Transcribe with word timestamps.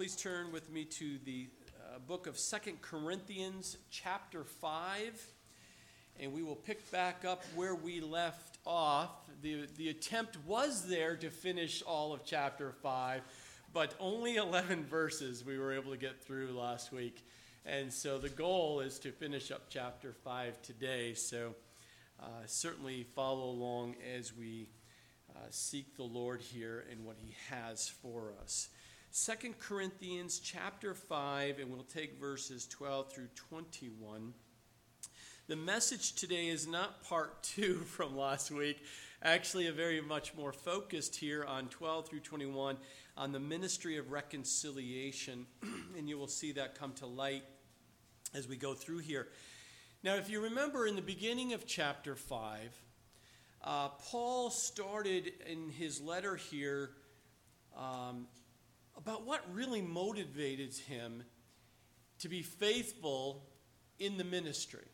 please 0.00 0.16
turn 0.16 0.50
with 0.50 0.72
me 0.72 0.82
to 0.82 1.18
the 1.26 1.46
uh, 1.78 1.98
book 2.08 2.26
of 2.26 2.38
Second 2.38 2.80
Corinthians, 2.80 3.76
chapter 3.90 4.44
5, 4.44 5.26
and 6.18 6.32
we 6.32 6.42
will 6.42 6.56
pick 6.56 6.90
back 6.90 7.26
up 7.26 7.44
where 7.54 7.74
we 7.74 8.00
left 8.00 8.56
off. 8.64 9.10
The, 9.42 9.66
the 9.76 9.90
attempt 9.90 10.38
was 10.46 10.88
there 10.88 11.16
to 11.16 11.28
finish 11.28 11.82
all 11.82 12.14
of 12.14 12.24
chapter 12.24 12.72
5, 12.82 13.20
but 13.74 13.94
only 14.00 14.36
11 14.36 14.84
verses 14.84 15.44
we 15.44 15.58
were 15.58 15.74
able 15.74 15.90
to 15.90 15.98
get 15.98 16.24
through 16.24 16.58
last 16.58 16.92
week. 16.92 17.22
And 17.66 17.92
so 17.92 18.16
the 18.16 18.30
goal 18.30 18.80
is 18.80 18.98
to 19.00 19.12
finish 19.12 19.50
up 19.50 19.64
chapter 19.68 20.14
5 20.14 20.62
today. 20.62 21.12
So 21.12 21.54
uh, 22.18 22.24
certainly 22.46 23.02
follow 23.14 23.50
along 23.50 23.96
as 24.16 24.34
we 24.34 24.70
uh, 25.36 25.40
seek 25.50 25.94
the 25.94 26.04
Lord 26.04 26.40
here 26.40 26.86
and 26.90 27.04
what 27.04 27.16
he 27.18 27.34
has 27.50 27.86
for 27.86 28.32
us. 28.42 28.70
Second 29.12 29.58
Corinthians 29.58 30.38
chapter 30.38 30.94
5, 30.94 31.58
and 31.58 31.68
we'll 31.68 31.82
take 31.82 32.20
verses 32.20 32.64
12 32.68 33.12
through 33.12 33.26
21. 33.34 34.32
The 35.48 35.56
message 35.56 36.12
today 36.12 36.46
is 36.46 36.68
not 36.68 37.02
part 37.02 37.42
two 37.42 37.74
from 37.86 38.16
last 38.16 38.52
week, 38.52 38.80
actually, 39.20 39.66
a 39.66 39.72
very 39.72 40.00
much 40.00 40.32
more 40.36 40.52
focused 40.52 41.16
here 41.16 41.44
on 41.44 41.66
12 41.66 42.08
through 42.08 42.20
21 42.20 42.76
on 43.16 43.32
the 43.32 43.40
ministry 43.40 43.98
of 43.98 44.12
reconciliation, 44.12 45.44
and 45.98 46.08
you 46.08 46.16
will 46.16 46.28
see 46.28 46.52
that 46.52 46.78
come 46.78 46.92
to 46.92 47.06
light 47.06 47.42
as 48.32 48.46
we 48.46 48.56
go 48.56 48.74
through 48.74 48.98
here. 48.98 49.26
Now, 50.04 50.14
if 50.14 50.30
you 50.30 50.40
remember 50.40 50.86
in 50.86 50.94
the 50.94 51.02
beginning 51.02 51.52
of 51.52 51.66
chapter 51.66 52.14
5, 52.14 52.80
uh, 53.64 53.88
Paul 53.88 54.50
started 54.50 55.32
in 55.50 55.68
his 55.68 56.00
letter 56.00 56.36
here 56.36 56.90
um, 57.76 58.28
about 59.02 59.26
what 59.26 59.42
really 59.52 59.80
motivated 59.80 60.74
him 60.74 61.22
to 62.18 62.28
be 62.28 62.42
faithful 62.42 63.42
in 63.98 64.18
the 64.18 64.24
ministry. 64.24 64.86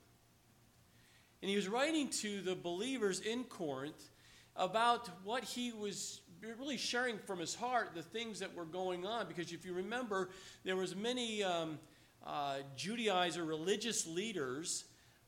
And 1.43 1.51
he 1.51 1.57
was 1.57 1.69
writing 1.69 2.09
to 2.21 2.41
the 2.41 2.55
believers 2.55 3.21
in 3.21 3.45
Corinth 3.45 4.11
about 4.55 5.09
what 5.25 5.45
he 5.45 5.73
was 5.73 6.21
really 6.59 6.77
sharing 6.77 7.19
from 7.19 7.41
his 7.41 7.55
heart, 7.55 7.91
the 7.95 8.03
things 8.03 8.39
that 8.41 8.55
were 8.55 8.65
going 8.65 9.05
on. 9.05 9.27
Because 9.27 9.53
if 9.53 9.65
you 9.65 9.75
remember, 9.75 10.31
there 10.65 10.77
was 10.77 10.95
many 10.95 11.43
um, 11.43 11.79
uh, 12.25 12.57
Judaizer 12.77 13.47
religious 13.47 14.07
leaders 14.07 14.85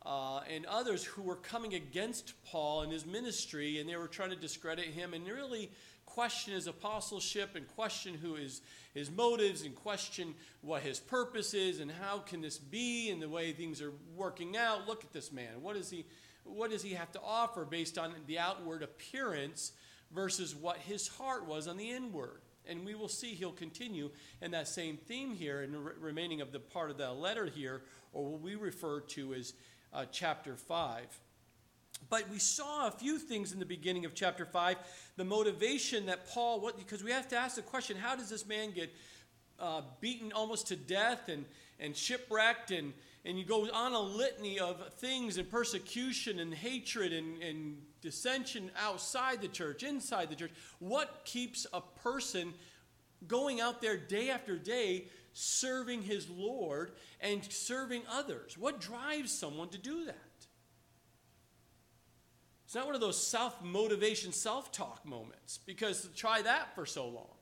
uh, 0.07 0.41
and 0.49 0.65
others 0.67 1.05
who 1.05 1.23
were 1.23 1.37
coming 1.37 1.75
against 1.75 2.33
Paul 2.45 2.83
and 2.83 2.93
his 2.93 3.05
ministry, 3.05 3.81
and 3.81 3.89
they 3.89 3.97
were 3.97 4.09
trying 4.09 4.31
to 4.31 4.37
discredit 4.37 4.87
him 4.87 5.15
and 5.15 5.27
really 5.27 5.71
question 6.19 6.53
his 6.53 6.67
apostleship 6.67 7.55
and 7.55 7.69
question 7.77 8.13
who 8.13 8.35
his, 8.35 8.61
his 8.93 9.09
motives 9.09 9.63
and 9.63 9.73
question 9.73 10.35
what 10.63 10.83
his 10.83 10.99
purpose 10.99 11.55
is 11.55 11.79
and 11.79 11.93
how 11.93 12.19
can 12.19 12.41
this 12.41 12.59
be 12.59 13.09
and 13.09 13.23
the 13.23 13.29
way 13.29 13.53
things 13.53 13.81
are 13.81 13.93
working 14.17 14.57
out. 14.57 14.89
Look 14.89 15.05
at 15.05 15.13
this 15.13 15.31
man. 15.31 15.63
What, 15.63 15.77
is 15.77 15.91
he, 15.91 16.05
what 16.43 16.73
does 16.73 16.83
he 16.83 16.95
have 16.95 17.13
to 17.13 17.21
offer 17.25 17.65
based 17.65 17.99
on 17.99 18.13
the 18.27 18.41
outward 18.41 18.83
appearance 18.83 19.71
versus 20.13 20.57
what 20.57 20.79
his 20.79 21.07
heart 21.07 21.47
was 21.47 21.69
on 21.69 21.77
the 21.77 21.89
inward? 21.89 22.41
And 22.69 22.85
we 22.85 22.97
will 22.97 23.07
see 23.07 23.29
he'll 23.35 23.53
continue 23.53 24.11
in 24.43 24.51
that 24.51 24.67
same 24.67 24.97
theme 24.97 25.37
here 25.37 25.63
in 25.63 25.71
the 25.71 25.79
remaining 25.79 26.41
of 26.41 26.51
the 26.51 26.59
part 26.59 26.91
of 26.91 26.99
the 26.99 27.13
letter 27.13 27.47
here, 27.47 27.83
or 28.13 28.33
what 28.33 28.41
we 28.41 28.57
refer 28.57 29.03
to 29.03 29.35
as 29.35 29.55
uh, 29.93 30.05
chapter 30.11 30.57
5. 30.57 31.21
But 32.11 32.29
we 32.31 32.39
saw 32.39 32.89
a 32.89 32.91
few 32.91 33.19
things 33.19 33.53
in 33.53 33.59
the 33.59 33.67
beginning 33.67 34.05
of 34.05 34.15
chapter 34.15 34.47
5. 34.47 34.77
The 35.17 35.25
motivation 35.25 36.07
that 36.07 36.27
Paul, 36.29 36.61
what, 36.61 36.79
because 36.79 37.05
we 37.05 37.11
have 37.11 37.29
to 37.29 37.37
ask 37.37 37.57
the 37.57 37.63
question 37.63 37.97
how 37.97 38.17
does 38.17 38.31
this 38.31 38.47
man 38.47 38.71
get 38.71 38.95
uh, 39.59 39.83
beaten 40.01 40.33
almost 40.33 40.69
to 40.69 40.77
death 40.77 41.29
and, 41.29 41.45
and 41.79 41.95
shipwrecked? 41.95 42.71
And, 42.71 42.95
and 43.25 43.39
you 43.39 43.45
go 43.45 43.69
on 43.71 43.93
a 43.93 44.01
litany 44.01 44.59
of 44.59 44.95
things 44.95 45.37
and 45.37 45.51
persecution 45.51 46.39
and 46.39 46.55
hatred 46.55 47.13
and, 47.13 47.43
and 47.43 47.77
dissension 48.01 48.71
outside 48.81 49.43
the 49.43 49.49
church, 49.49 49.83
inside 49.83 50.31
the 50.31 50.37
church. 50.37 50.53
What 50.79 51.23
keeps 51.25 51.67
a 51.73 51.81
person 51.81 52.55
going 53.27 53.61
out 53.61 53.83
there 53.83 53.97
day 53.97 54.31
after 54.31 54.57
day 54.57 55.09
serving 55.35 56.03
his 56.03 56.31
Lord 56.31 56.93
and 57.21 57.45
serving 57.53 58.03
others? 58.11 58.57
What 58.57 58.81
drives 58.81 59.31
someone 59.31 59.69
to 59.71 59.79
do 59.79 60.07
that? 60.07 60.28
It's 62.69 62.75
not 62.75 62.85
one 62.85 62.95
of 62.95 63.01
those 63.01 63.27
self 63.27 63.65
motivation, 63.65 64.31
self 64.31 64.71
talk 64.71 65.07
moments, 65.07 65.59
because 65.65 66.07
try 66.15 66.43
that 66.43 66.75
for 66.75 66.85
so 66.85 67.09
long. 67.09 67.33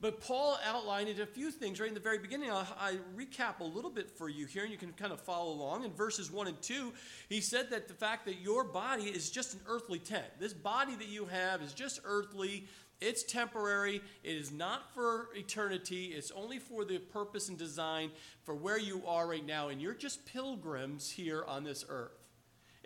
But 0.00 0.22
Paul 0.22 0.58
outlined 0.64 1.10
a 1.20 1.26
few 1.26 1.50
things 1.50 1.78
right 1.78 1.88
in 1.90 1.92
the 1.92 2.00
very 2.00 2.16
beginning. 2.16 2.50
I'll, 2.50 2.66
I 2.80 2.94
recap 3.14 3.60
a 3.60 3.64
little 3.64 3.90
bit 3.90 4.10
for 4.10 4.30
you 4.30 4.46
here, 4.46 4.62
and 4.62 4.72
you 4.72 4.78
can 4.78 4.94
kind 4.94 5.12
of 5.12 5.20
follow 5.20 5.52
along. 5.52 5.84
In 5.84 5.92
verses 5.92 6.32
1 6.32 6.46
and 6.46 6.62
2, 6.62 6.94
he 7.28 7.42
said 7.42 7.68
that 7.68 7.88
the 7.88 7.94
fact 7.94 8.24
that 8.24 8.40
your 8.40 8.64
body 8.64 9.02
is 9.02 9.28
just 9.28 9.52
an 9.52 9.60
earthly 9.66 9.98
tent. 9.98 10.24
This 10.40 10.54
body 10.54 10.94
that 10.94 11.08
you 11.08 11.26
have 11.26 11.60
is 11.60 11.74
just 11.74 12.00
earthly, 12.06 12.68
it's 13.02 13.22
temporary, 13.22 14.00
it 14.24 14.34
is 14.34 14.50
not 14.50 14.94
for 14.94 15.28
eternity, 15.34 16.06
it's 16.06 16.30
only 16.30 16.58
for 16.58 16.86
the 16.86 17.00
purpose 17.00 17.50
and 17.50 17.58
design 17.58 18.12
for 18.44 18.54
where 18.54 18.78
you 18.78 19.02
are 19.06 19.28
right 19.28 19.44
now, 19.44 19.68
and 19.68 19.82
you're 19.82 19.92
just 19.92 20.24
pilgrims 20.24 21.10
here 21.10 21.44
on 21.46 21.64
this 21.64 21.84
earth. 21.86 22.17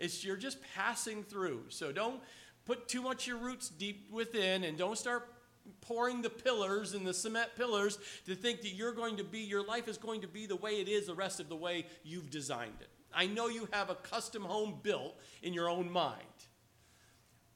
It's 0.03 0.21
you're 0.21 0.35
just 0.35 0.57
passing 0.75 1.23
through. 1.23 1.63
So 1.69 1.93
don't 1.93 2.19
put 2.65 2.89
too 2.89 3.01
much 3.01 3.25
your 3.25 3.37
roots 3.37 3.69
deep 3.69 4.11
within 4.11 4.65
and 4.65 4.77
don't 4.77 4.97
start 4.97 5.29
pouring 5.79 6.21
the 6.21 6.29
pillars 6.29 6.93
and 6.93 7.07
the 7.07 7.13
cement 7.13 7.49
pillars 7.55 7.97
to 8.25 8.35
think 8.35 8.61
that 8.63 8.73
you're 8.73 8.91
going 8.91 9.15
to 9.15 9.23
be 9.23 9.39
your 9.39 9.65
life 9.65 9.87
is 9.87 9.97
going 9.97 10.19
to 10.19 10.27
be 10.27 10.45
the 10.45 10.57
way 10.57 10.81
it 10.81 10.89
is 10.89 11.07
the 11.07 11.13
rest 11.13 11.39
of 11.39 11.47
the 11.47 11.55
way 11.55 11.85
you've 12.03 12.29
designed 12.29 12.75
it. 12.81 12.89
I 13.15 13.27
know 13.27 13.47
you 13.47 13.69
have 13.71 13.89
a 13.89 13.95
custom 13.95 14.43
home 14.43 14.79
built 14.83 15.17
in 15.41 15.53
your 15.53 15.69
own 15.69 15.89
mind. 15.89 16.19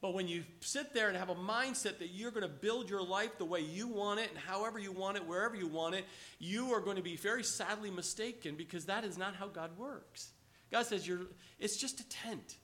But 0.00 0.14
when 0.14 0.26
you 0.26 0.44
sit 0.60 0.94
there 0.94 1.08
and 1.08 1.18
have 1.18 1.28
a 1.28 1.34
mindset 1.34 1.98
that 1.98 2.12
you're 2.12 2.30
going 2.30 2.46
to 2.46 2.48
build 2.48 2.88
your 2.88 3.02
life 3.02 3.36
the 3.36 3.44
way 3.44 3.60
you 3.60 3.88
want 3.88 4.20
it 4.20 4.30
and 4.30 4.38
however 4.38 4.78
you 4.78 4.92
want 4.92 5.18
it, 5.18 5.26
wherever 5.26 5.54
you 5.54 5.66
want 5.66 5.96
it, 5.96 6.06
you 6.38 6.72
are 6.72 6.80
going 6.80 6.96
to 6.96 7.02
be 7.02 7.16
very 7.16 7.44
sadly 7.44 7.90
mistaken 7.90 8.54
because 8.54 8.86
that 8.86 9.04
is 9.04 9.18
not 9.18 9.34
how 9.34 9.48
God 9.48 9.76
works. 9.76 10.30
God 10.70 10.86
says 10.86 11.06
you're, 11.06 11.26
it's 11.58 11.76
just 11.76 12.00
a 12.00 12.08
tent. 12.08 12.56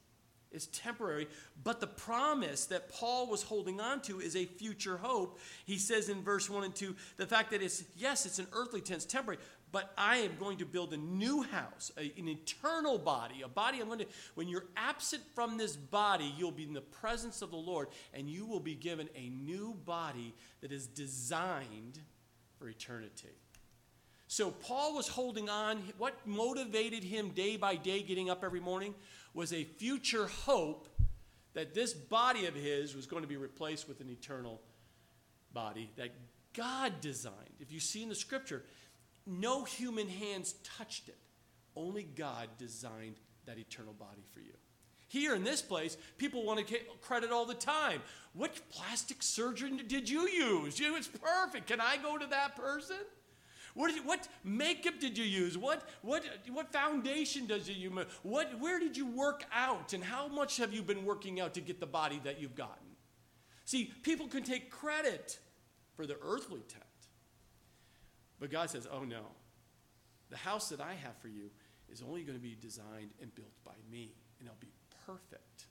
It's 0.54 0.66
temporary. 0.66 1.26
But 1.64 1.80
the 1.80 1.88
promise 1.88 2.66
that 2.66 2.88
Paul 2.88 3.28
was 3.28 3.42
holding 3.42 3.80
on 3.80 4.00
to 4.02 4.20
is 4.20 4.36
a 4.36 4.44
future 4.46 4.96
hope. 4.96 5.40
He 5.66 5.78
says 5.78 6.08
in 6.08 6.22
verse 6.22 6.48
1 6.48 6.64
and 6.64 6.74
2 6.74 6.94
the 7.16 7.26
fact 7.26 7.50
that 7.50 7.60
it's, 7.60 7.82
yes, 7.96 8.24
it's 8.24 8.38
an 8.38 8.46
earthly 8.52 8.80
tent, 8.80 9.02
it's 9.02 9.12
temporary, 9.12 9.40
but 9.72 9.92
I 9.98 10.18
am 10.18 10.36
going 10.38 10.58
to 10.58 10.64
build 10.64 10.92
a 10.92 10.96
new 10.96 11.42
house, 11.42 11.90
a, 11.98 12.12
an 12.16 12.28
eternal 12.28 12.96
body, 12.96 13.42
a 13.42 13.48
body 13.48 13.80
I'm 13.80 13.88
going 13.88 13.98
to, 13.98 14.06
when 14.36 14.46
you're 14.46 14.66
absent 14.76 15.24
from 15.34 15.58
this 15.58 15.74
body, 15.74 16.32
you'll 16.38 16.52
be 16.52 16.62
in 16.62 16.72
the 16.72 16.80
presence 16.80 17.42
of 17.42 17.50
the 17.50 17.56
Lord, 17.56 17.88
and 18.12 18.30
you 18.30 18.46
will 18.46 18.60
be 18.60 18.76
given 18.76 19.08
a 19.16 19.28
new 19.30 19.74
body 19.84 20.32
that 20.60 20.70
is 20.70 20.86
designed 20.86 21.98
for 22.56 22.68
eternity. 22.68 23.34
So 24.26 24.50
Paul 24.50 24.94
was 24.94 25.08
holding 25.08 25.48
on. 25.48 25.82
What 25.98 26.14
motivated 26.26 27.04
him 27.04 27.30
day 27.30 27.56
by 27.56 27.76
day 27.76 28.02
getting 28.02 28.30
up 28.30 28.42
every 28.42 28.60
morning 28.60 28.94
was 29.32 29.52
a 29.52 29.64
future 29.64 30.26
hope 30.26 30.88
that 31.54 31.74
this 31.74 31.92
body 31.92 32.46
of 32.46 32.54
his 32.54 32.96
was 32.96 33.06
going 33.06 33.22
to 33.22 33.28
be 33.28 33.36
replaced 33.36 33.88
with 33.88 34.00
an 34.00 34.10
eternal 34.10 34.60
body 35.52 35.90
that 35.96 36.10
God 36.52 37.00
designed. 37.00 37.34
If 37.60 37.70
you 37.72 37.80
see 37.80 38.02
in 38.02 38.08
the 38.08 38.14
scripture, 38.14 38.62
no 39.26 39.64
human 39.64 40.08
hands 40.08 40.54
touched 40.76 41.08
it. 41.08 41.18
Only 41.76 42.02
God 42.02 42.48
designed 42.58 43.16
that 43.46 43.58
eternal 43.58 43.92
body 43.92 44.24
for 44.32 44.40
you. 44.40 44.54
Here 45.08 45.34
in 45.34 45.44
this 45.44 45.62
place, 45.62 45.96
people 46.18 46.44
want 46.44 46.66
to 46.66 46.78
credit 47.00 47.30
all 47.30 47.46
the 47.46 47.54
time. 47.54 48.00
Which 48.32 48.68
plastic 48.70 49.22
surgeon 49.22 49.80
did 49.86 50.08
you 50.08 50.28
use? 50.28 50.80
It 50.80 50.92
was 50.92 51.06
perfect. 51.06 51.68
Can 51.68 51.80
I 51.80 51.98
go 51.98 52.18
to 52.18 52.26
that 52.26 52.56
person? 52.56 52.96
What, 53.74 53.92
what 54.04 54.28
makeup 54.44 55.00
did 55.00 55.18
you 55.18 55.24
use? 55.24 55.58
What, 55.58 55.88
what, 56.02 56.24
what 56.52 56.72
foundation 56.72 57.46
does 57.46 57.68
you 57.68 57.74
use? 57.74 58.06
What, 58.22 58.58
where 58.60 58.78
did 58.78 58.96
you 58.96 59.06
work 59.06 59.44
out? 59.52 59.92
And 59.92 60.02
how 60.02 60.28
much 60.28 60.56
have 60.58 60.72
you 60.72 60.82
been 60.82 61.04
working 61.04 61.40
out 61.40 61.54
to 61.54 61.60
get 61.60 61.80
the 61.80 61.86
body 61.86 62.20
that 62.22 62.40
you've 62.40 62.54
gotten? 62.54 62.86
See, 63.64 63.92
people 64.02 64.28
can 64.28 64.44
take 64.44 64.70
credit 64.70 65.38
for 65.96 66.06
the 66.06 66.16
earthly 66.22 66.60
tent. 66.68 66.84
But 68.38 68.50
God 68.50 68.70
says, 68.70 68.86
oh 68.90 69.04
no, 69.04 69.22
the 70.30 70.36
house 70.36 70.68
that 70.68 70.80
I 70.80 70.94
have 70.94 71.16
for 71.20 71.28
you 71.28 71.50
is 71.90 72.02
only 72.02 72.22
going 72.22 72.38
to 72.38 72.42
be 72.42 72.56
designed 72.60 73.10
and 73.20 73.34
built 73.34 73.52
by 73.64 73.72
me, 73.90 74.14
and 74.38 74.48
it'll 74.48 74.58
be 74.60 74.72
perfect. 75.06 75.66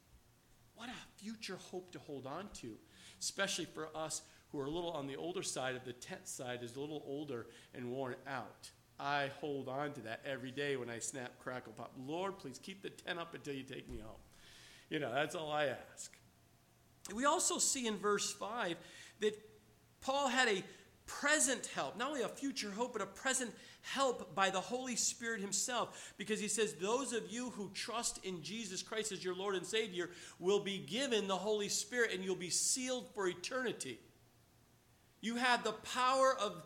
What 0.76 0.90
a 0.90 1.22
future 1.22 1.58
hope 1.72 1.92
to 1.92 2.00
hold 2.00 2.26
on 2.26 2.50
to, 2.62 2.78
especially 3.20 3.66
for 3.66 3.90
us 3.96 4.24
who 4.54 4.60
are 4.60 4.66
a 4.66 4.70
little 4.70 4.92
on 4.92 5.08
the 5.08 5.16
older 5.16 5.42
side 5.42 5.76
of 5.76 5.84
the 5.84 5.94
tent 5.94 6.28
side 6.28 6.62
is 6.62 6.76
a 6.76 6.80
little 6.80 7.04
older 7.08 7.48
and 7.74 7.92
worn 7.92 8.16
out. 8.28 8.70
I 9.00 9.32
hold 9.42 9.68
on 9.68 9.94
to 9.94 10.02
that 10.02 10.22
every 10.26 10.52
day 10.52 10.78
when 10.78 10.92
I 10.92 11.00
snap, 11.00 11.40
crackle, 11.40 11.74
pop. 11.74 11.92
Lord, 12.06 12.38
please 12.38 12.60
keep 12.62 12.84
the 12.84 12.92
tent 12.92 13.20
up 13.20 13.34
until 13.34 13.56
you 13.56 13.64
take 13.64 13.90
me 13.90 13.98
home. 13.98 14.22
You 14.90 15.00
know, 15.00 15.12
that's 15.12 15.34
all 15.34 15.52
I 15.52 15.66
ask. 15.66 16.16
We 17.14 17.26
also 17.26 17.58
see 17.58 17.88
in 17.88 17.98
verse 17.98 18.32
5 18.32 18.78
that 19.22 19.34
Paul 20.02 20.28
had 20.28 20.48
a 20.48 20.64
present 21.08 21.66
help, 21.76 21.98
not 21.98 22.10
only 22.10 22.22
a 22.22 22.30
future 22.30 22.70
hope, 22.70 22.94
but 22.94 23.02
a 23.02 23.08
present 23.08 23.52
help 23.82 24.36
by 24.36 24.52
the 24.52 24.62
Holy 24.62 24.96
Spirit 24.96 25.42
Himself. 25.42 26.14
Because 26.16 26.40
He 26.40 26.48
says, 26.48 26.76
Those 26.76 27.12
of 27.12 27.24
you 27.30 27.50
who 27.50 27.72
trust 27.74 28.24
in 28.24 28.44
Jesus 28.44 28.84
Christ 28.84 29.12
as 29.12 29.24
your 29.24 29.36
Lord 29.36 29.56
and 29.56 29.66
Savior 29.66 30.12
will 30.40 30.60
be 30.60 30.78
given 30.78 31.28
the 31.28 31.36
Holy 31.36 31.70
Spirit 31.70 32.12
and 32.14 32.24
you'll 32.24 32.36
be 32.36 32.52
sealed 32.52 33.08
for 33.16 33.28
eternity. 33.28 34.00
You 35.24 35.38
have 35.38 35.64
the 35.64 35.72
power 35.72 36.36
of 36.38 36.62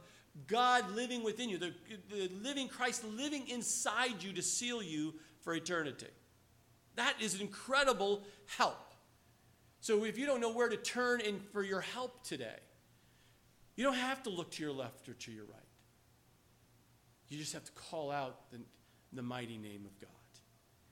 God 0.48 0.90
living 0.96 1.24
within 1.24 1.48
you, 1.48 1.60
the, 1.60 1.74
the 2.10 2.28
living 2.42 2.68
Christ 2.68 3.04
living 3.06 3.48
inside 3.48 4.24
you 4.24 4.34
to 4.34 4.42
seal 4.42 4.82
you 4.82 5.14
for 5.42 5.54
eternity. 5.54 6.08
That 6.96 7.14
is 7.22 7.40
incredible 7.40 8.24
help. 8.58 8.96
So 9.80 10.06
if 10.06 10.18
you 10.18 10.26
don't 10.26 10.42
know 10.42 10.52
where 10.52 10.70
to 10.70 10.76
turn 10.76 11.22
in 11.22 11.40
for 11.40 11.62
your 11.62 11.82
help 11.82 12.24
today, 12.24 12.58
you 13.76 13.84
don't 13.84 13.94
have 13.94 14.24
to 14.24 14.32
look 14.32 14.50
to 14.54 14.64
your 14.64 14.72
left 14.72 15.08
or 15.08 15.14
to 15.14 15.32
your 15.32 15.46
right. 15.46 15.62
You 17.30 17.38
just 17.38 17.54
have 17.54 17.64
to 17.66 17.72
call 17.74 18.10
out 18.10 18.50
the, 18.52 18.60
the 19.14 19.22
mighty 19.22 19.60
name 19.60 19.86
of 19.86 20.02
God. 20.02 20.10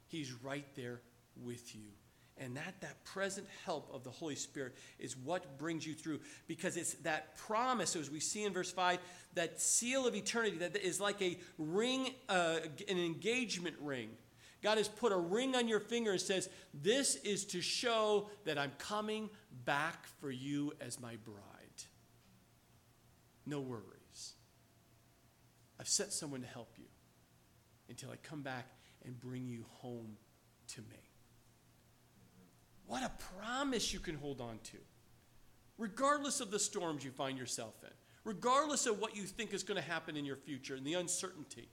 He's 0.05 0.31
right 0.31 0.67
there 0.75 1.01
with 1.43 1.75
you. 1.75 1.89
And 2.37 2.57
that, 2.57 2.81
that 2.81 3.03
present 3.05 3.47
help 3.63 3.89
of 3.93 4.03
the 4.03 4.09
Holy 4.09 4.35
Spirit 4.35 4.75
is 4.99 5.15
what 5.15 5.57
brings 5.57 5.87
you 5.87 5.93
through 5.93 6.19
because 6.47 6.75
it's 6.75 6.95
that 6.95 7.37
promise, 7.37 7.95
as 7.95 8.11
we 8.11 8.19
see 8.19 8.43
in 8.43 8.51
verse 8.51 8.71
5, 8.71 8.99
that 9.35 9.61
seal 9.61 10.05
of 10.05 10.15
eternity 10.15 10.57
that 10.57 10.75
is 10.75 10.99
like 10.99 11.21
a 11.21 11.37
ring, 11.57 12.09
uh, 12.27 12.57
an 12.89 12.97
engagement 12.97 13.75
ring. 13.79 14.09
God 14.61 14.77
has 14.77 14.87
put 14.89 15.11
a 15.11 15.17
ring 15.17 15.55
on 15.55 15.67
your 15.67 15.79
finger 15.79 16.11
and 16.11 16.19
says, 16.19 16.49
This 16.73 17.15
is 17.17 17.45
to 17.45 17.61
show 17.61 18.29
that 18.43 18.57
I'm 18.57 18.71
coming 18.79 19.29
back 19.63 20.05
for 20.19 20.31
you 20.31 20.73
as 20.81 20.99
my 20.99 21.15
bride. 21.23 21.35
No 23.45 23.61
worries. 23.61 24.33
I've 25.79 25.87
sent 25.87 26.11
someone 26.11 26.41
to 26.41 26.47
help 26.47 26.73
you 26.77 26.85
until 27.89 28.09
I 28.09 28.15
come 28.17 28.41
back 28.41 28.65
and 29.05 29.19
bring 29.19 29.47
you 29.47 29.65
home 29.81 30.17
to 30.69 30.81
me. 30.81 31.04
What 32.87 33.03
a 33.03 33.11
promise 33.39 33.93
you 33.93 33.99
can 33.99 34.15
hold 34.15 34.41
on 34.41 34.59
to, 34.65 34.77
regardless 35.77 36.39
of 36.39 36.51
the 36.51 36.59
storms 36.59 37.03
you 37.03 37.11
find 37.11 37.37
yourself 37.37 37.73
in, 37.83 37.89
regardless 38.23 38.85
of 38.85 38.99
what 38.99 39.15
you 39.15 39.23
think 39.23 39.53
is 39.53 39.63
going 39.63 39.81
to 39.81 39.89
happen 39.89 40.15
in 40.15 40.25
your 40.25 40.35
future 40.35 40.75
and 40.75 40.85
the 40.85 40.93
uncertainty. 40.93 41.67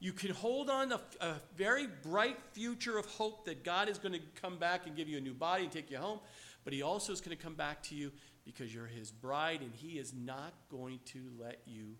You 0.00 0.12
can 0.12 0.30
hold 0.32 0.68
on 0.68 0.90
to 0.90 1.00
a 1.20 1.34
very 1.56 1.86
bright 1.86 2.38
future 2.52 2.98
of 2.98 3.06
hope 3.06 3.46
that 3.46 3.64
God 3.64 3.88
is 3.88 3.96
going 3.96 4.12
to 4.12 4.20
come 4.40 4.58
back 4.58 4.86
and 4.86 4.94
give 4.94 5.08
you 5.08 5.16
a 5.16 5.20
new 5.20 5.32
body 5.32 5.64
and 5.64 5.72
take 5.72 5.90
you 5.90 5.96
home, 5.96 6.20
but 6.64 6.72
He 6.72 6.82
also 6.82 7.12
is 7.12 7.20
going 7.20 7.36
to 7.36 7.42
come 7.42 7.54
back 7.54 7.82
to 7.84 7.94
you 7.94 8.12
because 8.44 8.74
you're 8.74 8.86
His 8.86 9.10
bride 9.10 9.62
and 9.62 9.72
He 9.74 9.98
is 9.98 10.12
not 10.12 10.52
going 10.70 11.00
to 11.06 11.20
let 11.38 11.60
you. 11.66 11.94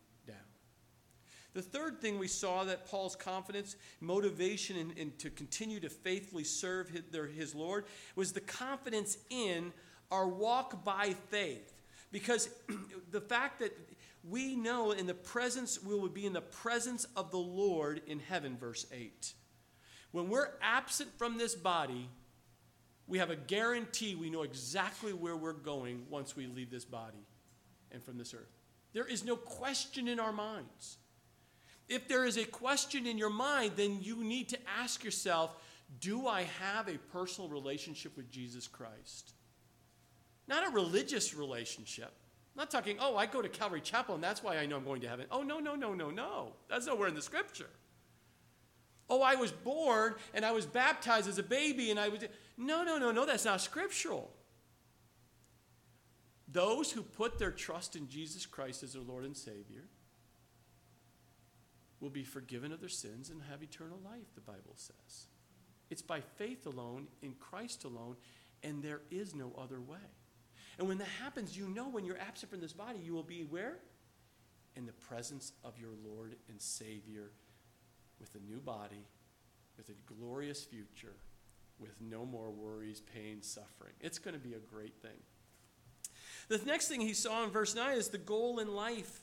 The 1.55 1.62
third 1.62 2.01
thing 2.01 2.19
we 2.19 2.27
saw 2.27 2.65
that 2.65 2.87
Paul's 2.87 3.15
confidence, 3.15 3.77
motivation, 4.01 4.77
and, 4.77 4.99
and 4.99 5.19
to 5.21 5.31
continue 5.31 5.79
to 5.81 5.89
faithfully 5.89 6.43
serve 6.43 6.89
his, 6.89 7.03
their, 7.12 7.27
his 7.27 7.55
Lord 7.55 7.85
was 8.17 8.33
the 8.33 8.41
confidence 8.41 9.17
in 9.31 9.73
our 10.11 10.29
walk 10.29 10.85
by 10.85 11.15
faith. 11.31 11.73
Because 12.11 12.49
the 13.12 13.21
fact 13.21 13.61
that 13.61 13.73
we 14.29 14.56
know 14.56 14.91
in 14.91 15.06
the 15.06 15.15
presence, 15.15 15.83
we 15.83 15.95
will 15.95 16.09
be 16.09 16.27
in 16.27 16.33
the 16.33 16.41
presence 16.41 17.06
of 17.17 17.31
the 17.31 17.39
Lord 17.39 18.03
in 18.09 18.19
heaven, 18.19 18.57
verse 18.57 18.87
8. 18.93 19.33
When 20.11 20.29
we're 20.29 20.50
absent 20.61 21.11
from 21.19 21.39
this 21.39 21.55
body, 21.55 22.09
we 23.07 23.19
have 23.19 23.31
a 23.31 23.37
guarantee 23.37 24.17
we 24.17 24.31
know 24.31 24.43
exactly 24.43 25.12
where 25.12 25.37
we're 25.37 25.53
going 25.53 26.07
once 26.09 26.35
we 26.35 26.47
leave 26.47 26.71
this 26.71 26.85
body 26.85 27.27
and 27.93 28.03
from 28.03 28.19
this 28.19 28.35
earth. 28.35 28.50
There 28.93 29.07
is 29.07 29.25
no 29.25 29.37
question 29.37 30.09
in 30.09 30.19
our 30.19 30.33
minds. 30.33 30.99
If 31.89 32.09
there 32.09 32.25
is 32.25 32.37
a 32.37 32.45
question 32.45 33.07
in 33.07 33.19
your 33.19 33.31
mind, 33.31 33.73
then 33.77 33.99
you 34.01 34.25
need 34.25 34.49
to 34.51 34.59
ask 34.79 35.05
yourself 35.05 35.55
Do 36.01 36.27
I 36.27 36.43
have 36.61 36.89
a 36.89 36.99
personal 37.13 37.51
relationship 37.51 38.17
with 38.17 38.31
Jesus 38.31 38.67
Christ? 38.67 39.35
Not 40.47 40.67
a 40.67 40.71
religious 40.71 41.35
relationship. 41.35 42.13
I'm 42.55 42.61
not 42.61 42.71
talking, 42.71 42.99
oh, 43.01 43.17
I 43.17 43.27
go 43.27 43.43
to 43.43 43.49
Calvary 43.49 43.81
Chapel 43.81 44.15
and 44.15 44.23
that's 44.23 44.43
why 44.43 44.59
I 44.59 44.67
know 44.67 44.77
I'm 44.77 44.85
going 44.85 45.01
to 45.01 45.09
heaven. 45.09 45.27
Oh, 45.31 45.43
no, 45.43 45.59
no, 45.59 45.75
no, 45.75 45.95
no, 45.95 46.11
no. 46.11 46.53
That's 46.69 46.87
nowhere 46.87 47.09
in 47.09 47.15
the 47.15 47.23
scripture. 47.23 47.71
Oh, 49.11 49.23
I 49.23 49.35
was 49.35 49.51
born 49.51 50.15
and 50.33 50.45
I 50.45 50.53
was 50.53 50.65
baptized 50.65 51.29
as 51.29 51.39
a 51.39 51.43
baby 51.43 51.91
and 51.91 51.99
I 51.99 52.09
was. 52.09 52.21
No, 52.57 52.85
no, 52.85 52.99
no, 52.99 53.11
no, 53.11 53.27
that's 53.27 53.45
not 53.45 53.61
scriptural. 53.61 54.31
Those 56.49 56.93
who 56.93 57.03
put 57.03 57.39
their 57.39 57.51
trust 57.51 57.97
in 57.97 58.09
Jesus 58.09 58.47
Christ 58.47 58.83
as 58.83 58.93
their 58.93 59.03
Lord 59.03 59.25
and 59.25 59.37
Savior 59.37 59.85
will 62.05 62.11
be 62.11 62.23
forgiven 62.23 62.71
of 62.71 62.81
their 62.81 62.89
sins 62.91 63.31
and 63.31 63.41
have 63.51 63.62
eternal 63.62 63.99
life, 64.05 64.35
the 64.35 64.41
Bible 64.43 64.75
says. 64.77 65.29
It's 65.89 66.03
by 66.03 66.21
faith 66.21 66.67
alone, 66.67 67.09
in 67.23 67.33
Christ 67.41 67.85
alone, 67.85 68.17
and 68.62 68.83
there 68.83 69.01
is 69.11 69.35
no 69.35 69.53
other 69.59 69.81
way. 69.81 69.97
And 70.79 70.87
when 70.87 70.99
that 70.99 71.09
happens, 71.23 71.56
you 71.56 71.67
know 71.67 71.89
when 71.89 72.05
you're 72.05 72.19
absent 72.19 72.51
from 72.51 72.61
this 72.61 72.75
body, 72.75 72.99
you 73.03 73.15
will 73.15 73.23
be 73.23 73.45
where? 73.45 73.79
In 74.77 74.85
the 74.85 74.93
presence 74.93 75.53
of 75.65 75.79
your 75.79 75.93
Lord 76.05 76.37
and 76.51 76.61
Savior 76.61 77.31
with 78.21 78.35
a 78.35 78.50
new 78.50 78.61
body, 78.61 79.07
with 79.79 79.89
a 79.89 80.15
glorious 80.15 80.62
future, 80.62 81.15
with 81.79 81.99
no 82.03 82.27
more 82.27 82.50
worries, 82.50 83.00
pain, 83.00 83.41
suffering. 83.41 83.95
It's 84.00 84.19
going 84.19 84.35
to 84.35 84.41
be 84.41 84.53
a 84.53 84.59
great 84.59 85.00
thing. 85.00 85.23
The 86.49 86.59
next 86.67 86.89
thing 86.89 87.00
he 87.00 87.15
saw 87.15 87.45
in 87.45 87.50
verse 87.50 87.75
9 87.75 87.97
is 87.97 88.09
the 88.09 88.19
goal 88.19 88.59
in 88.59 88.75
life. 88.75 89.21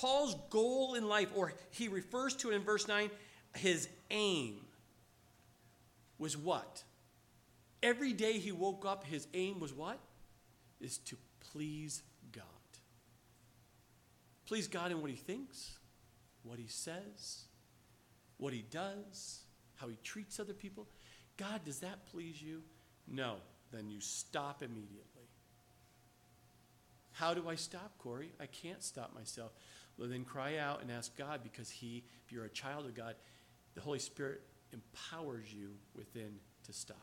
Paul's 0.00 0.34
goal 0.48 0.94
in 0.94 1.06
life, 1.06 1.28
or 1.34 1.52
he 1.70 1.88
refers 1.88 2.34
to 2.36 2.50
it 2.50 2.54
in 2.54 2.62
verse 2.62 2.88
9, 2.88 3.10
his 3.54 3.86
aim 4.10 4.56
was 6.18 6.38
what? 6.38 6.82
Every 7.82 8.14
day 8.14 8.38
he 8.38 8.50
woke 8.50 8.86
up, 8.86 9.04
his 9.04 9.26
aim 9.34 9.60
was 9.60 9.74
what? 9.74 9.98
Is 10.80 10.96
to 10.98 11.16
please 11.52 12.02
God. 12.32 12.44
Please 14.46 14.68
God 14.68 14.90
in 14.90 15.02
what 15.02 15.10
he 15.10 15.16
thinks, 15.16 15.76
what 16.44 16.58
he 16.58 16.66
says, 16.66 17.44
what 18.38 18.54
he 18.54 18.64
does, 18.70 19.40
how 19.76 19.88
he 19.88 19.96
treats 20.02 20.40
other 20.40 20.54
people. 20.54 20.86
God, 21.36 21.60
does 21.66 21.80
that 21.80 22.06
please 22.10 22.40
you? 22.40 22.62
No. 23.06 23.36
Then 23.70 23.90
you 23.90 24.00
stop 24.00 24.62
immediately. 24.62 25.28
How 27.12 27.34
do 27.34 27.50
I 27.50 27.54
stop, 27.54 27.92
Corey? 27.98 28.32
I 28.40 28.46
can't 28.46 28.82
stop 28.82 29.14
myself. 29.14 29.52
Then 30.08 30.24
cry 30.24 30.56
out 30.56 30.82
and 30.82 30.90
ask 30.90 31.16
God 31.16 31.40
because 31.42 31.70
He, 31.70 32.04
if 32.24 32.32
you're 32.32 32.44
a 32.44 32.50
child 32.50 32.86
of 32.86 32.94
God, 32.94 33.14
the 33.74 33.80
Holy 33.80 33.98
Spirit 33.98 34.40
empowers 34.72 35.52
you 35.52 35.70
within 35.94 36.38
to 36.64 36.72
stop. 36.72 36.96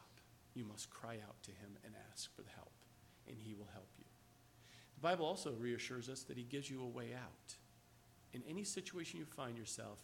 You 0.53 0.65
must 0.65 0.89
cry 0.89 1.15
out 1.27 1.41
to 1.43 1.51
Him 1.51 1.77
and 1.85 1.93
ask 2.11 2.33
for 2.35 2.41
the 2.41 2.49
help, 2.55 2.71
and 3.27 3.37
He 3.37 3.53
will 3.53 3.69
help 3.73 3.89
you. 3.97 4.05
The 4.95 5.01
Bible 5.01 5.25
also 5.25 5.51
reassures 5.59 6.09
us 6.09 6.23
that 6.23 6.37
He 6.37 6.43
gives 6.43 6.69
you 6.69 6.81
a 6.81 6.87
way 6.87 7.13
out. 7.13 7.55
In 8.33 8.41
any 8.49 8.63
situation 8.63 9.19
you 9.19 9.25
find 9.25 9.57
yourself, 9.57 9.99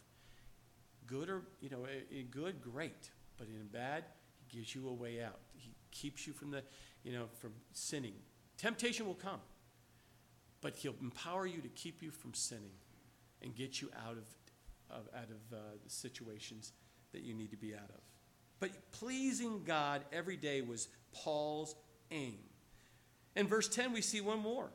good 1.08 1.30
or, 1.30 1.42
you 1.62 1.70
know, 1.70 1.86
in 2.12 2.28
good, 2.28 2.62
great, 2.62 3.10
but 3.38 3.48
in 3.48 3.68
bad, 3.72 4.06
He 4.38 4.58
gives 4.58 4.76
you 4.76 4.88
a 4.88 4.94
way 4.94 5.22
out. 5.24 5.40
He 5.56 5.74
keeps 5.92 6.28
you 6.28 6.34
from 6.34 6.52
the, 6.52 6.64
you 7.04 7.12
know, 7.12 7.26
from 7.40 7.54
sinning. 7.74 8.14
Temptation 8.58 9.06
will 9.06 9.16
come, 9.16 9.40
but 10.64 10.76
He'll 10.78 10.96
empower 11.02 11.46
you 11.46 11.62
to 11.62 11.68
keep 11.68 12.02
you 12.02 12.10
from 12.10 12.34
sinning 12.34 12.72
and 13.44 13.56
get 13.56 13.82
you 13.82 13.92
out 14.08 14.18
of, 14.18 14.26
of 14.90 15.08
out 15.16 15.30
of 15.30 15.56
uh, 15.56 15.58
the 15.84 15.90
situations 15.90 16.72
that 17.12 17.22
you 17.22 17.36
need 17.36 17.52
to 17.52 17.58
be 17.58 17.76
out 17.76 17.90
of. 17.90 18.02
But 18.60 18.72
pleasing 18.94 19.64
God 19.66 20.02
every 20.12 20.38
day 20.38 20.62
was 20.62 20.88
Paul's 21.14 21.76
aim. 22.10 22.40
In 23.36 23.48
verse 23.48 23.68
10, 23.68 23.94
we 23.94 24.02
see 24.02 24.22
one 24.22 24.40
more 24.40 24.72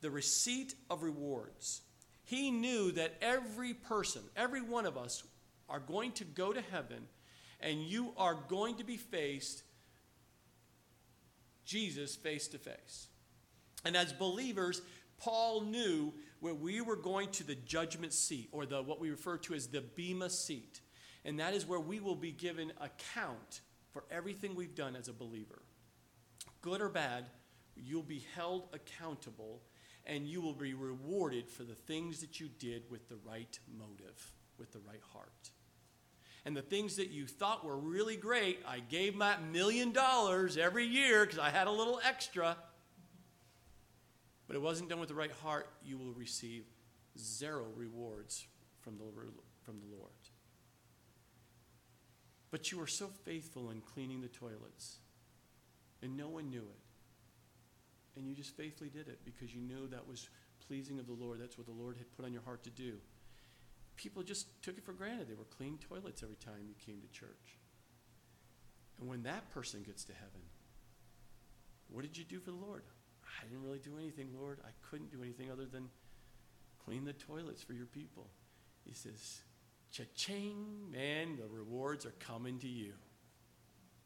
the 0.00 0.10
receipt 0.10 0.74
of 0.90 1.02
rewards. 1.02 1.80
He 2.24 2.50
knew 2.50 2.92
that 2.92 3.14
every 3.22 3.74
person, 3.74 4.22
every 4.36 4.60
one 4.60 4.84
of 4.84 4.96
us, 4.96 5.24
are 5.68 5.80
going 5.80 6.12
to 6.12 6.24
go 6.24 6.52
to 6.52 6.60
heaven 6.60 7.06
and 7.60 7.80
you 7.82 8.12
are 8.16 8.36
going 8.48 8.76
to 8.76 8.84
be 8.84 8.96
faced 8.96 9.62
Jesus 11.64 12.16
face 12.16 12.48
to 12.48 12.58
face. 12.58 13.08
And 13.84 13.96
as 13.96 14.12
believers, 14.12 14.82
Paul 15.18 15.62
knew 15.62 16.12
where 16.40 16.54
we 16.54 16.80
were 16.80 16.96
going 16.96 17.30
to 17.32 17.44
the 17.44 17.54
judgment 17.54 18.12
seat, 18.12 18.48
or 18.52 18.66
the 18.66 18.82
what 18.82 19.00
we 19.00 19.10
refer 19.10 19.36
to 19.38 19.54
as 19.54 19.68
the 19.68 19.80
Bema 19.80 20.30
seat. 20.30 20.80
And 21.24 21.40
that 21.40 21.54
is 21.54 21.66
where 21.66 21.80
we 21.80 22.00
will 22.00 22.16
be 22.16 22.30
given 22.30 22.72
account 22.80 23.60
for 23.90 24.04
everything 24.10 24.54
we've 24.54 24.74
done 24.74 24.94
as 24.94 25.08
a 25.08 25.12
believer. 25.12 25.62
Good 26.60 26.80
or 26.80 26.88
bad, 26.88 27.26
you'll 27.76 28.02
be 28.02 28.24
held 28.34 28.68
accountable 28.72 29.62
and 30.06 30.26
you 30.26 30.40
will 30.40 30.54
be 30.54 30.74
rewarded 30.74 31.48
for 31.50 31.64
the 31.64 31.74
things 31.74 32.20
that 32.20 32.40
you 32.40 32.48
did 32.58 32.82
with 32.90 33.08
the 33.08 33.18
right 33.24 33.58
motive, 33.76 34.32
with 34.58 34.72
the 34.72 34.80
right 34.80 35.02
heart. 35.12 35.50
And 36.44 36.56
the 36.56 36.62
things 36.62 36.96
that 36.96 37.10
you 37.10 37.26
thought 37.26 37.64
were 37.64 37.76
really 37.76 38.16
great, 38.16 38.60
I 38.66 38.78
gave 38.78 39.14
my 39.14 39.36
million 39.52 39.92
dollars 39.92 40.56
every 40.56 40.86
year 40.86 41.26
because 41.26 41.38
I 41.38 41.50
had 41.50 41.66
a 41.66 41.72
little 41.72 42.00
extra 42.02 42.56
but 44.48 44.56
it 44.56 44.62
wasn't 44.62 44.88
done 44.88 44.98
with 44.98 45.10
the 45.10 45.14
right 45.14 45.30
heart, 45.30 45.68
you 45.84 45.98
will 45.98 46.14
receive 46.14 46.64
zero 47.16 47.66
rewards 47.76 48.46
from 48.80 48.96
the, 48.96 49.04
from 49.62 49.78
the 49.78 49.96
Lord. 49.96 50.10
But 52.50 52.72
you 52.72 52.78
were 52.78 52.86
so 52.86 53.10
faithful 53.24 53.70
in 53.70 53.82
cleaning 53.82 54.22
the 54.22 54.28
toilets, 54.28 55.00
and 56.02 56.16
no 56.16 56.28
one 56.28 56.48
knew 56.48 56.62
it. 56.62 58.18
And 58.18 58.26
you 58.26 58.34
just 58.34 58.56
faithfully 58.56 58.88
did 58.88 59.06
it 59.08 59.20
because 59.24 59.54
you 59.54 59.60
knew 59.60 59.86
that 59.88 60.08
was 60.08 60.30
pleasing 60.66 60.98
of 60.98 61.06
the 61.06 61.12
Lord. 61.12 61.40
That's 61.40 61.58
what 61.58 61.66
the 61.66 61.72
Lord 61.72 61.98
had 61.98 62.10
put 62.16 62.24
on 62.24 62.32
your 62.32 62.42
heart 62.42 62.64
to 62.64 62.70
do. 62.70 62.94
People 63.96 64.22
just 64.22 64.62
took 64.62 64.78
it 64.78 64.84
for 64.84 64.92
granted. 64.92 65.28
They 65.28 65.34
were 65.34 65.44
clean 65.44 65.78
toilets 65.78 66.22
every 66.22 66.36
time 66.36 66.66
you 66.66 66.74
came 66.84 67.00
to 67.00 67.08
church. 67.08 67.58
And 68.98 69.08
when 69.08 69.22
that 69.24 69.50
person 69.50 69.82
gets 69.82 70.04
to 70.04 70.12
heaven, 70.14 70.40
what 71.90 72.02
did 72.02 72.16
you 72.16 72.24
do 72.24 72.40
for 72.40 72.50
the 72.50 72.56
Lord? 72.56 72.82
I 73.38 73.44
didn't 73.44 73.62
really 73.62 73.78
do 73.78 73.96
anything, 73.98 74.28
Lord. 74.38 74.58
I 74.64 74.70
couldn't 74.88 75.10
do 75.10 75.22
anything 75.22 75.50
other 75.50 75.66
than 75.66 75.88
clean 76.84 77.04
the 77.04 77.12
toilets 77.12 77.62
for 77.62 77.72
your 77.72 77.86
people. 77.86 78.28
He 78.84 78.94
says, 78.94 79.40
Cha-ching, 79.90 80.90
man, 80.90 81.36
the 81.36 81.46
rewards 81.48 82.04
are 82.04 82.14
coming 82.18 82.58
to 82.58 82.68
you. 82.68 82.92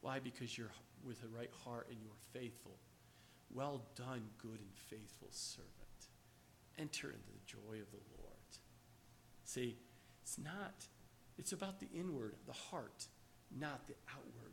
Why? 0.01 0.19
Because 0.19 0.57
you're 0.57 0.73
with 1.05 1.21
the 1.21 1.29
right 1.29 1.51
heart 1.65 1.89
and 1.91 1.99
you're 2.03 2.12
faithful. 2.33 2.77
Well 3.53 3.83
done, 3.97 4.23
good 4.39 4.61
and 4.61 4.75
faithful 4.89 5.29
servant. 5.31 5.71
Enter 6.79 7.09
into 7.09 7.19
the 7.19 7.47
joy 7.47 7.81
of 7.81 7.91
the 7.91 7.99
Lord. 8.19 8.33
See, 9.45 9.77
it's 10.23 10.39
not, 10.39 10.87
it's 11.39 11.53
about 11.53 11.81
the 11.81 11.89
inward, 11.95 12.35
the 12.47 12.53
heart, 12.53 13.07
not 13.59 13.87
the 13.87 13.95
outward. 14.11 14.51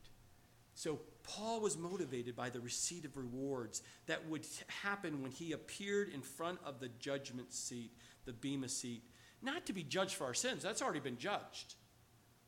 So 0.79 1.01
Paul 1.23 1.59
was 1.59 1.77
motivated 1.77 2.37
by 2.37 2.49
the 2.49 2.61
receipt 2.61 3.03
of 3.03 3.17
rewards 3.17 3.81
that 4.05 4.29
would 4.29 4.45
happen 4.81 5.21
when 5.21 5.31
he 5.31 5.51
appeared 5.51 6.07
in 6.07 6.21
front 6.21 6.57
of 6.65 6.79
the 6.79 6.87
judgment 6.99 7.51
seat, 7.51 7.91
the 8.23 8.31
Bema 8.31 8.69
seat 8.69 9.03
not 9.41 9.65
to 9.65 9.73
be 9.73 9.83
judged 9.83 10.15
for 10.15 10.23
our 10.23 10.33
sins. 10.33 10.63
That's 10.63 10.81
already 10.81 11.01
been 11.01 11.17
judged. 11.17 11.75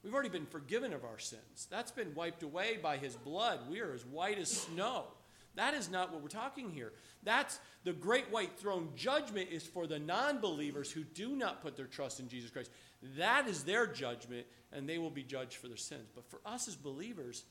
We've 0.02 0.14
already 0.14 0.30
been 0.30 0.46
forgiven 0.46 0.94
of 0.94 1.04
our 1.04 1.20
sins. 1.20 1.68
That's 1.70 1.92
been 1.92 2.16
wiped 2.16 2.42
away 2.42 2.80
by 2.82 2.96
his 2.96 3.18
blood. 3.18 3.70
We 3.70 3.82
are 3.82 3.92
as 3.92 4.06
white 4.06 4.40
as 4.40 4.50
snow. 4.50 5.08
That 5.56 5.74
is 5.74 5.92
not 5.92 6.14
what 6.14 6.22
we're 6.22 6.30
talking 6.30 6.72
here. 6.72 6.94
That's 7.24 7.60
the 7.84 7.92
great 7.92 8.32
white 8.32 8.58
throne 8.58 8.92
judgment 8.96 9.50
is 9.52 9.64
for 9.64 9.88
the 9.88 10.00
non 10.00 10.40
believers 10.40 10.90
who 10.90 11.04
do 11.04 11.36
not 11.36 11.62
put 11.62 11.76
their 11.76 11.86
trust 11.86 12.22
in 12.22 12.30
Jesus 12.30 12.50
Christ. 12.50 12.72
That 13.18 13.50
is 13.50 13.66
their 13.66 13.88
judgment, 13.88 14.48
and 14.72 14.88
they 14.88 15.00
will 15.00 15.10
be 15.10 15.24
judged 15.24 15.56
for 15.56 15.68
their 15.68 15.76
sins. 15.76 16.10
But 16.16 16.30
for 16.30 16.40
us 16.46 16.70
as 16.70 16.78
believers, 16.78 17.44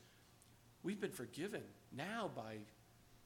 we've 0.83 0.99
been 0.99 1.11
forgiven 1.11 1.61
now 1.95 2.29
by 2.35 2.57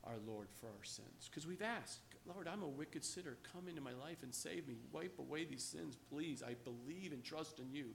our 0.04 0.18
Lord 0.28 0.48
for 0.52 0.68
our 0.68 0.84
sins 0.84 1.30
because 1.30 1.48
we've 1.48 1.62
asked. 1.62 2.00
Lord, 2.28 2.48
I'm 2.48 2.64
a 2.64 2.68
wicked 2.68 3.04
sinner. 3.04 3.38
Come 3.54 3.68
into 3.68 3.82
my 3.82 3.94
life 3.94 4.24
and 4.24 4.34
save 4.34 4.68
me. 4.68 4.76
Wipe 4.92 5.20
away 5.20 5.46
these 5.46 5.64
sins, 5.64 5.96
please. 6.10 6.42
I 6.42 6.56
believe 6.64 7.12
and 7.12 7.24
trust 7.24 7.60
in 7.60 7.72
you, 7.72 7.90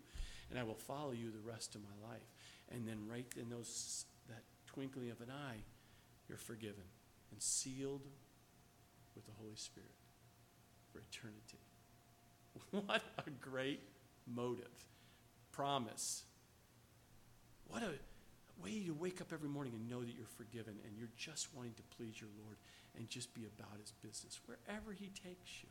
and 0.51 0.59
I 0.59 0.63
will 0.63 0.75
follow 0.75 1.13
you 1.13 1.31
the 1.31 1.51
rest 1.51 1.75
of 1.75 1.83
my 1.83 2.09
life. 2.09 2.23
And 2.73 2.87
then, 2.87 2.99
right 3.11 3.27
in 3.41 3.49
those 3.49 4.05
that 4.29 4.43
twinkling 4.67 5.11
of 5.11 5.21
an 5.21 5.31
eye, 5.31 5.59
you're 6.29 6.39
forgiven 6.39 6.85
and 7.33 7.43
sealed 7.43 8.03
with 9.17 9.27
the 9.27 9.33
Holy 9.41 9.57
Spirit 9.57 9.91
for 10.93 11.01
eternity. 11.01 11.59
What 12.87 13.03
a 13.19 13.31
great 13.31 13.81
motive, 14.27 14.87
promise. 15.53 16.25
What 17.69 17.83
a 17.83 17.93
way 18.63 18.81
to 18.87 18.93
wake 18.93 19.21
up 19.21 19.33
every 19.33 19.49
morning 19.49 19.73
and 19.75 19.89
know 19.89 20.01
that 20.01 20.15
you're 20.15 20.27
forgiven 20.37 20.75
and 20.87 20.97
you're 20.97 21.11
just 21.17 21.49
wanting 21.55 21.75
to 21.75 21.83
please 21.97 22.21
your 22.21 22.31
Lord 22.45 22.57
and 22.97 23.09
just 23.09 23.33
be 23.35 23.43
about 23.45 23.79
his 23.81 23.93
business 24.03 24.41
wherever 24.47 24.93
he 24.93 25.07
takes 25.07 25.63
you. 25.63 25.69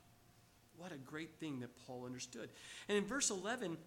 What 0.78 0.92
a 0.92 0.98
great 0.98 1.36
thing 1.40 1.60
that 1.60 1.70
Paul 1.86 2.06
understood. 2.06 2.50
And 2.88 2.98
in 2.98 3.06
verse 3.06 3.30
11, 3.30 3.78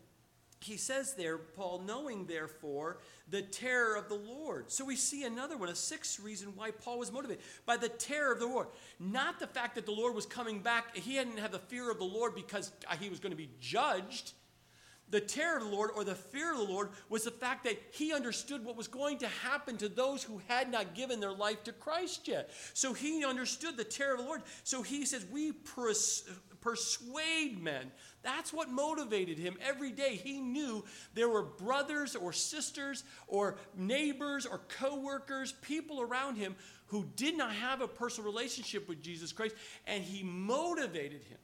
he 0.64 0.76
says 0.76 1.14
there, 1.14 1.38
Paul, 1.38 1.82
knowing 1.86 2.26
therefore 2.26 2.98
the 3.28 3.42
terror 3.42 3.96
of 3.96 4.08
the 4.08 4.14
Lord. 4.14 4.70
So 4.70 4.84
we 4.84 4.96
see 4.96 5.24
another 5.24 5.56
one, 5.56 5.68
a 5.68 5.74
sixth 5.74 6.20
reason 6.20 6.52
why 6.54 6.70
Paul 6.70 6.98
was 6.98 7.10
motivated 7.10 7.42
by 7.66 7.76
the 7.76 7.88
terror 7.88 8.32
of 8.32 8.38
the 8.38 8.46
Lord. 8.46 8.68
Not 9.00 9.40
the 9.40 9.46
fact 9.46 9.74
that 9.74 9.86
the 9.86 9.92
Lord 9.92 10.14
was 10.14 10.26
coming 10.26 10.60
back. 10.60 10.96
He 10.96 11.16
hadn't 11.16 11.38
had 11.38 11.52
the 11.52 11.58
fear 11.58 11.90
of 11.90 11.98
the 11.98 12.04
Lord 12.04 12.34
because 12.34 12.72
uh, 12.88 12.94
he 12.96 13.08
was 13.08 13.18
going 13.18 13.32
to 13.32 13.36
be 13.36 13.50
judged. 13.60 14.32
The 15.12 15.20
terror 15.20 15.58
of 15.58 15.64
the 15.64 15.68
Lord 15.68 15.90
or 15.94 16.04
the 16.04 16.14
fear 16.14 16.52
of 16.52 16.56
the 16.56 16.64
Lord 16.64 16.88
was 17.10 17.24
the 17.24 17.30
fact 17.30 17.64
that 17.64 17.78
he 17.92 18.14
understood 18.14 18.64
what 18.64 18.78
was 18.78 18.88
going 18.88 19.18
to 19.18 19.28
happen 19.28 19.76
to 19.76 19.88
those 19.90 20.22
who 20.22 20.40
had 20.48 20.72
not 20.72 20.94
given 20.94 21.20
their 21.20 21.34
life 21.34 21.62
to 21.64 21.72
Christ 21.72 22.26
yet. 22.26 22.50
So 22.72 22.94
he 22.94 23.22
understood 23.22 23.76
the 23.76 23.84
terror 23.84 24.14
of 24.14 24.20
the 24.20 24.24
Lord. 24.24 24.40
So 24.64 24.80
he 24.80 25.04
says, 25.04 25.26
We 25.30 25.52
pers- 25.52 26.24
persuade 26.62 27.62
men. 27.62 27.92
That's 28.22 28.54
what 28.54 28.70
motivated 28.70 29.36
him 29.36 29.58
every 29.60 29.90
day. 29.90 30.14
He 30.16 30.40
knew 30.40 30.82
there 31.12 31.28
were 31.28 31.42
brothers 31.42 32.16
or 32.16 32.32
sisters 32.32 33.04
or 33.26 33.58
neighbors 33.76 34.46
or 34.46 34.62
co 34.68 34.98
workers, 34.98 35.52
people 35.60 36.00
around 36.00 36.36
him 36.36 36.56
who 36.86 37.04
did 37.16 37.36
not 37.36 37.52
have 37.52 37.82
a 37.82 37.88
personal 37.88 38.30
relationship 38.30 38.88
with 38.88 39.02
Jesus 39.02 39.30
Christ, 39.30 39.56
and 39.86 40.02
he 40.02 40.22
motivated 40.22 41.22
him 41.24 41.38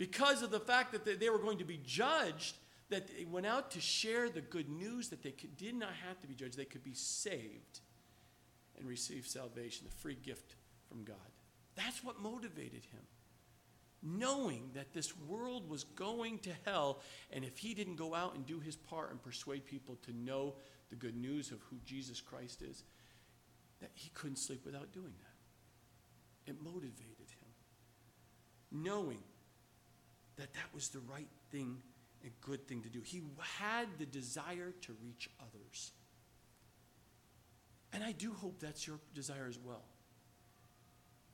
because 0.00 0.40
of 0.40 0.50
the 0.50 0.58
fact 0.58 0.92
that 0.92 1.20
they 1.20 1.28
were 1.28 1.38
going 1.38 1.58
to 1.58 1.64
be 1.64 1.78
judged, 1.84 2.56
that 2.88 3.06
they 3.06 3.26
went 3.26 3.44
out 3.44 3.70
to 3.72 3.82
share 3.82 4.30
the 4.30 4.40
good 4.40 4.70
news 4.70 5.10
that 5.10 5.22
they 5.22 5.30
could, 5.30 5.58
did 5.58 5.74
not 5.74 5.90
have 6.08 6.18
to 6.22 6.26
be 6.26 6.34
judged. 6.34 6.56
They 6.56 6.64
could 6.64 6.82
be 6.82 6.94
saved 6.94 7.80
and 8.78 8.88
receive 8.88 9.26
salvation, 9.26 9.86
the 9.86 9.94
free 9.96 10.16
gift 10.22 10.54
from 10.88 11.04
God. 11.04 11.16
That's 11.76 12.02
what 12.02 12.18
motivated 12.18 12.82
him. 12.90 13.02
Knowing 14.02 14.70
that 14.72 14.94
this 14.94 15.14
world 15.18 15.68
was 15.68 15.84
going 15.84 16.38
to 16.38 16.52
hell, 16.64 17.02
and 17.30 17.44
if 17.44 17.58
he 17.58 17.74
didn't 17.74 17.96
go 17.96 18.14
out 18.14 18.34
and 18.34 18.46
do 18.46 18.58
his 18.58 18.76
part 18.76 19.10
and 19.10 19.22
persuade 19.22 19.66
people 19.66 19.96
to 19.96 20.16
know 20.16 20.54
the 20.88 20.96
good 20.96 21.14
news 21.14 21.50
of 21.50 21.60
who 21.68 21.76
Jesus 21.84 22.22
Christ 22.22 22.62
is, 22.62 22.84
that 23.82 23.90
he 23.92 24.08
couldn't 24.14 24.38
sleep 24.38 24.64
without 24.64 24.94
doing 24.94 25.12
that. 25.18 26.50
It 26.52 26.62
motivated 26.62 27.18
him. 27.18 27.50
Knowing 28.72 29.18
that 30.40 30.54
that 30.54 30.74
was 30.74 30.88
the 30.88 31.00
right 31.00 31.28
thing 31.52 31.76
and 32.22 32.32
good 32.40 32.66
thing 32.66 32.82
to 32.82 32.88
do. 32.88 33.00
He 33.04 33.22
had 33.38 33.86
the 33.98 34.06
desire 34.06 34.72
to 34.82 34.94
reach 35.02 35.28
others. 35.38 35.92
And 37.92 38.02
I 38.02 38.12
do 38.12 38.32
hope 38.32 38.58
that's 38.58 38.86
your 38.86 38.98
desire 39.14 39.46
as 39.48 39.58
well. 39.58 39.82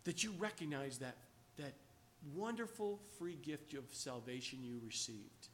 That 0.04 0.24
you 0.24 0.32
recognize 0.38 0.98
that, 0.98 1.16
that 1.56 1.74
wonderful 2.34 3.00
free 3.18 3.38
gift 3.42 3.74
of 3.74 3.84
salvation 3.92 4.60
you 4.62 4.80
received. 4.84 5.48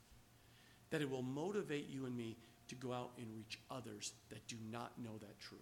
That 0.91 1.03
it 1.03 1.11
will 1.11 1.23
motivate 1.23 1.89
you 1.91 2.07
and 2.07 2.17
me 2.17 2.37
to 2.69 2.75
go 2.75 2.93
out 2.93 3.11
and 3.19 3.27
reach 3.37 3.59
others 3.71 4.13
that 4.31 4.47
do 4.47 4.57
not 4.71 4.93
know 4.99 5.19
that 5.21 5.39
truth. 5.41 5.61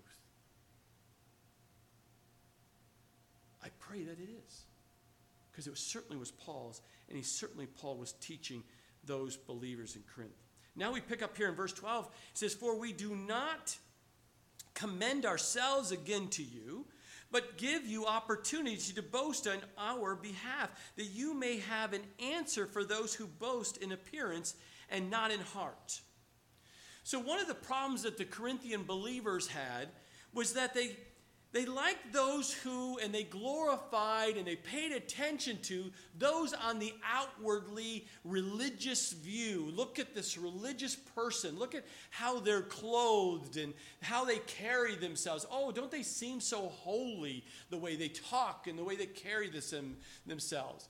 I 3.64 3.68
pray 3.80 4.02
that 4.04 4.18
it 4.18 4.28
is 4.46 4.62
because 5.50 5.66
it 5.66 5.76
certainly 5.76 6.16
was 6.16 6.30
Paul's, 6.30 6.80
and 7.10 7.16
he 7.18 7.22
certainly, 7.22 7.66
Paul 7.66 7.96
was 7.96 8.12
teaching 8.14 8.62
those 9.04 9.36
believers 9.36 9.96
in 9.96 10.02
Corinth. 10.14 10.32
Now 10.76 10.92
we 10.92 11.00
pick 11.00 11.22
up 11.22 11.36
here 11.36 11.48
in 11.48 11.54
verse 11.54 11.72
12. 11.72 12.06
It 12.06 12.38
says, 12.38 12.54
For 12.54 12.78
we 12.78 12.92
do 12.92 13.14
not 13.14 13.76
commend 14.74 15.26
ourselves 15.26 15.92
again 15.92 16.28
to 16.28 16.42
you, 16.42 16.86
but 17.30 17.58
give 17.58 17.86
you 17.86 18.06
opportunity 18.06 18.92
to 18.94 19.02
boast 19.02 19.46
on 19.46 19.58
our 19.76 20.14
behalf, 20.14 20.70
that 20.96 21.04
you 21.04 21.34
may 21.34 21.58
have 21.58 21.92
an 21.92 22.02
answer 22.18 22.66
for 22.66 22.84
those 22.84 23.14
who 23.14 23.26
boast 23.26 23.76
in 23.76 23.92
appearance 23.92 24.54
and 24.88 25.10
not 25.10 25.30
in 25.30 25.40
heart. 25.40 26.00
So, 27.02 27.18
one 27.18 27.40
of 27.40 27.48
the 27.48 27.54
problems 27.54 28.02
that 28.02 28.18
the 28.18 28.24
Corinthian 28.24 28.84
believers 28.84 29.48
had 29.48 29.88
was 30.32 30.52
that 30.54 30.74
they 30.74 30.96
they 31.52 31.66
liked 31.66 32.12
those 32.12 32.52
who, 32.52 32.98
and 32.98 33.12
they 33.12 33.24
glorified 33.24 34.36
and 34.36 34.46
they 34.46 34.54
paid 34.54 34.92
attention 34.92 35.58
to 35.62 35.90
those 36.16 36.52
on 36.52 36.78
the 36.78 36.94
outwardly 37.04 38.06
religious 38.24 39.12
view. 39.12 39.72
Look 39.74 39.98
at 39.98 40.14
this 40.14 40.38
religious 40.38 40.94
person. 40.94 41.58
Look 41.58 41.74
at 41.74 41.84
how 42.10 42.38
they're 42.38 42.62
clothed 42.62 43.56
and 43.56 43.74
how 44.00 44.24
they 44.24 44.38
carry 44.38 44.94
themselves. 44.94 45.44
Oh, 45.50 45.72
don't 45.72 45.90
they 45.90 46.04
seem 46.04 46.40
so 46.40 46.68
holy 46.68 47.44
the 47.70 47.78
way 47.78 47.96
they 47.96 48.08
talk 48.08 48.68
and 48.68 48.78
the 48.78 48.84
way 48.84 48.94
they 48.94 49.06
carry 49.06 49.50
this 49.50 49.72
in 49.72 49.96
themselves? 50.26 50.88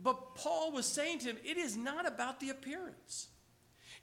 But 0.00 0.34
Paul 0.36 0.72
was 0.72 0.86
saying 0.86 1.18
to 1.20 1.26
him, 1.26 1.36
it 1.44 1.58
is 1.58 1.76
not 1.76 2.08
about 2.08 2.40
the 2.40 2.48
appearance. 2.48 3.28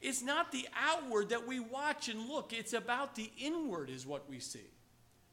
It's 0.02 0.22
not 0.22 0.52
the 0.52 0.68
outward 0.80 1.30
that 1.30 1.48
we 1.48 1.60
watch 1.60 2.10
and 2.10 2.30
look, 2.30 2.54
it's 2.54 2.74
about 2.74 3.16
the 3.16 3.32
inward, 3.40 3.90
is 3.90 4.06
what 4.06 4.30
we 4.30 4.40
see. 4.40 4.70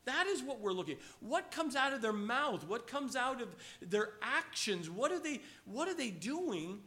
That 0.04 0.26
is 0.26 0.42
what 0.42 0.60
we're 0.60 0.72
looking. 0.72 0.96
What 1.20 1.50
comes 1.50 1.76
out 1.76 1.92
of 1.92 2.02
their 2.02 2.12
mouth? 2.12 2.66
What 2.66 2.86
comes 2.86 3.14
out 3.14 3.40
of 3.40 3.48
their 3.80 4.10
actions? 4.20 4.90
What 4.90 5.12
are 5.12 5.20
they 5.20 5.40
what 5.64 5.88
are 5.88 5.94
they 5.94 6.10
doing? 6.10 6.80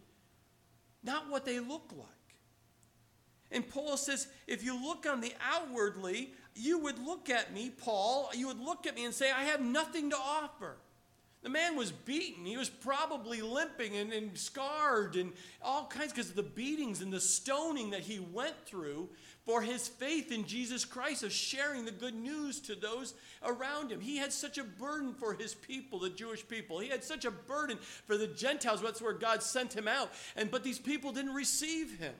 Not 1.03 1.29
what 1.29 1.45
they 1.45 1.59
look 1.59 1.93
like. 1.95 2.09
And 3.51 3.67
Paul 3.67 3.95
says, 3.95 4.27
if 4.47 4.63
you 4.63 4.81
look 4.81 5.05
on 5.07 5.21
the 5.21 5.33
outwardly, 5.39 6.33
you 6.55 6.79
would 6.79 6.99
look 6.99 7.29
at 7.29 7.53
me, 7.53 7.69
Paul, 7.69 8.29
you 8.33 8.47
would 8.47 8.59
look 8.59 8.87
at 8.87 8.95
me 8.95 9.05
and 9.05 9.13
say, 9.13 9.31
I 9.31 9.43
have 9.43 9.61
nothing 9.61 10.09
to 10.09 10.17
offer. 10.17 10.77
The 11.43 11.49
man 11.49 11.77
was 11.77 11.91
beaten. 11.91 12.43
He 12.43 12.57
was 12.57 12.69
probably 12.69 13.43
limping 13.43 13.95
and, 13.95 14.11
and 14.11 14.35
scarred 14.35 15.15
and 15.15 15.31
all 15.61 15.85
kinds 15.85 16.11
because 16.11 16.31
of 16.31 16.35
the 16.35 16.41
beatings 16.41 17.01
and 17.01 17.13
the 17.13 17.19
stoning 17.19 17.91
that 17.91 17.99
he 17.99 18.19
went 18.19 18.55
through 18.65 19.09
for 19.45 19.61
his 19.61 19.87
faith 19.87 20.31
in 20.31 20.45
Jesus 20.45 20.83
Christ 20.85 21.23
of 21.23 21.31
sharing 21.31 21.85
the 21.85 21.91
good 21.91 22.15
news 22.15 22.59
to 22.61 22.75
those 22.75 23.13
around 23.43 23.91
him. 23.91 24.01
He 24.01 24.17
had 24.17 24.33
such 24.33 24.57
a 24.57 24.63
burden 24.63 25.13
for 25.13 25.33
his 25.33 25.53
people, 25.53 25.99
the 25.99 26.09
Jewish 26.09 26.47
people. 26.47 26.79
He 26.79 26.89
had 26.89 27.03
such 27.03 27.25
a 27.25 27.31
burden 27.31 27.77
for 28.05 28.17
the 28.17 28.27
Gentiles. 28.27 28.81
That's 28.81 29.01
where 29.01 29.13
God 29.13 29.43
sent 29.43 29.73
him 29.73 29.87
out. 29.87 30.09
And 30.35 30.49
but 30.49 30.63
these 30.63 30.79
people 30.79 31.11
didn't 31.11 31.35
receive 31.35 31.99
him. 31.99 32.15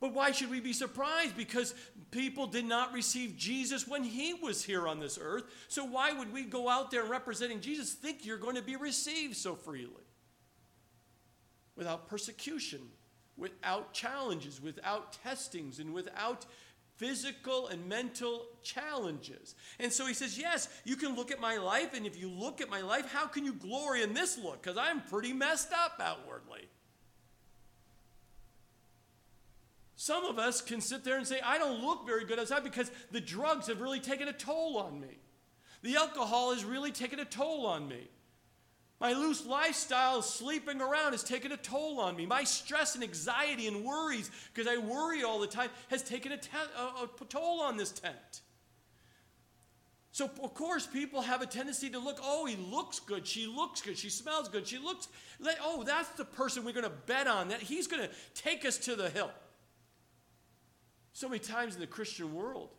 But 0.00 0.12
why 0.12 0.32
should 0.32 0.50
we 0.50 0.60
be 0.60 0.72
surprised? 0.72 1.36
Because 1.36 1.74
people 2.10 2.46
did 2.46 2.66
not 2.66 2.92
receive 2.92 3.36
Jesus 3.36 3.88
when 3.88 4.02
he 4.02 4.34
was 4.34 4.62
here 4.62 4.86
on 4.86 4.98
this 4.98 5.18
earth. 5.18 5.44
So 5.68 5.84
why 5.84 6.12
would 6.12 6.32
we 6.32 6.42
go 6.42 6.68
out 6.68 6.90
there 6.90 7.04
representing 7.04 7.60
Jesus 7.60 7.92
think 7.92 8.26
you're 8.26 8.36
going 8.36 8.56
to 8.56 8.62
be 8.62 8.76
received 8.76 9.36
so 9.36 9.54
freely? 9.54 9.92
Without 11.76 12.08
persecution, 12.08 12.80
without 13.36 13.92
challenges, 13.92 14.60
without 14.62 15.16
testings, 15.24 15.78
and 15.78 15.92
without 15.92 16.46
physical 16.96 17.68
and 17.68 17.88
mental 17.88 18.46
challenges. 18.62 19.54
And 19.78 19.92
so 19.92 20.06
he 20.06 20.14
says, 20.14 20.38
Yes, 20.38 20.68
you 20.84 20.96
can 20.96 21.16
look 21.16 21.30
at 21.30 21.40
my 21.40 21.56
life, 21.56 21.94
and 21.94 22.06
if 22.06 22.20
you 22.20 22.28
look 22.28 22.60
at 22.60 22.70
my 22.70 22.80
life, 22.80 23.12
how 23.12 23.26
can 23.26 23.44
you 23.44 23.52
glory 23.52 24.02
in 24.02 24.14
this 24.14 24.38
look? 24.38 24.62
Because 24.62 24.78
I'm 24.78 25.00
pretty 25.00 25.32
messed 25.32 25.72
up 25.72 26.00
outwardly. 26.00 26.68
Some 29.96 30.24
of 30.24 30.38
us 30.38 30.60
can 30.60 30.80
sit 30.80 31.04
there 31.04 31.16
and 31.16 31.26
say, 31.26 31.40
I 31.40 31.56
don't 31.56 31.80
look 31.80 32.04
very 32.04 32.24
good 32.24 32.38
outside 32.38 32.64
because 32.64 32.90
the 33.10 33.20
drugs 33.20 33.68
have 33.68 33.80
really 33.80 34.00
taken 34.00 34.28
a 34.28 34.32
toll 34.32 34.76
on 34.76 35.00
me. 35.00 35.18
The 35.82 35.96
alcohol 35.96 36.52
has 36.52 36.64
really 36.64 36.92
taken 36.92 37.20
a 37.20 37.24
toll 37.24 37.66
on 37.66 37.88
me. 37.88 38.08
My 39.00 39.12
loose 39.12 39.44
lifestyle, 39.44 40.22
sleeping 40.22 40.80
around, 40.80 41.12
has 41.12 41.24
taken 41.24 41.52
a 41.52 41.56
toll 41.56 42.00
on 42.00 42.16
me. 42.16 42.26
My 42.26 42.44
stress 42.44 42.94
and 42.94 43.02
anxiety 43.02 43.66
and 43.66 43.84
worries, 43.84 44.30
because 44.52 44.70
I 44.70 44.78
worry 44.78 45.22
all 45.24 45.40
the 45.40 45.46
time, 45.46 45.70
has 45.88 46.02
taken 46.02 46.32
a, 46.32 46.36
te- 46.36 46.50
a, 46.78 47.04
a 47.04 47.24
toll 47.28 47.60
on 47.60 47.76
this 47.76 47.90
tent. 47.90 48.40
So, 50.12 50.30
of 50.44 50.54
course, 50.54 50.86
people 50.86 51.22
have 51.22 51.42
a 51.42 51.46
tendency 51.46 51.90
to 51.90 51.98
look, 51.98 52.18
oh, 52.22 52.46
he 52.46 52.54
looks 52.54 53.00
good, 53.00 53.26
she 53.26 53.48
looks 53.48 53.82
good, 53.82 53.98
she 53.98 54.08
smells 54.08 54.48
good, 54.48 54.64
she 54.64 54.78
looks, 54.78 55.08
oh, 55.60 55.82
that's 55.82 56.10
the 56.10 56.24
person 56.24 56.64
we're 56.64 56.70
going 56.70 56.84
to 56.84 56.92
bet 57.06 57.26
on, 57.26 57.48
that 57.48 57.60
he's 57.60 57.88
going 57.88 58.00
to 58.00 58.10
take 58.32 58.64
us 58.64 58.78
to 58.78 58.94
the 58.94 59.10
hill. 59.10 59.32
So 61.14 61.28
many 61.28 61.40
times 61.40 61.74
in 61.74 61.80
the 61.80 61.88
Christian 61.88 62.32
world, 62.32 62.70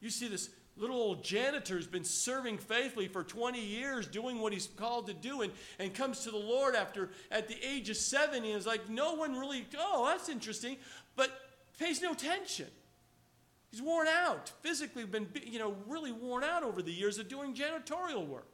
you 0.00 0.08
see 0.08 0.28
this 0.28 0.50
little 0.76 0.96
old 0.96 1.22
janitor 1.22 1.74
who's 1.74 1.86
been 1.86 2.04
serving 2.04 2.58
faithfully 2.58 3.08
for 3.08 3.22
20 3.22 3.60
years, 3.60 4.06
doing 4.06 4.38
what 4.38 4.52
he's 4.52 4.66
called 4.66 5.06
to 5.06 5.14
do, 5.14 5.42
and, 5.42 5.52
and 5.78 5.92
comes 5.92 6.20
to 6.20 6.30
the 6.30 6.36
Lord 6.36 6.74
after 6.74 7.10
at 7.30 7.48
the 7.48 7.56
age 7.62 7.90
of 7.90 7.96
70 7.96 8.50
and 8.50 8.58
is 8.58 8.66
like, 8.66 8.88
no 8.88 9.14
one 9.14 9.38
really, 9.38 9.66
oh, 9.78 10.06
that's 10.06 10.28
interesting, 10.28 10.76
but 11.14 11.30
pays 11.78 12.00
no 12.00 12.12
attention. 12.12 12.66
He's 13.70 13.82
worn 13.82 14.06
out, 14.06 14.52
physically 14.60 15.04
been, 15.04 15.28
you 15.44 15.58
know, 15.58 15.74
really 15.86 16.12
worn 16.12 16.44
out 16.44 16.62
over 16.62 16.82
the 16.82 16.92
years 16.92 17.18
of 17.18 17.28
doing 17.28 17.54
janitorial 17.54 18.26
work. 18.26 18.46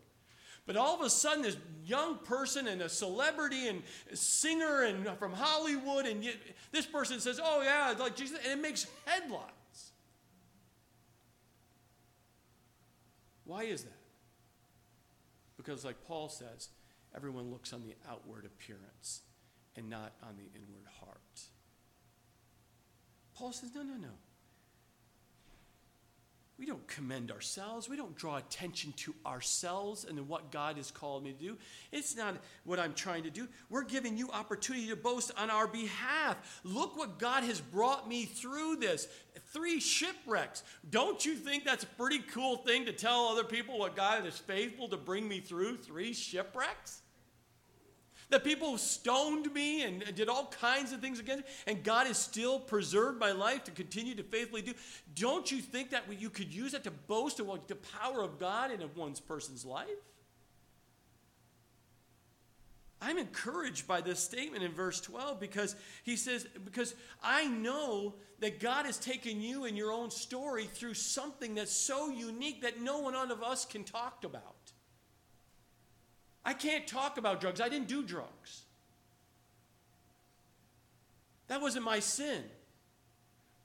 But 0.65 0.77
all 0.77 0.95
of 0.95 1.01
a 1.01 1.09
sudden, 1.09 1.43
this 1.43 1.57
young 1.85 2.19
person 2.19 2.69
and 2.69 2.83
a 2.83 2.91
celebrity 2.91 3.69
and 3.69 3.83
a 4.13 4.17
singer 4.17 4.83
and 4.83 5.09
from 5.19 5.33
Hollywood, 5.33 6.05
and 6.05 6.23
this 6.73 6.85
person 6.85 7.21
says, 7.21 7.41
"Oh 7.43 7.63
yeah, 7.63 7.95
like 7.99 8.15
Jesus," 8.15 8.39
and 8.45 8.61
it 8.61 8.63
makes 8.63 8.87
headlines. 9.07 9.58
Why 13.49 13.62
is 13.62 13.85
that? 13.85 13.99
Because, 15.57 15.83
like 15.83 16.07
Paul 16.07 16.28
says, 16.28 16.69
everyone 17.17 17.50
looks 17.50 17.73
on 17.73 17.81
the 17.81 17.95
outward 18.07 18.45
appearance 18.45 19.23
and 19.75 19.88
not 19.88 20.12
on 20.23 20.37
the 20.37 20.50
inward 20.55 20.85
heart. 21.00 21.41
Paul 23.34 23.52
says, 23.52 23.75
"No, 23.75 23.82
no, 23.82 23.97
no. 23.97 24.11
We 26.58 26.66
don't 26.66 26.86
commend 26.88 27.30
ourselves. 27.30 27.88
We 27.88 27.97
don't 27.97 28.16
draw 28.16 28.36
attention 28.36 28.92
to 28.99 29.14
ourselves 29.25 30.04
and 30.04 30.28
what 30.28 30.50
God 30.50 30.76
has 30.76 30.90
called 30.90 31.23
me 31.23 31.32
to 31.32 31.38
do. 31.38 31.56
It's 31.92 32.16
not 32.16 32.34
what 32.64 32.80
I'm 32.80 32.94
trying 32.94 33.23
to 33.23 33.30
do. 33.30 33.47
We're 33.71 33.84
giving 33.84 34.16
you 34.18 34.28
opportunity 34.32 34.88
to 34.88 34.97
boast 34.97 35.30
on 35.38 35.50
our 35.50 35.68
behalf. 35.68 36.60
Look 36.64 36.97
what 36.97 37.21
God 37.21 37.44
has 37.44 37.60
brought 37.60 38.08
me 38.08 38.25
through 38.25 38.76
this. 38.76 39.06
Three 39.52 39.78
shipwrecks. 39.78 40.64
Don't 40.90 41.25
you 41.25 41.36
think 41.36 41.64
that's 41.64 41.84
a 41.84 41.88
pretty 41.88 42.18
cool 42.18 42.56
thing 42.56 42.86
to 42.86 42.92
tell 42.92 43.28
other 43.28 43.44
people 43.44 43.78
what 43.78 43.94
God 43.94 44.26
is 44.26 44.36
faithful 44.36 44.88
to 44.88 44.97
bring 44.97 45.28
me 45.28 45.38
through? 45.38 45.76
Three 45.76 46.12
shipwrecks? 46.12 47.02
That 48.30 48.45
people 48.45 48.76
stoned 48.76 49.52
me 49.52 49.82
and 49.82 50.04
did 50.14 50.28
all 50.28 50.47
kinds 50.47 50.93
of 50.93 51.00
things 51.00 51.19
against 51.19 51.45
me, 51.45 51.50
and 51.67 51.82
God 51.82 52.06
has 52.06 52.19
still 52.19 52.58
preserved 52.58 53.19
my 53.19 53.32
life 53.32 53.64
to 53.64 53.71
continue 53.71 54.14
to 54.14 54.23
faithfully 54.23 54.62
do. 54.62 54.75
Don't 55.14 55.50
you 55.50 55.58
think 55.58 55.91
that 55.91 56.04
you 56.19 56.30
could 56.30 56.52
use 56.52 56.73
that 56.73 56.84
to 56.84 56.91
boast 56.91 57.41
of 57.41 57.67
the 57.67 57.76
power 57.76 58.23
of 58.23 58.38
God 58.38 58.71
in 58.71 58.80
one's 58.95 59.21
person's 59.21 59.64
life? 59.64 59.88
I'm 63.00 63.19
encouraged 63.19 63.86
by 63.86 64.00
this 64.00 64.19
statement 64.19 64.64
in 64.64 64.73
verse 64.73 65.00
12 65.00 65.38
because 65.38 65.76
he 66.02 66.17
says, 66.17 66.47
Because 66.64 66.95
I 67.23 67.47
know 67.47 68.17
that 68.41 68.60
God 68.60 68.86
has 68.86 68.99
taken 68.99 69.41
you 69.41 69.67
in 69.67 69.76
your 69.76 69.93
own 69.93 70.10
story 70.10 70.64
through 70.64 70.95
something 70.95 71.54
that's 71.54 71.73
so 71.73 72.10
unique 72.10 72.62
that 72.62 72.80
no 72.80 72.99
one 72.99 73.14
of 73.14 73.43
us 73.43 73.64
can 73.64 73.84
talk 73.84 74.25
about. 74.25 74.73
I 76.49 76.54
can't 76.54 76.87
talk 76.87 77.19
about 77.19 77.43
drugs. 77.43 77.61
I 77.61 77.69
didn't 77.69 77.89
do 77.89 78.02
drugs. 78.02 78.63
That 81.49 81.61
wasn't 81.61 81.84
my 81.84 82.00
sin. 82.00 82.43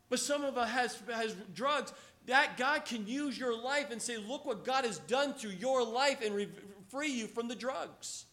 But 0.09 0.19
some 0.19 0.43
of 0.43 0.57
us 0.57 0.69
has, 0.69 1.01
has 1.09 1.33
drugs. 1.55 1.93
That 2.25 2.57
God 2.57 2.83
can 2.83 3.07
use 3.07 3.39
your 3.39 3.57
life 3.57 3.89
and 3.89 4.01
say, 4.01 4.17
look 4.17 4.45
what 4.45 4.65
God 4.65 4.83
has 4.83 4.97
done 4.97 5.33
through 5.33 5.51
your 5.51 5.81
life 5.81 6.19
and 6.21 6.35
re- 6.35 6.49
free 6.89 7.07
you 7.07 7.27
from 7.27 7.47
the 7.47 7.55
drugs. 7.55 8.25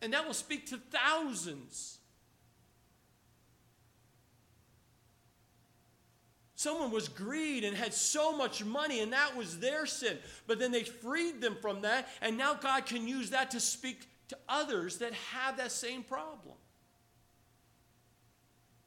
And 0.00 0.14
that 0.14 0.26
will 0.26 0.32
speak 0.32 0.68
to 0.68 0.78
thousands. 0.78 1.98
Someone 6.56 6.90
was 6.90 7.08
greed 7.08 7.64
and 7.64 7.76
had 7.76 7.92
so 7.92 8.34
much 8.34 8.64
money, 8.64 9.00
and 9.00 9.12
that 9.12 9.36
was 9.36 9.58
their 9.58 9.84
sin. 9.84 10.16
But 10.46 10.58
then 10.58 10.72
they 10.72 10.84
freed 10.84 11.42
them 11.42 11.56
from 11.60 11.82
that, 11.82 12.08
and 12.22 12.38
now 12.38 12.54
God 12.54 12.86
can 12.86 13.06
use 13.06 13.30
that 13.30 13.50
to 13.50 13.60
speak 13.60 14.08
to 14.28 14.38
others 14.48 14.96
that 14.98 15.12
have 15.12 15.58
that 15.58 15.70
same 15.70 16.02
problem. 16.02 16.54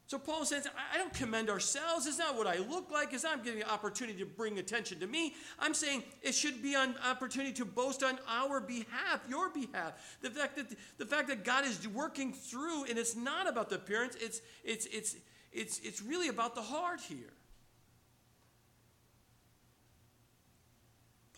So 0.08 0.18
Paul 0.18 0.44
says, 0.44 0.68
I 0.92 0.98
don't 0.98 1.14
commend 1.14 1.52
ourselves. 1.52 2.08
It's 2.08 2.18
not 2.18 2.36
what 2.36 2.48
I 2.48 2.58
look 2.58 2.90
like. 2.90 3.14
It's 3.14 3.24
not 3.24 3.44
giving 3.44 3.62
an 3.62 3.70
opportunity 3.70 4.18
to 4.18 4.26
bring 4.26 4.58
attention 4.58 5.00
to 5.02 5.08
me. 5.08 5.36
I'm 5.60 5.76
saying 5.76 6.02
it 6.24 6.34
should 6.34 6.64
be 6.64 6.74
an 6.74 6.96
opportunity 7.08 7.54
to 7.54 7.66
boast 7.66 8.02
on 8.02 8.18
our 8.28 8.60
behalf, 8.60 9.22
your 9.30 9.50
behalf. 9.50 10.18
The 10.24 10.32
fact 10.32 10.56
that 10.58 10.76
the 10.98 11.06
fact 11.06 11.28
that 11.28 11.46
God 11.46 11.64
is 11.64 11.88
working 11.88 12.34
through, 12.34 12.86
and 12.86 12.98
it's 12.98 13.16
not 13.16 13.48
about 13.48 13.70
the 13.70 13.76
appearance. 13.76 14.16
It's 14.20 14.42
it's 14.64 14.88
it's 14.88 15.16
it's 15.54 15.78
it's 15.84 16.02
really 16.02 16.30
about 16.30 16.56
the 16.56 16.64
heart 16.64 17.02
here. 17.02 17.34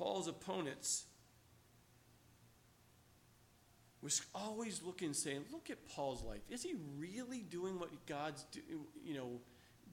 Paul's 0.02 0.28
opponents 0.28 1.04
was 4.02 4.24
always 4.34 4.82
looking 4.84 5.14
saying, 5.14 5.44
look 5.52 5.70
at 5.70 5.86
Paul's 5.86 6.24
life. 6.24 6.42
Is 6.50 6.64
he 6.64 6.74
really 6.98 7.42
doing 7.42 7.80
what 7.80 7.90
God's 8.08 8.44
do, 8.52 8.62
you 9.06 9.14
know, 9.14 9.42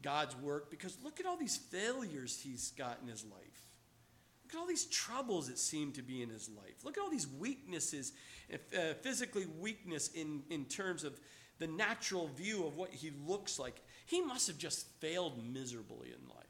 God's 0.01 0.35
work? 0.37 0.71
Because 0.71 0.97
look 1.05 1.21
at 1.21 1.27
all 1.27 1.37
these 1.37 1.59
failures 1.59 2.40
he's 2.42 2.71
got 2.71 3.01
in 3.03 3.09
his 3.09 3.23
life. 3.23 3.66
Look 4.47 4.55
at 4.55 4.59
all 4.59 4.66
these 4.66 4.87
troubles 4.87 5.49
that 5.49 5.59
seem 5.59 5.92
to 5.92 6.01
be 6.01 6.23
in 6.23 6.31
his 6.31 6.49
life. 6.57 6.85
Look 6.85 6.97
at 6.97 7.03
all 7.03 7.11
these 7.11 7.29
weaknesses, 7.29 8.12
uh, 8.51 8.94
physically 9.03 9.44
weakness 9.61 10.09
in, 10.14 10.42
in 10.49 10.64
terms 10.64 11.05
of 11.05 11.21
the 11.59 11.66
natural 11.66 12.29
view 12.29 12.66
of 12.66 12.77
what 12.79 12.94
he 12.94 13.12
looks 13.27 13.59
like. 13.59 13.83
He 14.07 14.23
must 14.23 14.47
have 14.47 14.57
just 14.57 14.87
failed 15.01 15.35
miserably 15.53 16.14
in 16.18 16.35
life. 16.35 16.48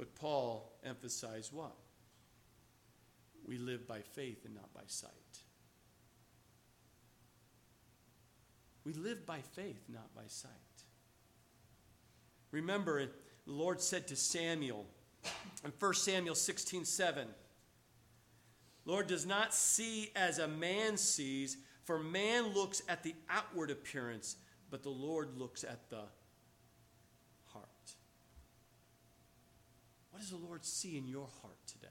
But 0.00 0.14
Paul 0.14 0.72
emphasized 0.82 1.52
what? 1.52 1.76
We 3.46 3.58
live 3.58 3.86
by 3.86 4.00
faith 4.00 4.46
and 4.46 4.54
not 4.54 4.72
by 4.72 4.80
sight. 4.86 5.10
We 8.82 8.94
live 8.94 9.26
by 9.26 9.40
faith, 9.40 9.84
not 9.90 10.14
by 10.14 10.22
sight. 10.26 10.50
Remember, 12.50 13.04
the 13.04 13.52
Lord 13.52 13.82
said 13.82 14.08
to 14.08 14.16
Samuel 14.16 14.86
in 15.66 15.72
1 15.78 15.94
Samuel 15.94 16.34
16 16.34 16.86
7, 16.86 17.28
Lord 18.86 19.06
does 19.06 19.26
not 19.26 19.52
see 19.52 20.12
as 20.16 20.38
a 20.38 20.48
man 20.48 20.96
sees, 20.96 21.58
for 21.84 21.98
man 21.98 22.54
looks 22.54 22.80
at 22.88 23.02
the 23.02 23.14
outward 23.28 23.70
appearance, 23.70 24.36
but 24.70 24.82
the 24.82 24.88
Lord 24.88 25.36
looks 25.36 25.62
at 25.62 25.90
the 25.90 26.04
What 30.20 30.28
does 30.28 30.38
the 30.38 30.46
Lord 30.46 30.66
see 30.66 30.98
in 30.98 31.08
your 31.08 31.28
heart 31.40 31.56
today? 31.66 31.88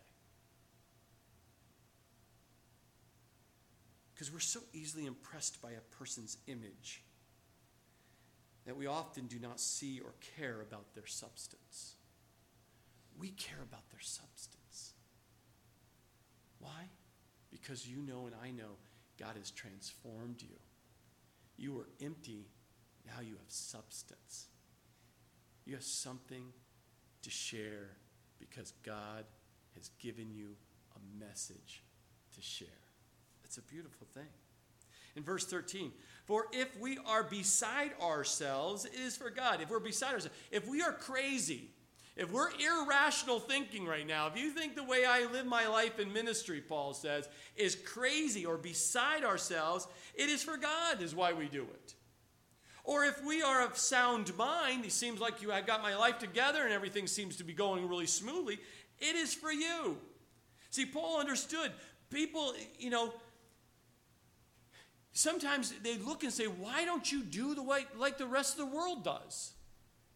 Because 4.13 4.31
we're 4.31 4.37
so 4.37 4.59
easily 4.71 5.07
impressed 5.07 5.59
by 5.63 5.71
a 5.71 5.97
person's 5.97 6.37
image 6.45 7.01
that 8.67 8.77
we 8.77 8.85
often 8.85 9.25
do 9.25 9.39
not 9.39 9.59
see 9.59 9.99
or 9.99 10.13
care 10.37 10.61
about 10.61 10.93
their 10.93 11.07
substance. 11.07 11.95
We 13.19 13.29
care 13.29 13.63
about 13.63 13.89
their 13.89 13.99
substance. 13.99 14.93
Why? 16.59 16.89
Because 17.49 17.87
you 17.87 18.03
know 18.03 18.27
and 18.27 18.35
I 18.43 18.51
know 18.51 18.77
God 19.19 19.37
has 19.39 19.49
transformed 19.49 20.43
you. 20.43 20.55
You 21.57 21.73
were 21.73 21.89
empty, 21.99 22.45
now 23.07 23.21
you 23.21 23.37
have 23.37 23.49
substance. 23.49 24.49
You 25.65 25.73
have 25.73 25.83
something 25.83 26.43
to 27.23 27.29
share 27.31 27.89
because 28.39 28.73
God 28.83 29.25
has 29.75 29.89
given 29.99 30.31
you 30.31 30.55
a 30.95 31.23
message 31.23 31.83
to 32.35 32.41
share. 32.41 32.67
It's 33.43 33.57
a 33.57 33.61
beautiful 33.61 34.07
thing. 34.13 34.27
In 35.15 35.23
verse 35.23 35.45
13, 35.45 35.91
for 36.25 36.45
if 36.51 36.79
we 36.79 36.99
are 37.05 37.23
beside 37.23 37.91
ourselves, 38.01 38.85
it 38.85 38.93
is 38.93 39.17
for 39.17 39.29
God. 39.29 39.59
If 39.61 39.69
we're 39.69 39.79
beside 39.79 40.13
ourselves, 40.13 40.35
if 40.51 40.67
we 40.67 40.81
are 40.81 40.91
crazy, 40.91 41.71
if 42.15 42.31
we're 42.31 42.51
irrational 42.51 43.39
thinking 43.39 43.85
right 43.85 44.05
now, 44.05 44.27
if 44.27 44.37
you 44.37 44.51
think 44.51 44.75
the 44.75 44.83
way 44.83 45.05
I 45.05 45.25
live 45.25 45.45
my 45.45 45.67
life 45.67 45.99
in 45.99 46.13
ministry, 46.13 46.61
Paul 46.61 46.93
says, 46.93 47.27
is 47.55 47.75
crazy 47.75 48.45
or 48.45 48.57
beside 48.57 49.23
ourselves, 49.23 49.87
it 50.15 50.29
is 50.29 50.43
for 50.43 50.57
God, 50.57 51.01
is 51.01 51.15
why 51.15 51.33
we 51.33 51.47
do 51.47 51.63
it. 51.63 51.95
Or 52.89 53.05
if 53.05 53.23
we 53.23 53.43
are 53.43 53.63
of 53.63 53.77
sound 53.77 54.35
mind, 54.35 54.83
it 54.83 54.91
seems 54.91 55.19
like 55.19 55.43
you 55.43 55.51
have 55.51 55.67
got 55.67 55.83
my 55.83 55.95
life 55.95 56.17
together 56.17 56.63
and 56.63 56.73
everything 56.73 57.05
seems 57.05 57.35
to 57.35 57.43
be 57.43 57.53
going 57.53 57.87
really 57.87 58.07
smoothly, 58.07 58.57
it 58.97 59.15
is 59.15 59.31
for 59.31 59.51
you. 59.51 59.99
See, 60.71 60.87
Paul 60.87 61.19
understood 61.19 61.71
people, 62.09 62.51
you 62.79 62.89
know, 62.89 63.13
sometimes 65.11 65.71
they 65.83 65.99
look 65.99 66.23
and 66.23 66.33
say, 66.33 66.45
Why 66.45 66.83
don't 66.83 67.11
you 67.11 67.21
do 67.21 67.53
the 67.53 67.61
way 67.61 67.85
like 67.95 68.17
the 68.17 68.25
rest 68.25 68.57
of 68.57 68.67
the 68.67 68.75
world 68.75 69.03
does? 69.03 69.51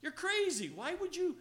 You're 0.01 0.11
crazy. 0.11 0.71
Why 0.73 0.95
would 0.95 1.15
you 1.15 1.35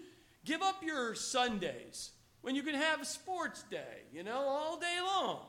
give 0.45 0.61
up 0.61 0.83
your 0.85 1.14
Sundays 1.14 2.11
when 2.42 2.55
you 2.55 2.62
can 2.62 2.75
have 2.75 3.01
a 3.01 3.07
sports 3.07 3.62
day, 3.71 4.03
you 4.12 4.23
know, 4.23 4.37
all 4.37 4.79
day 4.79 4.99
long? 5.03 5.47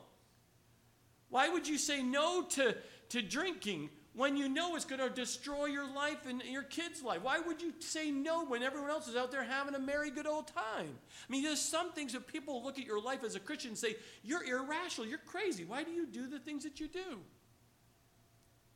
Why 1.27 1.49
would 1.49 1.67
you 1.67 1.77
say 1.77 2.01
no 2.01 2.43
to, 2.51 2.77
to 3.09 3.21
drinking 3.21 3.89
when 4.15 4.37
you 4.37 4.47
know 4.47 4.75
it's 4.75 4.85
going 4.85 5.01
to 5.01 5.09
destroy 5.09 5.65
your 5.65 5.91
life 5.91 6.27
and 6.27 6.41
your 6.43 6.63
kids' 6.63 7.01
life? 7.01 7.23
Why 7.23 7.39
would 7.39 7.61
you 7.61 7.73
say 7.79 8.11
no 8.11 8.45
when 8.45 8.63
everyone 8.63 8.89
else 8.89 9.07
is 9.07 9.15
out 9.15 9.31
there 9.31 9.43
having 9.43 9.75
a 9.75 9.79
merry, 9.79 10.11
good 10.11 10.27
old 10.27 10.47
time? 10.47 10.89
I 11.27 11.31
mean, 11.31 11.43
there's 11.43 11.61
some 11.61 11.91
things 11.93 12.13
that 12.13 12.27
people 12.27 12.63
look 12.63 12.77
at 12.77 12.85
your 12.85 13.01
life 13.01 13.23
as 13.23 13.35
a 13.35 13.39
Christian 13.39 13.69
and 13.69 13.77
say, 13.77 13.95
You're 14.23 14.43
irrational, 14.43 15.07
you're 15.07 15.17
crazy. 15.19 15.65
Why 15.65 15.83
do 15.83 15.91
you 15.91 16.05
do 16.05 16.27
the 16.27 16.39
things 16.39 16.63
that 16.63 16.79
you 16.79 16.87
do? 16.87 17.19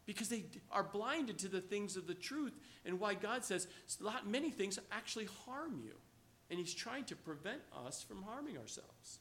because 0.07 0.29
they 0.29 0.45
are 0.71 0.83
blinded 0.83 1.37
to 1.37 1.49
the 1.49 1.61
things 1.61 1.95
of 1.97 2.07
the 2.07 2.13
truth 2.15 2.53
and 2.85 2.99
why 2.99 3.13
God 3.13 3.43
says 3.43 3.67
many 4.25 4.49
things 4.49 4.79
actually 4.91 5.27
harm 5.45 5.81
you. 5.83 5.91
And 6.49 6.57
he's 6.57 6.73
trying 6.73 7.03
to 7.05 7.15
prevent 7.15 7.59
us 7.85 8.01
from 8.01 8.23
harming 8.23 8.57
ourselves. 8.57 9.19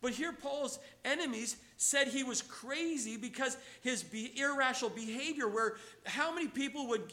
But 0.00 0.12
here, 0.12 0.32
Paul's 0.32 0.78
enemies 1.04 1.56
said 1.76 2.08
he 2.08 2.22
was 2.22 2.42
crazy 2.42 3.16
because 3.16 3.56
his 3.80 4.02
be- 4.02 4.38
irrational 4.38 4.90
behavior, 4.90 5.48
where 5.48 5.76
how 6.04 6.34
many 6.34 6.48
people 6.48 6.88
would, 6.88 7.12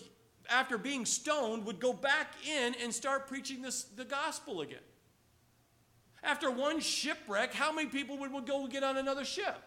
after 0.49 0.77
being 0.77 1.05
stoned, 1.05 1.65
would 1.65 1.79
go 1.79 1.93
back 1.93 2.33
in 2.47 2.75
and 2.81 2.93
start 2.93 3.27
preaching 3.27 3.61
this, 3.61 3.83
the 3.83 4.05
gospel 4.05 4.61
again? 4.61 4.79
After 6.23 6.51
one 6.51 6.79
shipwreck, 6.79 7.53
how 7.53 7.71
many 7.73 7.89
people 7.89 8.17
would, 8.19 8.31
would 8.31 8.45
go 8.45 8.67
get 8.67 8.83
on 8.83 8.97
another 8.97 9.25
ship? 9.25 9.61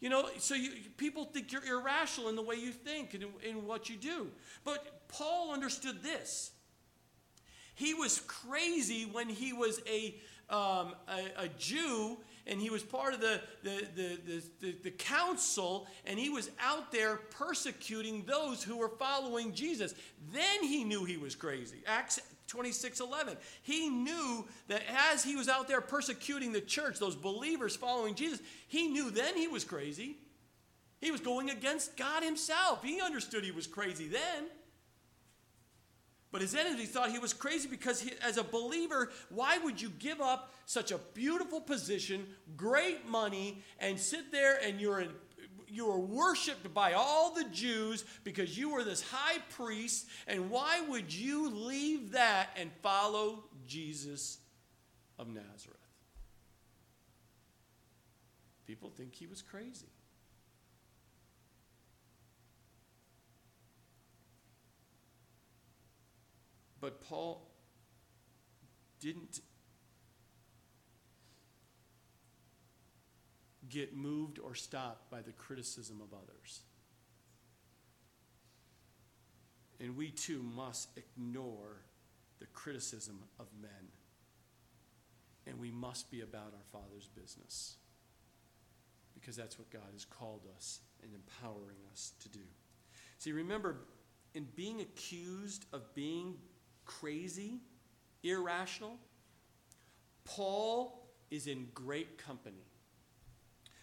You 0.00 0.10
know, 0.10 0.28
so 0.38 0.54
you, 0.54 0.70
people 0.98 1.24
think 1.24 1.50
you're 1.50 1.64
irrational 1.64 2.28
in 2.28 2.36
the 2.36 2.42
way 2.42 2.56
you 2.56 2.72
think 2.72 3.14
and 3.14 3.22
in, 3.22 3.30
in 3.42 3.66
what 3.66 3.88
you 3.88 3.96
do. 3.96 4.28
But 4.62 5.08
Paul 5.08 5.52
understood 5.52 6.02
this. 6.02 6.50
He 7.74 7.94
was 7.94 8.20
crazy 8.26 9.04
when 9.04 9.28
he 9.28 9.52
was 9.52 9.80
a, 9.88 10.14
um, 10.50 10.94
a, 11.08 11.44
a, 11.44 11.48
Jew 11.58 12.18
and 12.46 12.60
he 12.60 12.68
was 12.68 12.82
part 12.82 13.14
of 13.14 13.20
the, 13.20 13.40
the, 13.62 13.86
the, 13.96 14.42
the, 14.60 14.72
the 14.82 14.90
council 14.90 15.86
and 16.04 16.18
he 16.18 16.28
was 16.28 16.50
out 16.60 16.92
there 16.92 17.16
persecuting 17.16 18.24
those 18.26 18.62
who 18.62 18.76
were 18.76 18.90
following 18.90 19.54
Jesus. 19.54 19.94
Then 20.32 20.62
he 20.62 20.84
knew 20.84 21.04
he 21.04 21.16
was 21.16 21.34
crazy. 21.34 21.82
Acts 21.86 22.20
26 22.46 23.00
11. 23.00 23.36
He 23.62 23.88
knew 23.88 24.46
that 24.68 24.82
as 25.12 25.24
he 25.24 25.34
was 25.34 25.48
out 25.48 25.66
there 25.66 25.80
persecuting 25.80 26.52
the 26.52 26.60
church, 26.60 26.98
those 26.98 27.16
believers 27.16 27.74
following 27.74 28.14
Jesus, 28.14 28.40
he 28.68 28.88
knew 28.88 29.10
then 29.10 29.36
he 29.36 29.48
was 29.48 29.64
crazy. 29.64 30.18
He 31.00 31.10
was 31.10 31.20
going 31.20 31.50
against 31.50 31.96
God 31.96 32.22
himself. 32.22 32.82
He 32.82 33.00
understood 33.00 33.44
he 33.44 33.50
was 33.50 33.66
crazy 33.66 34.08
then. 34.08 34.44
But 36.34 36.42
his 36.42 36.56
enemies 36.56 36.90
thought 36.90 37.12
he 37.12 37.20
was 37.20 37.32
crazy 37.32 37.68
because, 37.68 38.00
he, 38.00 38.10
as 38.20 38.38
a 38.38 38.42
believer, 38.42 39.12
why 39.28 39.58
would 39.58 39.80
you 39.80 39.88
give 40.00 40.20
up 40.20 40.52
such 40.66 40.90
a 40.90 40.98
beautiful 40.98 41.60
position, 41.60 42.26
great 42.56 43.08
money, 43.08 43.62
and 43.78 43.96
sit 44.00 44.32
there 44.32 44.58
and 44.60 44.80
you're 44.80 45.02
in 45.02 45.10
you 45.68 45.86
were 45.86 46.00
worshiped 46.00 46.74
by 46.74 46.94
all 46.94 47.32
the 47.34 47.44
Jews 47.44 48.04
because 48.24 48.58
you 48.58 48.70
were 48.70 48.82
this 48.82 49.00
high 49.00 49.38
priest. 49.50 50.06
And 50.26 50.50
why 50.50 50.80
would 50.88 51.14
you 51.14 51.50
leave 51.50 52.12
that 52.12 52.48
and 52.56 52.72
follow 52.82 53.44
Jesus 53.64 54.38
of 55.20 55.28
Nazareth? 55.28 55.78
People 58.66 58.90
think 58.90 59.14
he 59.14 59.28
was 59.28 59.40
crazy. 59.40 59.93
But 66.84 67.00
Paul 67.00 67.40
didn't 69.00 69.40
get 73.70 73.96
moved 73.96 74.38
or 74.38 74.54
stopped 74.54 75.10
by 75.10 75.22
the 75.22 75.32
criticism 75.32 76.02
of 76.02 76.12
others. 76.12 76.60
And 79.80 79.96
we 79.96 80.10
too 80.10 80.42
must 80.42 80.90
ignore 80.98 81.80
the 82.38 82.44
criticism 82.52 83.20
of 83.40 83.46
men. 83.58 83.88
And 85.46 85.58
we 85.58 85.70
must 85.70 86.10
be 86.10 86.20
about 86.20 86.52
our 86.52 86.80
Father's 86.82 87.08
business. 87.08 87.76
Because 89.14 89.36
that's 89.36 89.58
what 89.58 89.70
God 89.70 89.88
has 89.94 90.04
called 90.04 90.42
us 90.54 90.80
and 91.02 91.12
empowering 91.14 91.78
us 91.90 92.12
to 92.20 92.28
do. 92.28 92.44
See, 93.16 93.32
remember, 93.32 93.86
in 94.34 94.46
being 94.54 94.82
accused 94.82 95.64
of 95.72 95.94
being 95.94 96.34
crazy, 96.84 97.60
irrational, 98.22 98.98
Paul 100.24 101.08
is 101.30 101.46
in 101.46 101.68
great 101.74 102.18
company 102.18 102.64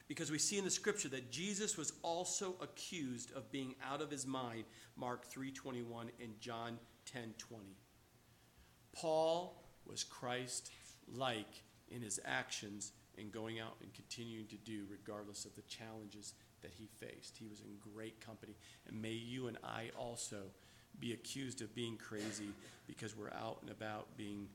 because 0.08 0.30
we 0.30 0.40
see 0.40 0.58
in 0.58 0.66
the 0.66 0.70
scripture 0.70 1.08
that 1.10 1.32
Jesus 1.32 1.78
was 1.78 1.94
also 2.02 2.56
accused 2.62 3.32
of 3.32 3.50
being 3.52 3.76
out 3.82 4.02
of 4.02 4.12
his 4.12 4.28
mind, 4.28 4.66
Mark 4.98 5.26
3:21 5.26 6.12
and 6.20 6.40
John 6.42 6.80
10:20. 7.06 7.78
Paul 8.92 9.64
was 9.86 10.04
Christ 10.04 10.70
like 11.08 11.64
in 11.88 12.02
his 12.02 12.20
actions 12.26 12.92
and 13.18 13.32
going 13.32 13.60
out 13.60 13.78
and 13.82 13.94
continuing 13.94 14.48
to 14.48 14.58
do 14.58 14.86
regardless 14.90 15.46
of 15.46 15.56
the 15.56 15.62
challenges 15.64 16.34
that 16.62 16.74
he 16.74 16.88
faced. 16.88 17.38
He 17.38 17.48
was 17.48 17.62
in 17.62 17.78
great 17.78 18.20
company. 18.20 18.56
And 18.88 19.02
may 19.02 19.14
you 19.14 19.48
and 19.48 19.58
I 19.64 19.92
also 19.98 20.52
be 21.00 21.14
accused 21.14 21.62
of 21.62 21.74
being 21.74 21.98
crazy 21.98 22.50
because 22.88 23.16
we're 23.16 23.32
out 23.32 23.58
and 23.62 23.72
about 23.72 24.08
being 24.18 24.48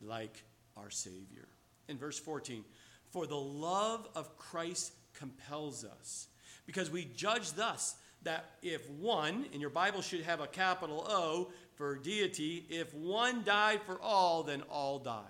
like 0.00 0.42
our 0.76 0.90
Savior. 0.90 1.48
In 1.88 1.98
verse 1.98 2.18
14, 2.18 2.64
for 3.10 3.26
the 3.26 3.36
love 3.36 4.08
of 4.14 4.36
Christ 4.36 4.92
compels 5.14 5.84
us. 5.84 6.28
Because 6.66 6.90
we 6.90 7.04
judge 7.04 7.52
thus 7.52 7.96
that 8.22 8.44
if 8.62 8.88
one, 8.90 9.46
and 9.52 9.60
your 9.60 9.70
Bible 9.70 10.00
should 10.00 10.22
have 10.22 10.40
a 10.40 10.46
capital 10.46 11.04
O 11.08 11.50
for 11.74 11.96
deity, 11.96 12.64
if 12.70 12.94
one 12.94 13.42
died 13.44 13.80
for 13.84 14.00
all, 14.00 14.42
then 14.42 14.62
all 14.70 14.98
died. 14.98 15.24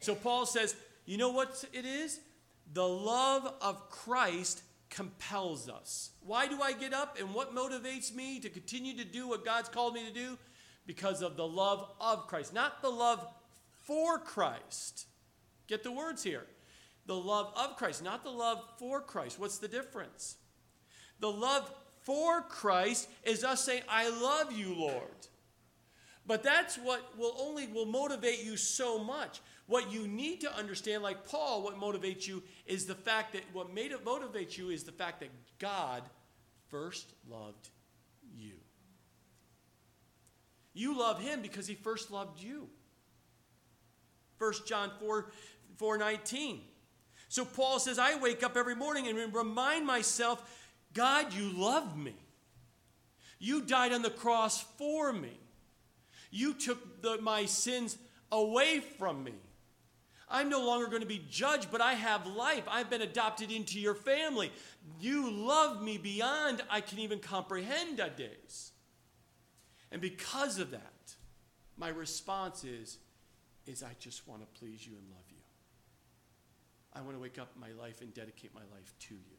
So 0.00 0.14
Paul 0.14 0.44
says, 0.44 0.74
you 1.06 1.16
know 1.16 1.30
what 1.30 1.64
it 1.72 1.84
is? 1.84 2.20
The 2.72 2.86
love 2.86 3.54
of 3.60 3.88
Christ 3.90 4.62
compels 4.94 5.68
us. 5.68 6.10
Why 6.20 6.46
do 6.46 6.62
I 6.62 6.72
get 6.72 6.94
up 6.94 7.18
and 7.18 7.34
what 7.34 7.54
motivates 7.54 8.14
me 8.14 8.40
to 8.40 8.48
continue 8.48 8.96
to 8.96 9.04
do 9.04 9.28
what 9.28 9.44
God's 9.44 9.68
called 9.68 9.94
me 9.94 10.06
to 10.06 10.12
do? 10.12 10.38
Because 10.86 11.22
of 11.22 11.36
the 11.36 11.46
love 11.46 11.90
of 12.00 12.26
Christ, 12.26 12.54
not 12.54 12.80
the 12.80 12.90
love 12.90 13.26
for 13.82 14.18
Christ. 14.18 15.06
Get 15.66 15.82
the 15.82 15.92
words 15.92 16.22
here 16.22 16.44
the 17.06 17.14
love 17.14 17.52
of 17.56 17.76
Christ, 17.76 18.02
not 18.02 18.24
the 18.24 18.30
love 18.30 18.62
for 18.78 19.00
Christ. 19.00 19.38
What's 19.38 19.58
the 19.58 19.68
difference? 19.68 20.36
The 21.20 21.30
love 21.30 21.70
for 22.02 22.40
Christ 22.40 23.08
is 23.24 23.44
us 23.44 23.64
saying, 23.64 23.82
I 23.88 24.08
love 24.08 24.52
you, 24.52 24.74
Lord. 24.74 25.28
But 26.26 26.42
that's 26.42 26.76
what 26.76 27.16
will 27.18 27.36
only 27.38 27.66
will 27.66 27.86
motivate 27.86 28.42
you 28.42 28.56
so 28.56 28.98
much. 28.98 29.40
What 29.66 29.92
you 29.92 30.06
need 30.06 30.40
to 30.42 30.56
understand, 30.56 31.02
like 31.02 31.26
Paul, 31.28 31.62
what 31.62 31.78
motivates 31.78 32.26
you 32.26 32.42
is 32.66 32.86
the 32.86 32.94
fact 32.94 33.32
that 33.32 33.42
what 33.52 33.72
made 33.72 33.92
it 33.92 34.04
motivate 34.04 34.56
you 34.56 34.70
is 34.70 34.84
the 34.84 34.92
fact 34.92 35.20
that 35.20 35.30
God 35.58 36.02
first 36.68 37.12
loved 37.30 37.68
you. 38.36 38.54
You 40.72 40.98
love 40.98 41.20
him 41.20 41.40
because 41.40 41.66
he 41.66 41.74
first 41.74 42.10
loved 42.10 42.42
you. 42.42 42.68
1 44.38 44.52
John 44.66 44.90
4, 44.98 45.30
4 45.76 45.98
19. 45.98 46.60
So 47.28 47.44
Paul 47.44 47.78
says, 47.78 47.98
I 47.98 48.16
wake 48.16 48.42
up 48.42 48.56
every 48.56 48.74
morning 48.74 49.08
and 49.08 49.34
remind 49.34 49.86
myself, 49.86 50.42
God, 50.92 51.32
you 51.32 51.50
love 51.50 51.96
me. 51.96 52.14
You 53.38 53.62
died 53.62 53.92
on 53.92 54.02
the 54.02 54.10
cross 54.10 54.62
for 54.78 55.12
me. 55.12 55.38
You 56.34 56.52
took 56.52 57.00
the, 57.00 57.18
my 57.22 57.46
sins 57.46 57.96
away 58.32 58.80
from 58.80 59.22
me. 59.22 59.34
I'm 60.28 60.48
no 60.48 60.66
longer 60.66 60.88
going 60.88 61.02
to 61.02 61.06
be 61.06 61.24
judged, 61.30 61.70
but 61.70 61.80
I 61.80 61.92
have 61.92 62.26
life. 62.26 62.64
I've 62.68 62.90
been 62.90 63.02
adopted 63.02 63.52
into 63.52 63.78
your 63.78 63.94
family. 63.94 64.50
You 64.98 65.30
love 65.30 65.80
me 65.80 65.96
beyond 65.96 66.60
I 66.68 66.80
can 66.80 66.98
even 66.98 67.20
comprehend 67.20 68.00
at 68.00 68.16
days. 68.16 68.72
And 69.92 70.00
because 70.00 70.58
of 70.58 70.72
that, 70.72 71.14
my 71.76 71.90
response 71.90 72.64
is, 72.64 72.98
is 73.68 73.84
I 73.84 73.92
just 74.00 74.26
want 74.26 74.40
to 74.40 74.58
please 74.58 74.84
you 74.84 74.94
and 74.96 75.08
love 75.10 75.26
you. 75.30 75.36
I 76.94 77.02
want 77.02 77.14
to 77.14 77.20
wake 77.20 77.38
up 77.38 77.52
my 77.60 77.70
life 77.80 78.00
and 78.00 78.12
dedicate 78.12 78.52
my 78.52 78.62
life 78.74 78.92
to 79.08 79.14
you. 79.14 79.36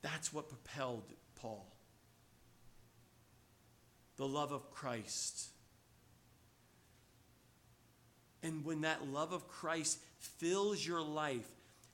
That's 0.00 0.32
what 0.32 0.48
propelled 0.48 1.12
Paul. 1.34 1.77
The 4.18 4.26
love 4.26 4.52
of 4.52 4.70
Christ. 4.70 5.48
And 8.42 8.64
when 8.64 8.82
that 8.82 9.06
love 9.08 9.32
of 9.32 9.48
Christ 9.48 9.98
fills 10.18 10.86
your 10.86 11.02
life, 11.02 11.48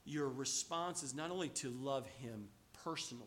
your 0.05 0.29
response 0.29 1.01
is 1.01 1.15
not 1.15 1.31
only 1.31 1.49
to 1.49 1.69
love 1.69 2.05
him 2.19 2.49
personally, 2.83 3.25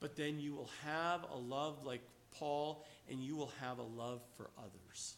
but 0.00 0.16
then 0.16 0.38
you 0.38 0.54
will 0.54 0.70
have 0.84 1.24
a 1.32 1.36
love 1.36 1.84
like 1.84 2.02
Paul 2.30 2.84
and 3.10 3.20
you 3.20 3.36
will 3.36 3.52
have 3.60 3.78
a 3.78 3.82
love 3.82 4.20
for 4.36 4.50
others. 4.58 5.16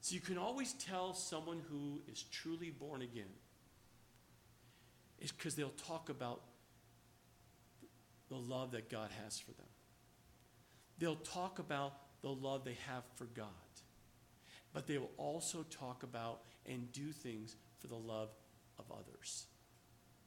So 0.00 0.14
you 0.14 0.20
can 0.20 0.38
always 0.38 0.74
tell 0.74 1.14
someone 1.14 1.62
who 1.70 2.02
is 2.12 2.22
truly 2.24 2.70
born 2.70 3.02
again 3.02 3.32
is 5.18 5.32
because 5.32 5.54
they'll 5.54 5.70
talk 5.70 6.10
about 6.10 6.42
the 8.28 8.36
love 8.36 8.72
that 8.72 8.90
God 8.90 9.08
has 9.24 9.38
for 9.38 9.52
them. 9.52 9.66
They'll 10.98 11.16
talk 11.16 11.58
about 11.58 11.94
the 12.22 12.30
love 12.30 12.64
they 12.64 12.78
have 12.88 13.02
for 13.16 13.24
God. 13.24 13.46
But 14.72 14.86
they 14.86 14.98
will 14.98 15.10
also 15.16 15.64
talk 15.70 16.02
about 16.02 16.40
and 16.66 16.90
do 16.92 17.12
things 17.12 17.56
for 17.78 17.86
the 17.86 17.96
love 17.96 18.30
of 18.78 18.84
others. 18.90 19.46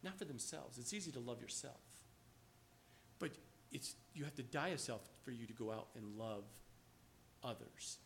Not 0.03 0.17
for 0.17 0.25
themselves. 0.25 0.77
It's 0.77 0.93
easy 0.93 1.11
to 1.11 1.19
love 1.19 1.41
yourself. 1.41 1.75
But 3.19 3.31
it's 3.71 3.95
you 4.13 4.23
have 4.23 4.35
to 4.35 4.43
die 4.43 4.69
yourself 4.69 5.01
for 5.23 5.31
you 5.31 5.45
to 5.45 5.53
go 5.53 5.71
out 5.71 5.87
and 5.95 6.17
love 6.17 6.43
others. 7.43 7.97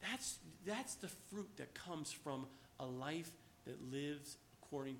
That's, 0.00 0.38
that's 0.66 0.94
the 0.96 1.08
fruit 1.08 1.50
that 1.56 1.74
comes 1.74 2.10
from 2.10 2.46
a 2.80 2.86
life 2.86 3.30
that 3.64 3.80
lives 3.90 4.36
according 4.62 4.96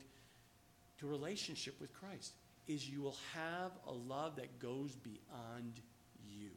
to 0.99 1.07
relationship 1.07 1.81
with 1.81 1.93
Christ 1.93 2.35
is 2.69 2.89
you 2.89 3.03
will 3.03 3.17
have 3.35 3.73
a 3.87 3.93
love 3.93 4.37
that 4.37 4.59
goes 4.61 4.95
beyond 4.95 5.81
you. 6.25 6.51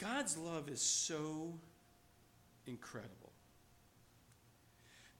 God's 0.00 0.38
love 0.38 0.70
is 0.70 0.80
so 0.80 1.58
incredible. 2.66 3.32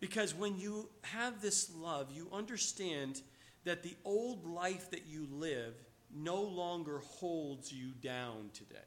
Because 0.00 0.34
when 0.34 0.58
you 0.58 0.88
have 1.02 1.42
this 1.42 1.70
love, 1.76 2.10
you 2.10 2.28
understand 2.32 3.20
that 3.64 3.82
the 3.82 3.94
old 4.04 4.46
life 4.46 4.90
that 4.90 5.06
you 5.06 5.28
live 5.30 5.74
no 6.14 6.40
longer 6.40 7.00
holds 7.00 7.70
you 7.70 7.90
down 8.02 8.48
today. 8.54 8.78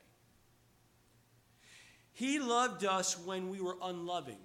He 2.11 2.39
loved 2.39 2.83
us 2.83 3.17
when 3.17 3.49
we 3.49 3.61
were 3.61 3.77
unloving. 3.81 4.39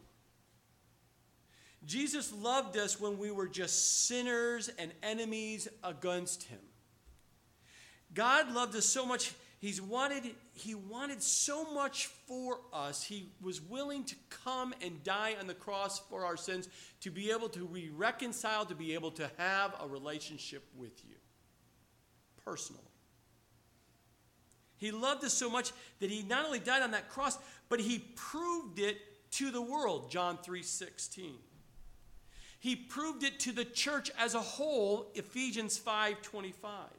Jesus 1.87 2.33
loved 2.33 2.77
us 2.77 3.01
when 3.01 3.19
we 3.19 3.31
were 3.31 3.49
just 3.49 4.07
sinners 4.07 4.69
and 4.79 4.93
enemies 5.03 5.69
against 5.83 6.45
him. 6.45 6.59
God 8.13 8.53
loved 8.53 8.75
us 8.77 8.87
so 8.87 9.07
much, 9.07 9.33
he's 9.59 9.81
wanted, 9.81 10.35
he 10.53 10.75
wanted 10.75 11.23
so 11.23 11.73
much 11.73 12.07
for 12.07 12.61
us. 12.73 13.03
He 13.03 13.31
was 13.41 13.61
willing 13.61 14.05
to 14.05 14.17
come 14.31 14.75
and 14.83 15.03
die 15.05 15.37
on 15.39 15.47
the 15.47 15.55
cross 15.55 15.99
for 15.99 16.25
our 16.25 16.37
sins 16.37 16.69
to 17.01 17.11
be 17.11 17.31
able 17.31 17.49
to 17.51 17.67
be 17.67 17.91
reconciled, 17.91 18.69
to 18.69 18.75
be 18.75 18.95
able 18.95 19.11
to 19.13 19.31
have 19.37 19.75
a 19.81 19.87
relationship 19.87 20.65
with 20.77 21.05
you 21.05 21.17
personally. 22.45 22.83
He 24.79 24.93
loved 24.93 25.25
us 25.25 25.35
so 25.35 25.51
much 25.51 25.73
that 25.99 26.09
he 26.09 26.23
not 26.23 26.47
only 26.47 26.61
died 26.61 26.83
on 26.83 26.93
that 26.93 27.09
cross, 27.09 27.37
but 27.69 27.81
he 27.81 27.99
proved 28.15 28.79
it 28.79 28.97
to 29.33 29.51
the 29.51 29.61
world, 29.61 30.11
John 30.11 30.39
3:16. 30.39 31.43
He 32.61 32.75
proved 32.75 33.23
it 33.23 33.39
to 33.41 33.53
the 33.53 33.65
church 33.65 34.11
as 34.17 34.35
a 34.35 34.41
whole, 34.41 35.13
Ephesians 35.15 35.77
5:25. 35.79 36.98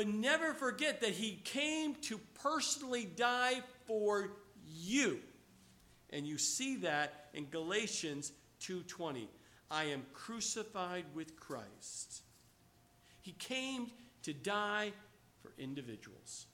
But 0.00 0.08
never 0.08 0.54
forget 0.54 1.02
that 1.02 1.10
he 1.10 1.42
came 1.44 1.94
to 2.04 2.18
personally 2.42 3.04
die 3.04 3.60
for 3.84 4.30
you. 4.66 5.20
And 6.08 6.26
you 6.26 6.38
see 6.38 6.76
that 6.76 7.28
in 7.34 7.50
Galatians 7.50 8.32
2:20. 8.60 9.28
I 9.70 9.84
am 9.84 10.06
crucified 10.14 11.04
with 11.14 11.36
Christ. 11.36 12.22
He 13.20 13.32
came 13.32 13.92
to 14.22 14.32
die 14.32 14.94
for 15.42 15.52
individuals. 15.58 16.46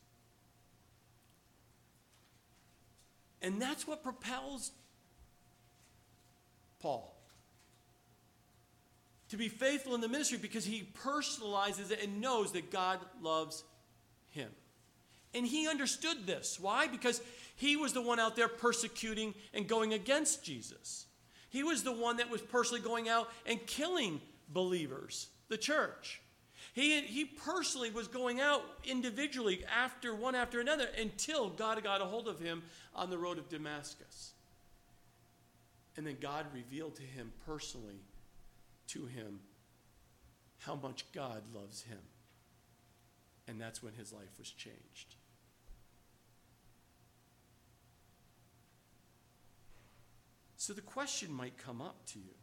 And 3.40 3.62
that's 3.62 3.86
what 3.86 4.02
propels 4.02 4.72
Paul 6.80 7.15
to 9.30 9.36
be 9.36 9.48
faithful 9.48 9.94
in 9.94 10.00
the 10.00 10.08
ministry 10.08 10.38
because 10.38 10.64
he 10.64 10.88
personalizes 11.04 11.90
it 11.90 12.02
and 12.02 12.20
knows 12.20 12.52
that 12.52 12.70
God 12.70 13.00
loves 13.20 13.64
him. 14.30 14.50
And 15.34 15.46
he 15.46 15.68
understood 15.68 16.26
this. 16.26 16.58
Why? 16.60 16.86
Because 16.86 17.20
he 17.56 17.76
was 17.76 17.92
the 17.92 18.02
one 18.02 18.20
out 18.20 18.36
there 18.36 18.48
persecuting 18.48 19.34
and 19.52 19.68
going 19.68 19.92
against 19.92 20.44
Jesus. 20.44 21.06
He 21.48 21.62
was 21.62 21.82
the 21.82 21.92
one 21.92 22.18
that 22.18 22.30
was 22.30 22.40
personally 22.40 22.80
going 22.80 23.08
out 23.08 23.28
and 23.46 23.64
killing 23.66 24.20
believers, 24.48 25.28
the 25.48 25.58
church. 25.58 26.20
He, 26.72 27.00
he 27.00 27.24
personally 27.24 27.90
was 27.90 28.06
going 28.06 28.40
out 28.40 28.62
individually 28.84 29.64
after 29.74 30.14
one 30.14 30.34
after 30.34 30.60
another 30.60 30.86
until 31.00 31.48
God 31.48 31.82
got 31.82 32.02
a 32.02 32.04
hold 32.04 32.28
of 32.28 32.38
him 32.38 32.62
on 32.94 33.08
the 33.08 33.16
road 33.16 33.38
of 33.38 33.48
Damascus. 33.48 34.32
And 35.96 36.06
then 36.06 36.18
God 36.20 36.44
revealed 36.52 36.96
to 36.96 37.02
him 37.02 37.32
personally, 37.46 38.00
to 38.88 39.06
him, 39.06 39.40
how 40.58 40.74
much 40.74 41.04
God 41.12 41.42
loves 41.54 41.82
him. 41.82 41.98
And 43.48 43.60
that's 43.60 43.82
when 43.82 43.94
his 43.94 44.12
life 44.12 44.38
was 44.38 44.50
changed. 44.50 45.14
So 50.56 50.72
the 50.72 50.80
question 50.80 51.32
might 51.32 51.56
come 51.56 51.80
up 51.80 52.04
to 52.06 52.18
you 52.18 52.34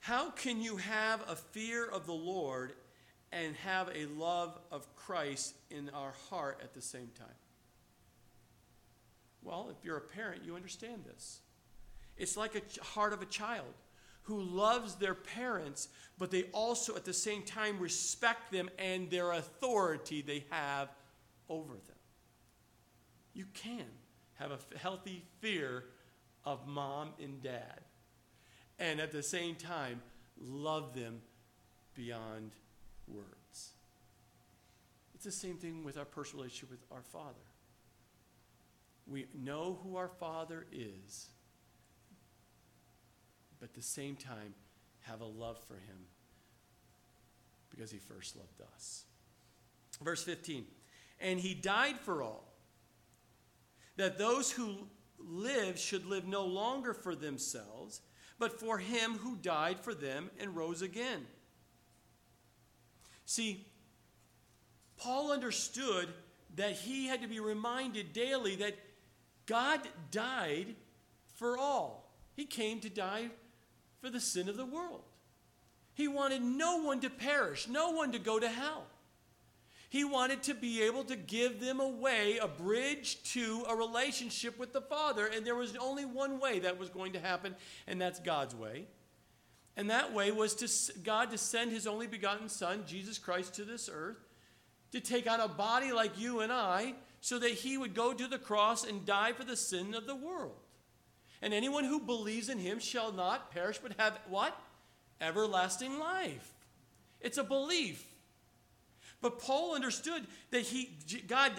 how 0.00 0.28
can 0.28 0.60
you 0.60 0.76
have 0.76 1.24
a 1.26 1.34
fear 1.34 1.86
of 1.86 2.04
the 2.04 2.12
Lord 2.12 2.74
and 3.32 3.56
have 3.56 3.88
a 3.94 4.04
love 4.04 4.58
of 4.70 4.94
Christ 4.96 5.54
in 5.70 5.88
our 5.94 6.12
heart 6.28 6.60
at 6.62 6.74
the 6.74 6.82
same 6.82 7.08
time? 7.18 7.38
Well, 9.42 9.70
if 9.70 9.82
you're 9.82 9.96
a 9.96 10.02
parent, 10.02 10.42
you 10.44 10.56
understand 10.56 11.04
this. 11.06 11.40
It's 12.18 12.36
like 12.36 12.54
a 12.54 12.84
heart 12.84 13.14
of 13.14 13.22
a 13.22 13.24
child 13.24 13.72
who 14.24 14.40
loves 14.40 14.96
their 14.96 15.14
parents, 15.14 15.88
but 16.18 16.30
they 16.30 16.44
also 16.52 16.96
at 16.96 17.04
the 17.04 17.12
same 17.12 17.42
time 17.42 17.78
respect 17.78 18.50
them 18.50 18.68
and 18.78 19.10
their 19.10 19.32
authority 19.32 20.22
they 20.22 20.44
have 20.50 20.88
over 21.48 21.74
them. 21.74 21.96
You 23.34 23.46
can 23.54 23.86
have 24.34 24.50
a 24.50 24.78
healthy 24.78 25.24
fear 25.40 25.84
of 26.44 26.66
mom 26.66 27.10
and 27.22 27.42
dad 27.42 27.80
and 28.78 29.00
at 29.00 29.12
the 29.12 29.22
same 29.22 29.54
time 29.54 30.00
love 30.40 30.94
them 30.94 31.20
beyond 31.94 32.52
words. 33.06 33.70
It's 35.14 35.24
the 35.24 35.32
same 35.32 35.56
thing 35.56 35.84
with 35.84 35.96
our 35.96 36.04
personal 36.04 36.42
relationship 36.42 36.70
with 36.70 36.84
our 36.90 37.02
Father. 37.02 37.34
We 39.06 39.26
know 39.34 39.78
who 39.82 39.96
our 39.96 40.08
Father 40.08 40.66
is, 40.72 41.28
but 43.64 43.70
at 43.70 43.76
the 43.76 43.82
same 43.82 44.14
time 44.14 44.52
have 45.00 45.22
a 45.22 45.24
love 45.24 45.58
for 45.66 45.72
Him 45.72 45.96
because 47.70 47.90
he 47.90 47.96
first 47.96 48.36
loved 48.36 48.60
us. 48.74 49.04
Verse 50.02 50.22
15 50.22 50.66
And 51.18 51.40
he 51.40 51.54
died 51.54 51.98
for 51.98 52.20
all, 52.20 52.52
that 53.96 54.18
those 54.18 54.50
who 54.50 54.86
live 55.18 55.78
should 55.78 56.04
live 56.04 56.26
no 56.26 56.44
longer 56.44 56.92
for 56.92 57.14
themselves, 57.14 58.02
but 58.38 58.60
for 58.60 58.76
him 58.76 59.12
who 59.12 59.34
died 59.36 59.80
for 59.80 59.94
them 59.94 60.30
and 60.38 60.54
rose 60.54 60.82
again. 60.82 61.24
See, 63.24 63.66
Paul 64.98 65.32
understood 65.32 66.10
that 66.56 66.72
he 66.72 67.06
had 67.06 67.22
to 67.22 67.28
be 67.28 67.40
reminded 67.40 68.12
daily 68.12 68.56
that 68.56 68.76
God 69.46 69.80
died 70.10 70.74
for 71.34 71.56
all. 71.56 72.12
He 72.34 72.44
came 72.44 72.80
to 72.80 72.90
die 72.90 73.30
for 74.04 74.10
the 74.10 74.20
sin 74.20 74.50
of 74.50 74.58
the 74.58 74.66
world. 74.66 75.00
He 75.94 76.08
wanted 76.08 76.42
no 76.42 76.82
one 76.82 77.00
to 77.00 77.08
perish, 77.08 77.68
no 77.68 77.92
one 77.92 78.12
to 78.12 78.18
go 78.18 78.38
to 78.38 78.48
hell. 78.50 78.84
He 79.88 80.04
wanted 80.04 80.42
to 80.42 80.54
be 80.54 80.82
able 80.82 81.04
to 81.04 81.16
give 81.16 81.58
them 81.58 81.80
a 81.80 81.88
way, 81.88 82.36
a 82.36 82.46
bridge 82.46 83.22
to 83.32 83.64
a 83.66 83.74
relationship 83.74 84.58
with 84.58 84.74
the 84.74 84.82
Father. 84.82 85.26
And 85.26 85.46
there 85.46 85.54
was 85.54 85.74
only 85.76 86.04
one 86.04 86.38
way 86.38 86.58
that 86.58 86.78
was 86.78 86.90
going 86.90 87.12
to 87.12 87.20
happen, 87.20 87.54
and 87.86 87.98
that's 87.98 88.20
God's 88.20 88.54
way. 88.54 88.84
And 89.74 89.88
that 89.88 90.12
way 90.12 90.32
was 90.32 90.54
to 90.56 90.98
God 91.02 91.30
to 91.30 91.38
send 91.38 91.72
his 91.72 91.86
only 91.86 92.06
begotten 92.06 92.50
Son, 92.50 92.82
Jesus 92.86 93.16
Christ, 93.16 93.54
to 93.54 93.64
this 93.64 93.88
earth 93.90 94.18
to 94.92 95.00
take 95.00 95.30
on 95.30 95.40
a 95.40 95.48
body 95.48 95.92
like 95.92 96.20
you 96.20 96.40
and 96.40 96.52
I 96.52 96.94
so 97.22 97.38
that 97.38 97.52
he 97.52 97.78
would 97.78 97.94
go 97.94 98.12
to 98.12 98.26
the 98.26 98.38
cross 98.38 98.84
and 98.84 99.06
die 99.06 99.32
for 99.32 99.44
the 99.44 99.56
sin 99.56 99.94
of 99.94 100.06
the 100.06 100.14
world. 100.14 100.63
And 101.44 101.52
anyone 101.52 101.84
who 101.84 102.00
believes 102.00 102.48
in 102.48 102.56
him 102.56 102.78
shall 102.78 103.12
not 103.12 103.50
perish 103.50 103.76
but 103.76 103.92
have 103.98 104.18
what? 104.30 104.58
Everlasting 105.20 105.98
life. 105.98 106.50
It's 107.20 107.36
a 107.36 107.44
belief. 107.44 108.02
But 109.20 109.40
Paul 109.40 109.74
understood 109.74 110.26
that 110.52 110.62
he 110.62 110.96
God 111.28 111.52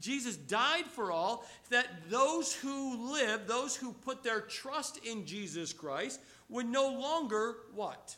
Jesus 0.00 0.36
died 0.36 0.86
for 0.86 1.12
all 1.12 1.46
that 1.70 1.86
those 2.10 2.52
who 2.52 3.12
live, 3.12 3.46
those 3.46 3.76
who 3.76 3.92
put 3.92 4.24
their 4.24 4.40
trust 4.40 4.98
in 5.06 5.24
Jesus 5.24 5.72
Christ 5.72 6.18
would 6.48 6.66
no 6.66 6.88
longer 6.88 7.58
what? 7.76 8.16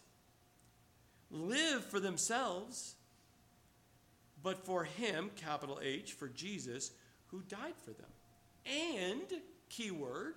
Live 1.31 1.85
for 1.85 2.01
themselves 2.01 2.95
but 4.43 4.65
for 4.65 4.85
him, 4.85 5.31
capital 5.37 5.81
H, 5.83 6.15
for 6.15 6.29
Jesus, 6.29 6.93
who 7.27 7.43
died 7.43 7.75
for 7.85 7.91
them. 7.91 8.09
And, 8.65 9.43
keyword, 9.69 10.37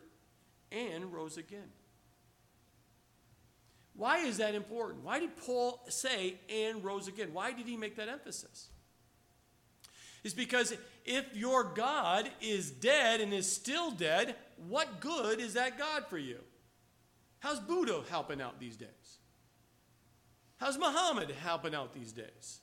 and 0.74 1.14
rose 1.14 1.38
again. 1.38 1.70
Why 3.96 4.20
is 4.20 4.38
that 4.38 4.56
important? 4.56 5.04
Why 5.04 5.20
did 5.20 5.38
Paul 5.38 5.80
say 5.88 6.36
and 6.50 6.84
rose 6.84 7.08
again? 7.08 7.30
Why 7.32 7.52
did 7.52 7.68
he 7.68 7.78
make 7.78 7.96
that 7.98 8.10
emphasis? 8.10 8.70
It's 10.24 10.34
because 10.34 10.74
if 11.06 11.26
your 11.36 11.64
God 11.64 12.30
is 12.42 12.72
dead 12.72 13.22
and 13.22 13.34
is 13.34 13.52
still 13.52 13.92
dead, 13.92 14.36
what 14.68 15.00
good 15.00 15.40
is 15.40 15.54
that 15.54 15.78
God 15.78 16.06
for 16.08 16.18
you? 16.18 16.40
How's 17.40 17.60
Buddha 17.60 18.02
helping 18.10 18.42
out 18.42 18.60
these 18.60 18.78
days? 18.78 18.88
How's 20.58 20.78
Muhammad 20.78 21.30
helping 21.32 21.76
out 21.76 21.94
these 21.94 22.14
days? 22.14 22.62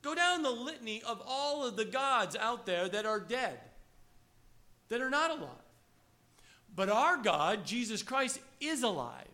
Go 0.00 0.14
down 0.14 0.42
the 0.42 0.50
litany 0.50 1.02
of 1.02 1.20
all 1.26 1.66
of 1.66 1.76
the 1.76 1.84
gods 1.84 2.36
out 2.36 2.66
there 2.66 2.88
that 2.88 3.04
are 3.04 3.18
dead, 3.18 3.58
that 4.88 5.00
are 5.00 5.10
not 5.10 5.32
alive. 5.32 5.65
But 6.76 6.90
our 6.90 7.16
God, 7.16 7.64
Jesus 7.64 8.02
Christ, 8.02 8.38
is 8.60 8.82
alive. 8.82 9.24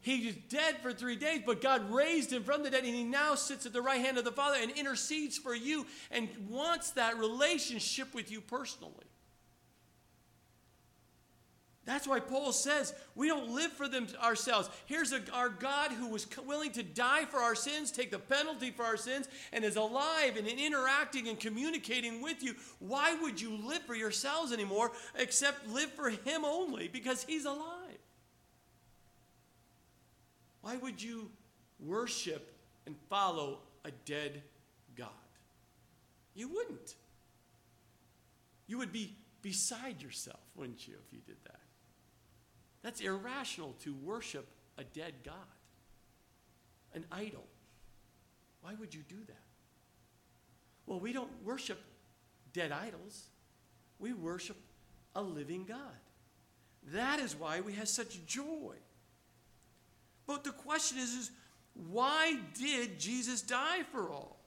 He 0.00 0.26
was 0.26 0.34
dead 0.48 0.76
for 0.82 0.92
three 0.92 1.16
days, 1.16 1.42
but 1.46 1.62
God 1.62 1.90
raised 1.90 2.32
him 2.32 2.42
from 2.42 2.62
the 2.62 2.70
dead, 2.70 2.84
and 2.84 2.94
he 2.94 3.04
now 3.04 3.34
sits 3.34 3.66
at 3.66 3.72
the 3.72 3.80
right 3.80 4.00
hand 4.00 4.18
of 4.18 4.24
the 4.24 4.32
Father 4.32 4.58
and 4.60 4.70
intercedes 4.72 5.38
for 5.38 5.54
you 5.54 5.86
and 6.10 6.28
wants 6.48 6.90
that 6.90 7.18
relationship 7.18 8.12
with 8.12 8.30
you 8.30 8.40
personally. 8.40 9.06
That's 11.84 12.06
why 12.06 12.20
Paul 12.20 12.52
says 12.52 12.94
we 13.16 13.26
don't 13.26 13.50
live 13.50 13.72
for 13.72 13.88
them 13.88 14.06
ourselves. 14.22 14.70
Here's 14.86 15.12
a, 15.12 15.20
our 15.32 15.48
God 15.48 15.90
who 15.90 16.08
was 16.08 16.26
willing 16.46 16.70
to 16.72 16.82
die 16.84 17.24
for 17.24 17.38
our 17.38 17.56
sins, 17.56 17.90
take 17.90 18.12
the 18.12 18.20
penalty 18.20 18.70
for 18.70 18.84
our 18.84 18.96
sins, 18.96 19.28
and 19.52 19.64
is 19.64 19.74
alive 19.74 20.36
and 20.36 20.46
interacting 20.46 21.28
and 21.28 21.40
communicating 21.40 22.22
with 22.22 22.42
you. 22.42 22.54
Why 22.78 23.14
would 23.20 23.40
you 23.40 23.56
live 23.56 23.82
for 23.82 23.96
yourselves 23.96 24.52
anymore 24.52 24.92
except 25.16 25.68
live 25.68 25.90
for 25.90 26.08
Him 26.10 26.44
only 26.44 26.86
because 26.86 27.24
He's 27.24 27.46
alive? 27.46 27.98
Why 30.60 30.76
would 30.76 31.02
you 31.02 31.28
worship 31.80 32.54
and 32.86 32.94
follow 33.10 33.58
a 33.84 33.90
dead 34.04 34.40
God? 34.96 35.08
You 36.36 36.46
wouldn't. 36.46 36.94
You 38.68 38.78
would 38.78 38.92
be 38.92 39.16
beside 39.42 40.00
yourself, 40.00 40.38
wouldn't 40.54 40.86
you, 40.86 40.94
if 41.04 41.12
you 41.12 41.18
did 41.26 41.36
that? 41.44 41.61
That's 42.82 43.00
irrational 43.00 43.74
to 43.80 43.94
worship 43.94 44.48
a 44.78 44.84
dead 44.84 45.14
God, 45.24 45.34
an 46.94 47.04
idol. 47.12 47.44
Why 48.62 48.74
would 48.74 48.94
you 48.94 49.02
do 49.08 49.18
that? 49.26 49.36
Well, 50.86 51.00
we 51.00 51.12
don't 51.12 51.30
worship 51.44 51.80
dead 52.52 52.72
idols, 52.72 53.28
we 53.98 54.12
worship 54.12 54.56
a 55.14 55.22
living 55.22 55.64
God. 55.64 55.78
That 56.92 57.20
is 57.20 57.36
why 57.36 57.60
we 57.60 57.74
have 57.74 57.88
such 57.88 58.26
joy. 58.26 58.74
But 60.26 60.44
the 60.44 60.50
question 60.50 60.98
is, 60.98 61.10
is 61.14 61.30
why 61.74 62.36
did 62.54 62.98
Jesus 62.98 63.42
die 63.42 63.82
for 63.92 64.10
all? 64.10 64.38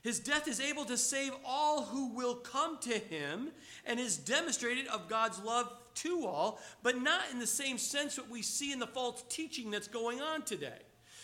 His 0.00 0.20
death 0.20 0.48
is 0.48 0.60
able 0.60 0.84
to 0.86 0.96
save 0.96 1.32
all 1.44 1.84
who 1.84 2.14
will 2.14 2.36
come 2.36 2.78
to 2.78 2.98
him 2.98 3.50
and 3.84 3.98
is 4.00 4.16
demonstrated 4.16 4.86
of 4.86 5.08
God's 5.08 5.38
love 5.40 5.70
to 6.02 6.26
all, 6.26 6.60
but 6.82 7.00
not 7.00 7.22
in 7.32 7.38
the 7.38 7.46
same 7.46 7.78
sense 7.78 8.16
that 8.16 8.30
we 8.30 8.42
see 8.42 8.72
in 8.72 8.78
the 8.78 8.86
false 8.86 9.24
teaching 9.28 9.70
that's 9.70 9.88
going 9.88 10.20
on 10.20 10.42
today. 10.42 10.78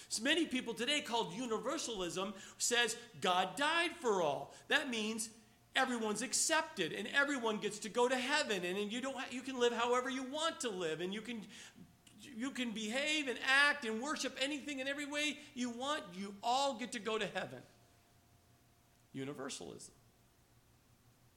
So 0.08 0.22
many 0.22 0.46
people 0.46 0.74
today 0.74 1.00
called 1.00 1.32
universalism 1.32 2.34
says 2.58 2.96
God 3.20 3.56
died 3.56 3.90
for 4.00 4.22
all. 4.22 4.54
That 4.68 4.90
means 4.90 5.30
everyone's 5.74 6.22
accepted 6.22 6.92
and 6.92 7.08
everyone 7.14 7.58
gets 7.58 7.80
to 7.80 7.88
go 7.88 8.08
to 8.08 8.16
heaven 8.16 8.64
and, 8.64 8.78
and 8.78 8.92
you 8.92 9.00
don't 9.00 9.16
you 9.32 9.40
can 9.40 9.58
live 9.58 9.72
however 9.72 10.08
you 10.08 10.22
want 10.22 10.60
to 10.60 10.70
live 10.70 11.00
and 11.00 11.12
you 11.12 11.20
can 11.20 11.40
you 12.36 12.50
can 12.50 12.70
behave 12.70 13.28
and 13.28 13.38
act 13.68 13.84
and 13.84 14.00
worship 14.00 14.36
anything 14.40 14.80
in 14.80 14.88
every 14.88 15.06
way 15.06 15.38
you 15.54 15.70
want. 15.70 16.02
You 16.14 16.34
all 16.42 16.74
get 16.74 16.92
to 16.92 16.98
go 16.98 17.18
to 17.18 17.26
heaven. 17.26 17.60
Universalism. 19.12 19.94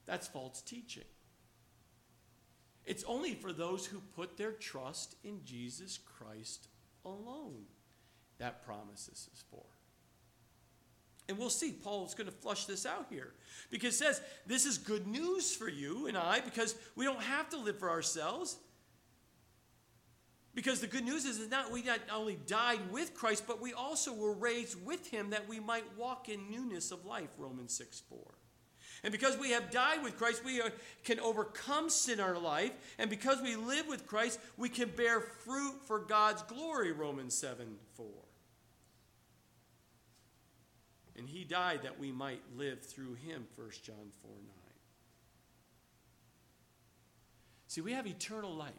That's 0.06 0.28
false 0.28 0.62
teaching. 0.62 1.04
It's 2.88 3.04
only 3.04 3.34
for 3.34 3.52
those 3.52 3.86
who 3.86 4.00
put 4.16 4.38
their 4.38 4.54
trust 4.54 5.18
in 5.24 5.44
Jesus 5.44 6.00
Christ 6.00 6.70
alone 7.04 7.66
that 8.40 8.66
promises 8.66 9.30
is 9.34 9.44
for. 9.52 9.66
And 11.28 11.38
we'll 11.38 11.50
see. 11.50 11.74
Paul's 11.74 12.14
going 12.14 12.30
to 12.30 12.34
flush 12.34 12.66
this 12.66 12.86
out 12.86 13.08
here 13.10 13.34
because 13.70 13.96
it 13.96 13.98
says 13.98 14.22
this 14.46 14.66
is 14.66 14.78
good 14.78 15.06
news 15.06 15.54
for 15.54 15.68
you 15.68 16.08
and 16.08 16.18
I 16.18 16.40
because 16.40 16.76
we 16.96 17.04
don't 17.04 17.22
have 17.22 17.50
to 17.50 17.58
live 17.58 17.78
for 17.78 17.90
ourselves. 17.90 18.58
Because 20.56 20.80
the 20.80 20.88
good 20.88 21.04
news 21.04 21.26
is 21.26 21.40
that 21.40 21.52
not 21.52 21.72
we 21.72 21.84
not 21.84 22.00
only 22.12 22.40
died 22.48 22.80
with 22.90 23.14
Christ, 23.14 23.44
but 23.46 23.62
we 23.62 23.74
also 23.74 24.14
were 24.14 24.34
raised 24.34 24.84
with 24.86 25.06
him 25.08 25.32
that 25.32 25.48
we 25.50 25.60
might 25.60 25.84
walk 25.98 26.30
in 26.30 26.50
newness 26.50 26.92
of 26.92 27.06
life, 27.06 27.30
Romans 27.38 27.74
6 27.74 28.02
4. 28.10 28.37
And 29.04 29.12
because 29.12 29.38
we 29.38 29.52
have 29.52 29.72
died 29.72 30.04
with 30.04 30.18
Christ, 30.18 30.44
we 30.44 30.62
are, 30.62 30.72
can 31.04 31.20
overcome 31.20 31.90
sin 31.90 32.16
in 32.16 32.20
our 32.20 32.38
life. 32.38 32.72
And 32.98 33.10
because 33.10 33.42
we 33.42 33.56
live 33.56 33.88
with 33.88 34.08
Christ, 34.08 34.40
we 34.58 34.70
can 34.70 34.90
bear 34.90 35.20
fruit 35.20 35.76
for 35.86 36.00
God's 36.00 36.42
glory, 36.44 36.92
Romans 36.92 37.36
7 37.36 37.78
4. 37.96 38.06
And 41.18 41.28
he 41.28 41.44
died 41.44 41.82
that 41.84 42.00
we 42.00 42.12
might 42.12 42.42
live 42.56 42.82
through 42.82 43.16
him, 43.16 43.46
1 43.56 43.70
John 43.84 44.12
4 44.22 44.32
9. 44.32 44.42
See, 47.68 47.82
we 47.82 47.94
have 47.94 48.08
eternal 48.08 48.54
life 48.54 48.74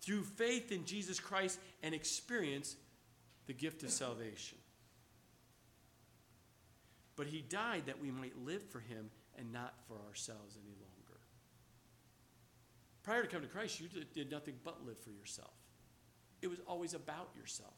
through 0.00 0.22
faith 0.22 0.72
in 0.72 0.84
Jesus 0.84 1.20
Christ 1.20 1.58
and 1.82 1.94
experience 1.94 2.76
the 3.46 3.52
gift 3.52 3.82
of 3.82 3.90
salvation. 3.90 4.59
But 7.20 7.26
he 7.26 7.42
died 7.42 7.82
that 7.84 8.00
we 8.00 8.10
might 8.10 8.32
live 8.46 8.62
for 8.70 8.80
him 8.80 9.10
and 9.38 9.52
not 9.52 9.74
for 9.86 9.96
ourselves 10.08 10.56
any 10.56 10.72
longer. 10.72 11.20
Prior 13.02 13.20
to 13.20 13.28
coming 13.28 13.46
to 13.46 13.52
Christ, 13.52 13.78
you 13.78 13.88
did 14.14 14.30
nothing 14.30 14.54
but 14.64 14.86
live 14.86 14.98
for 14.98 15.10
yourself. 15.10 15.52
It 16.40 16.46
was 16.46 16.60
always 16.66 16.94
about 16.94 17.28
yourself. 17.36 17.74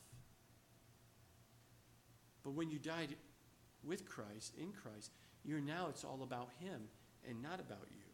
But 2.45 2.53
when 2.53 2.71
you 2.71 2.79
died 2.79 3.17
with 3.83 4.09
Christ, 4.09 4.55
in 4.57 4.71
Christ, 4.71 5.11
you're 5.43 5.61
now 5.61 5.89
it's 5.89 6.05
all 6.05 6.23
about 6.23 6.51
him 6.61 6.83
and 7.29 7.43
not 7.43 7.59
about 7.59 7.89
you. 7.91 8.05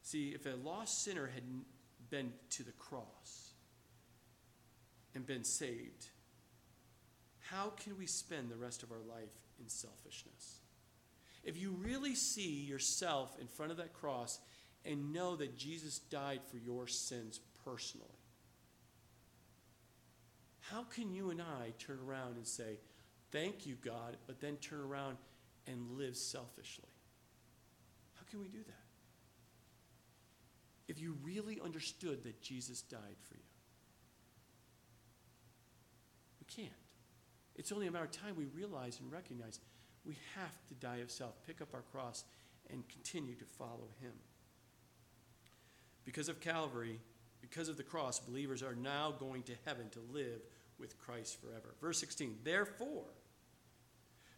See, 0.00 0.30
if 0.30 0.46
a 0.46 0.56
lost 0.64 1.04
sinner 1.04 1.30
had 1.34 1.44
been 2.08 2.32
to 2.48 2.62
the 2.62 2.72
cross, 2.72 3.52
and 5.14 5.26
been 5.26 5.44
saved, 5.44 6.08
how 7.50 7.72
can 7.76 7.96
we 7.96 8.06
spend 8.06 8.50
the 8.50 8.56
rest 8.56 8.82
of 8.82 8.90
our 8.90 9.02
life 9.08 9.30
in 9.60 9.68
selfishness? 9.68 10.60
If 11.44 11.56
you 11.56 11.70
really 11.70 12.14
see 12.14 12.64
yourself 12.64 13.36
in 13.40 13.46
front 13.46 13.70
of 13.70 13.78
that 13.78 13.92
cross 13.92 14.40
and 14.84 15.12
know 15.12 15.36
that 15.36 15.56
Jesus 15.56 15.98
died 15.98 16.40
for 16.50 16.56
your 16.56 16.88
sins 16.88 17.40
personally, 17.64 18.06
how 20.60 20.82
can 20.82 21.12
you 21.12 21.30
and 21.30 21.40
I 21.40 21.72
turn 21.78 22.00
around 22.04 22.36
and 22.36 22.46
say, 22.46 22.78
Thank 23.32 23.66
you, 23.66 23.76
God, 23.84 24.16
but 24.26 24.40
then 24.40 24.56
turn 24.56 24.80
around 24.80 25.16
and 25.66 25.98
live 25.98 26.16
selfishly? 26.16 26.88
How 28.14 28.24
can 28.30 28.40
we 28.40 28.46
do 28.48 28.62
that? 28.66 28.86
If 30.88 31.00
you 31.00 31.16
really 31.22 31.60
understood 31.60 32.22
that 32.22 32.40
Jesus 32.40 32.82
died 32.82 33.16
for 33.28 33.34
you, 33.34 33.40
we 36.40 36.62
can't. 36.62 36.85
It's 37.56 37.72
only 37.72 37.86
a 37.86 37.90
matter 37.90 38.04
of 38.04 38.12
time 38.12 38.36
we 38.36 38.44
realize 38.46 39.00
and 39.00 39.10
recognize 39.10 39.60
we 40.04 40.16
have 40.34 40.66
to 40.68 40.74
die 40.74 40.98
of 40.98 41.10
self, 41.10 41.34
pick 41.46 41.60
up 41.60 41.74
our 41.74 41.82
cross, 41.92 42.24
and 42.70 42.88
continue 42.88 43.34
to 43.34 43.44
follow 43.44 43.88
Him. 44.00 44.12
Because 46.04 46.28
of 46.28 46.40
Calvary, 46.40 47.00
because 47.40 47.68
of 47.68 47.76
the 47.76 47.82
cross, 47.82 48.20
believers 48.20 48.62
are 48.62 48.74
now 48.74 49.12
going 49.18 49.42
to 49.44 49.52
heaven 49.64 49.88
to 49.90 50.00
live 50.12 50.40
with 50.78 50.98
Christ 50.98 51.40
forever. 51.40 51.74
Verse 51.80 51.98
16, 51.98 52.36
therefore, 52.44 53.06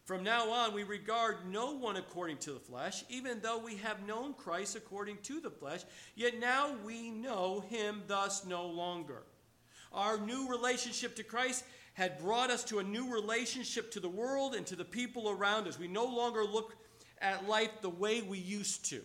from 0.05 0.23
now 0.23 0.51
on, 0.51 0.73
we 0.73 0.85
regard 0.85 1.37
no 1.51 1.75
one 1.75 1.97
according 1.97 2.39
to 2.39 2.53
the 2.53 2.59
flesh, 2.59 3.05
even 3.11 3.41
though 3.41 3.59
we 3.59 3.77
have 3.77 4.07
known 4.07 4.33
Christ 4.33 4.75
according 4.75 5.19
to 5.25 5.39
the 5.39 5.51
flesh, 5.51 5.83
yet 6.15 6.41
now 6.41 6.75
we 6.83 7.11
know 7.11 7.61
him 7.69 8.03
thus 8.07 8.47
no 8.47 8.67
longer. 8.67 9.25
Our 9.93 10.19
new 10.19 10.49
relationship 10.49 11.15
to 11.17 11.23
Christ 11.23 11.65
had 11.99 12.17
brought 12.21 12.49
us 12.49 12.63
to 12.63 12.79
a 12.79 12.83
new 12.85 13.13
relationship 13.13 13.91
to 13.91 13.99
the 13.99 14.09
world 14.09 14.55
and 14.55 14.65
to 14.65 14.77
the 14.77 14.85
people 14.85 15.31
around 15.31 15.67
us. 15.67 15.81
We 15.81 15.89
no 15.89 16.05
longer 16.05 16.45
look 16.45 16.77
at 17.21 17.49
life 17.49 17.73
the 17.83 17.91
way 17.91 18.23
we 18.23 18.39
used 18.39 18.85
to. 18.91 19.01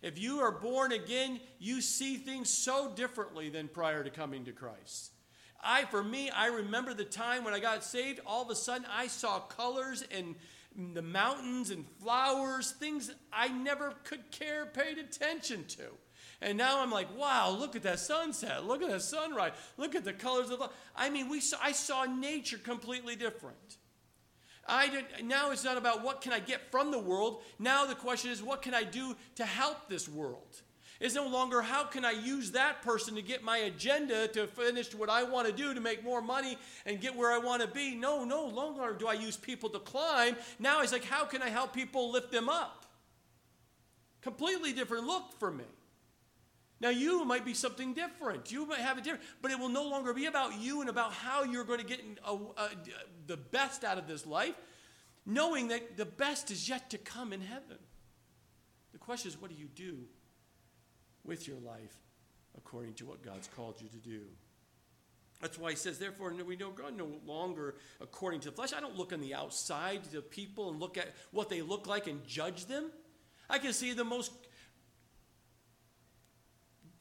If 0.00 0.18
you 0.18 0.40
are 0.40 0.50
born 0.50 0.92
again, 0.92 1.38
you 1.58 1.82
see 1.82 2.16
things 2.16 2.48
so 2.48 2.90
differently 2.96 3.50
than 3.50 3.68
prior 3.68 4.02
to 4.02 4.08
coming 4.08 4.46
to 4.46 4.52
Christ. 4.52 5.12
I, 5.62 5.84
for 5.84 6.02
me, 6.02 6.30
I 6.30 6.46
remember 6.46 6.94
the 6.94 7.04
time 7.04 7.44
when 7.44 7.52
I 7.52 7.58
got 7.58 7.84
saved, 7.84 8.20
all 8.24 8.40
of 8.40 8.48
a 8.48 8.56
sudden 8.56 8.86
I 8.90 9.06
saw 9.08 9.40
colors 9.40 10.02
and 10.10 10.34
the 10.94 11.02
mountains 11.02 11.68
and 11.68 11.84
flowers, 12.00 12.70
things 12.70 13.10
I 13.34 13.48
never 13.48 13.92
could 14.04 14.30
care, 14.30 14.64
paid 14.64 14.96
attention 14.96 15.66
to. 15.68 15.90
And 16.44 16.58
now 16.58 16.82
I'm 16.82 16.90
like, 16.90 17.08
wow, 17.16 17.56
look 17.58 17.74
at 17.74 17.82
that 17.84 17.98
sunset. 17.98 18.66
Look 18.66 18.82
at 18.82 18.90
that 18.90 19.00
sunrise. 19.00 19.52
Look 19.78 19.94
at 19.94 20.04
the 20.04 20.12
colors 20.12 20.50
of 20.50 20.58
the. 20.58 20.68
I 20.94 21.08
mean, 21.08 21.30
we 21.30 21.40
saw, 21.40 21.56
I 21.60 21.72
saw 21.72 22.04
nature 22.04 22.58
completely 22.58 23.16
different. 23.16 23.78
I 24.68 24.88
did, 24.88 25.04
now 25.24 25.52
it's 25.52 25.64
not 25.64 25.78
about 25.78 26.04
what 26.04 26.20
can 26.20 26.34
I 26.34 26.40
get 26.40 26.70
from 26.70 26.90
the 26.90 26.98
world. 26.98 27.42
Now 27.58 27.86
the 27.86 27.94
question 27.94 28.30
is, 28.30 28.42
what 28.42 28.60
can 28.60 28.74
I 28.74 28.84
do 28.84 29.16
to 29.36 29.46
help 29.46 29.88
this 29.88 30.06
world? 30.06 30.60
It's 31.00 31.14
no 31.14 31.26
longer 31.26 31.62
how 31.62 31.84
can 31.84 32.04
I 32.04 32.12
use 32.12 32.50
that 32.52 32.82
person 32.82 33.14
to 33.14 33.22
get 33.22 33.42
my 33.42 33.58
agenda 33.58 34.28
to 34.28 34.46
finish 34.46 34.94
what 34.94 35.08
I 35.08 35.22
want 35.22 35.46
to 35.46 35.52
do 35.52 35.72
to 35.72 35.80
make 35.80 36.04
more 36.04 36.20
money 36.20 36.58
and 36.84 37.00
get 37.00 37.16
where 37.16 37.32
I 37.32 37.38
want 37.38 37.62
to 37.62 37.68
be. 37.68 37.94
No, 37.94 38.24
no 38.24 38.46
longer 38.46 38.92
do 38.92 39.06
I 39.06 39.14
use 39.14 39.36
people 39.38 39.70
to 39.70 39.78
climb. 39.78 40.36
Now 40.58 40.82
it's 40.82 40.92
like, 40.92 41.04
how 41.04 41.24
can 41.24 41.40
I 41.40 41.48
help 41.48 41.72
people 41.72 42.12
lift 42.12 42.30
them 42.30 42.50
up? 42.50 42.84
Completely 44.20 44.74
different 44.74 45.06
look 45.06 45.38
for 45.38 45.50
me. 45.50 45.64
Now, 46.84 46.90
you 46.90 47.24
might 47.24 47.46
be 47.46 47.54
something 47.54 47.94
different. 47.94 48.52
You 48.52 48.66
might 48.66 48.80
have 48.80 48.98
a 48.98 49.00
different, 49.00 49.24
but 49.40 49.50
it 49.50 49.58
will 49.58 49.70
no 49.70 49.88
longer 49.88 50.12
be 50.12 50.26
about 50.26 50.60
you 50.60 50.82
and 50.82 50.90
about 50.90 51.14
how 51.14 51.42
you're 51.42 51.64
going 51.64 51.78
to 51.78 51.86
get 51.86 52.02
a, 52.26 52.32
a, 52.32 52.70
the 53.26 53.38
best 53.38 53.84
out 53.84 53.96
of 53.96 54.06
this 54.06 54.26
life, 54.26 54.54
knowing 55.24 55.68
that 55.68 55.96
the 55.96 56.04
best 56.04 56.50
is 56.50 56.68
yet 56.68 56.90
to 56.90 56.98
come 56.98 57.32
in 57.32 57.40
heaven. 57.40 57.78
The 58.92 58.98
question 58.98 59.30
is, 59.30 59.40
what 59.40 59.50
do 59.50 59.56
you 59.56 59.68
do 59.74 60.00
with 61.24 61.48
your 61.48 61.56
life 61.56 61.96
according 62.54 62.92
to 62.96 63.06
what 63.06 63.22
God's 63.22 63.48
called 63.56 63.80
you 63.80 63.88
to 63.88 63.96
do? 63.96 64.20
That's 65.40 65.58
why 65.58 65.70
he 65.70 65.76
says, 65.76 65.98
therefore, 65.98 66.34
we 66.46 66.56
know 66.56 66.70
God 66.70 66.98
no 66.98 67.08
longer 67.24 67.76
according 68.02 68.40
to 68.40 68.50
the 68.50 68.56
flesh. 68.56 68.74
I 68.74 68.80
don't 68.80 68.98
look 68.98 69.14
on 69.14 69.22
the 69.22 69.32
outside 69.32 70.04
to 70.12 70.20
people 70.20 70.68
and 70.68 70.78
look 70.78 70.98
at 70.98 71.14
what 71.30 71.48
they 71.48 71.62
look 71.62 71.86
like 71.86 72.08
and 72.08 72.22
judge 72.26 72.66
them. 72.66 72.90
I 73.48 73.58
can 73.58 73.72
see 73.72 73.94
the 73.94 74.04
most 74.04 74.32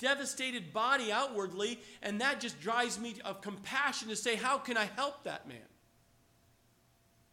devastated 0.04 0.74
body 0.74 1.12
outwardly, 1.12 1.80
and 2.01 2.22
that 2.22 2.41
just 2.41 2.60
drives 2.60 2.99
me 2.99 3.16
of 3.24 3.41
compassion 3.41 4.10
to 4.10 4.16
say, 4.16 4.36
How 4.36 4.58
can 4.58 4.78
I 4.78 4.86
help 4.95 5.24
that 5.24 5.47
man? 5.47 5.58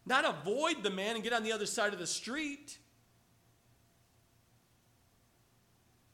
Not 0.07 0.25
avoid 0.25 0.83
the 0.83 0.91
man 0.91 1.17
and 1.17 1.25
get 1.25 1.33
on 1.33 1.43
the 1.43 1.53
other 1.53 1.67
side 1.67 1.93
of 1.93 1.99
the 1.99 2.07
street. 2.07 2.79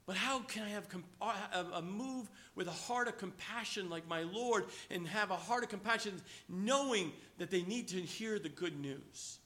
But 0.07 0.17
how 0.17 0.41
can 0.41 0.63
I 0.63 0.69
have 0.69 0.87
uh, 1.21 1.65
a 1.75 1.83
move 1.83 2.31
with 2.55 2.69
a 2.69 2.73
heart 2.73 3.09
of 3.09 3.19
compassion 3.19 3.91
like 3.91 4.09
my 4.09 4.23
Lord 4.23 4.67
and 4.89 5.07
have 5.09 5.31
a 5.31 5.37
heart 5.37 5.65
of 5.65 5.69
compassion 5.69 6.23
knowing 6.49 7.13
that 7.39 7.51
they 7.51 7.63
need 7.63 7.89
to 7.89 8.01
hear 8.01 8.39
the 8.39 8.49
good 8.49 8.79
news 8.79 9.39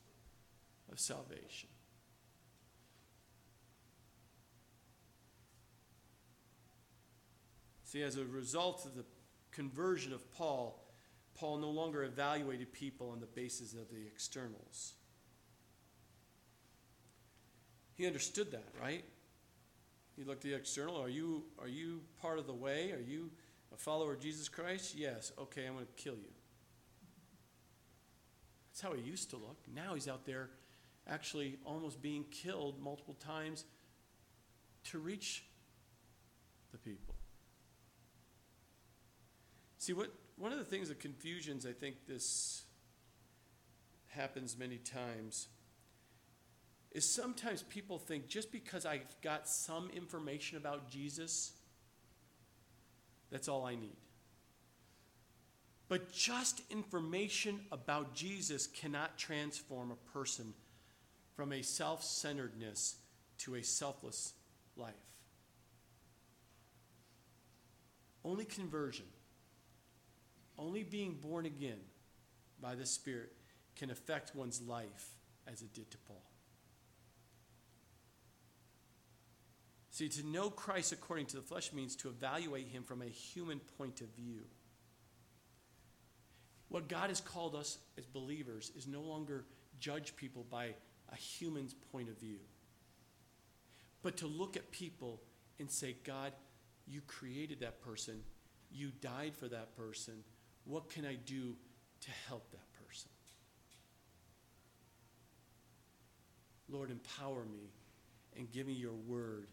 of 0.92 1.00
salvation? 1.00 1.70
See, 7.90 8.02
as 8.04 8.16
a 8.16 8.24
result 8.24 8.86
of 8.86 8.94
the 8.94 9.04
conversion 9.50 10.12
of 10.12 10.30
Paul, 10.30 10.80
Paul 11.34 11.58
no 11.58 11.70
longer 11.70 12.04
evaluated 12.04 12.72
people 12.72 13.10
on 13.10 13.18
the 13.18 13.26
basis 13.26 13.72
of 13.72 13.88
the 13.90 14.06
externals. 14.06 14.94
He 17.96 18.06
understood 18.06 18.52
that, 18.52 18.68
right? 18.80 19.04
He 20.16 20.22
looked 20.22 20.44
at 20.44 20.52
the 20.52 20.56
external. 20.56 21.02
Are 21.02 21.08
you, 21.08 21.42
are 21.58 21.66
you 21.66 22.02
part 22.22 22.38
of 22.38 22.46
the 22.46 22.54
way? 22.54 22.92
Are 22.92 23.02
you 23.02 23.28
a 23.74 23.76
follower 23.76 24.12
of 24.12 24.20
Jesus 24.20 24.48
Christ? 24.48 24.94
Yes. 24.96 25.32
Okay, 25.36 25.66
I'm 25.66 25.72
going 25.72 25.84
to 25.84 25.92
kill 26.00 26.14
you. 26.14 26.30
That's 28.70 28.82
how 28.82 28.92
he 28.92 29.02
used 29.02 29.30
to 29.30 29.36
look. 29.36 29.58
Now 29.74 29.94
he's 29.94 30.06
out 30.06 30.24
there 30.24 30.50
actually 31.08 31.58
almost 31.64 32.00
being 32.00 32.22
killed 32.30 32.80
multiple 32.80 33.14
times 33.14 33.64
to 34.84 35.00
reach 35.00 35.42
the 36.70 36.78
people. 36.78 37.16
See, 39.80 39.94
what, 39.94 40.12
one 40.36 40.52
of 40.52 40.58
the 40.58 40.64
things, 40.64 40.90
the 40.90 40.94
confusions, 40.94 41.64
I 41.64 41.72
think 41.72 42.06
this 42.06 42.64
happens 44.08 44.58
many 44.58 44.76
times, 44.76 45.48
is 46.92 47.10
sometimes 47.10 47.62
people 47.62 47.98
think 47.98 48.28
just 48.28 48.52
because 48.52 48.84
I've 48.84 49.06
got 49.22 49.48
some 49.48 49.88
information 49.96 50.58
about 50.58 50.90
Jesus, 50.90 51.52
that's 53.30 53.48
all 53.48 53.64
I 53.64 53.74
need. 53.74 53.96
But 55.88 56.12
just 56.12 56.60
information 56.68 57.60
about 57.72 58.14
Jesus 58.14 58.66
cannot 58.66 59.16
transform 59.16 59.92
a 59.92 60.12
person 60.12 60.52
from 61.34 61.54
a 61.54 61.62
self 61.62 62.04
centeredness 62.04 62.96
to 63.38 63.54
a 63.54 63.62
selfless 63.62 64.34
life. 64.76 64.92
Only 68.22 68.44
conversion 68.44 69.06
only 70.60 70.82
being 70.82 71.14
born 71.14 71.46
again 71.46 71.80
by 72.60 72.74
the 72.74 72.86
Spirit 72.86 73.32
can 73.76 73.90
affect 73.90 74.34
one's 74.34 74.60
life 74.60 75.14
as 75.50 75.62
it 75.62 75.72
did 75.72 75.90
to 75.90 75.98
Paul. 75.98 76.22
See, 79.90 80.08
to 80.08 80.26
know 80.26 80.50
Christ 80.50 80.92
according 80.92 81.26
to 81.26 81.36
the 81.36 81.42
flesh 81.42 81.72
means 81.72 81.96
to 81.96 82.08
evaluate 82.08 82.68
him 82.68 82.84
from 82.84 83.02
a 83.02 83.06
human 83.06 83.60
point 83.78 84.00
of 84.00 84.08
view. 84.14 84.42
What 86.68 86.88
God 86.88 87.08
has 87.08 87.20
called 87.20 87.54
us 87.56 87.78
as 87.98 88.06
believers 88.06 88.70
is 88.76 88.86
no 88.86 89.00
longer 89.00 89.44
judge 89.80 90.14
people 90.14 90.46
by 90.48 90.74
a 91.12 91.16
human's 91.16 91.74
point 91.74 92.08
of 92.08 92.18
view, 92.18 92.38
but 94.02 94.16
to 94.18 94.26
look 94.26 94.56
at 94.56 94.70
people 94.70 95.20
and 95.58 95.68
say, 95.70 95.96
God, 96.04 96.32
you 96.86 97.00
created 97.00 97.60
that 97.60 97.82
person, 97.82 98.20
you 98.70 98.92
died 99.00 99.34
for 99.34 99.48
that 99.48 99.76
person, 99.76 100.22
what 100.64 100.90
can 100.90 101.04
I 101.04 101.14
do 101.14 101.56
to 102.00 102.10
help 102.28 102.50
that 102.50 102.72
person? 102.86 103.10
Lord, 106.68 106.90
empower 106.90 107.44
me 107.44 107.72
and 108.36 108.50
give 108.50 108.66
me 108.66 108.72
your 108.72 108.94
word 108.94 109.48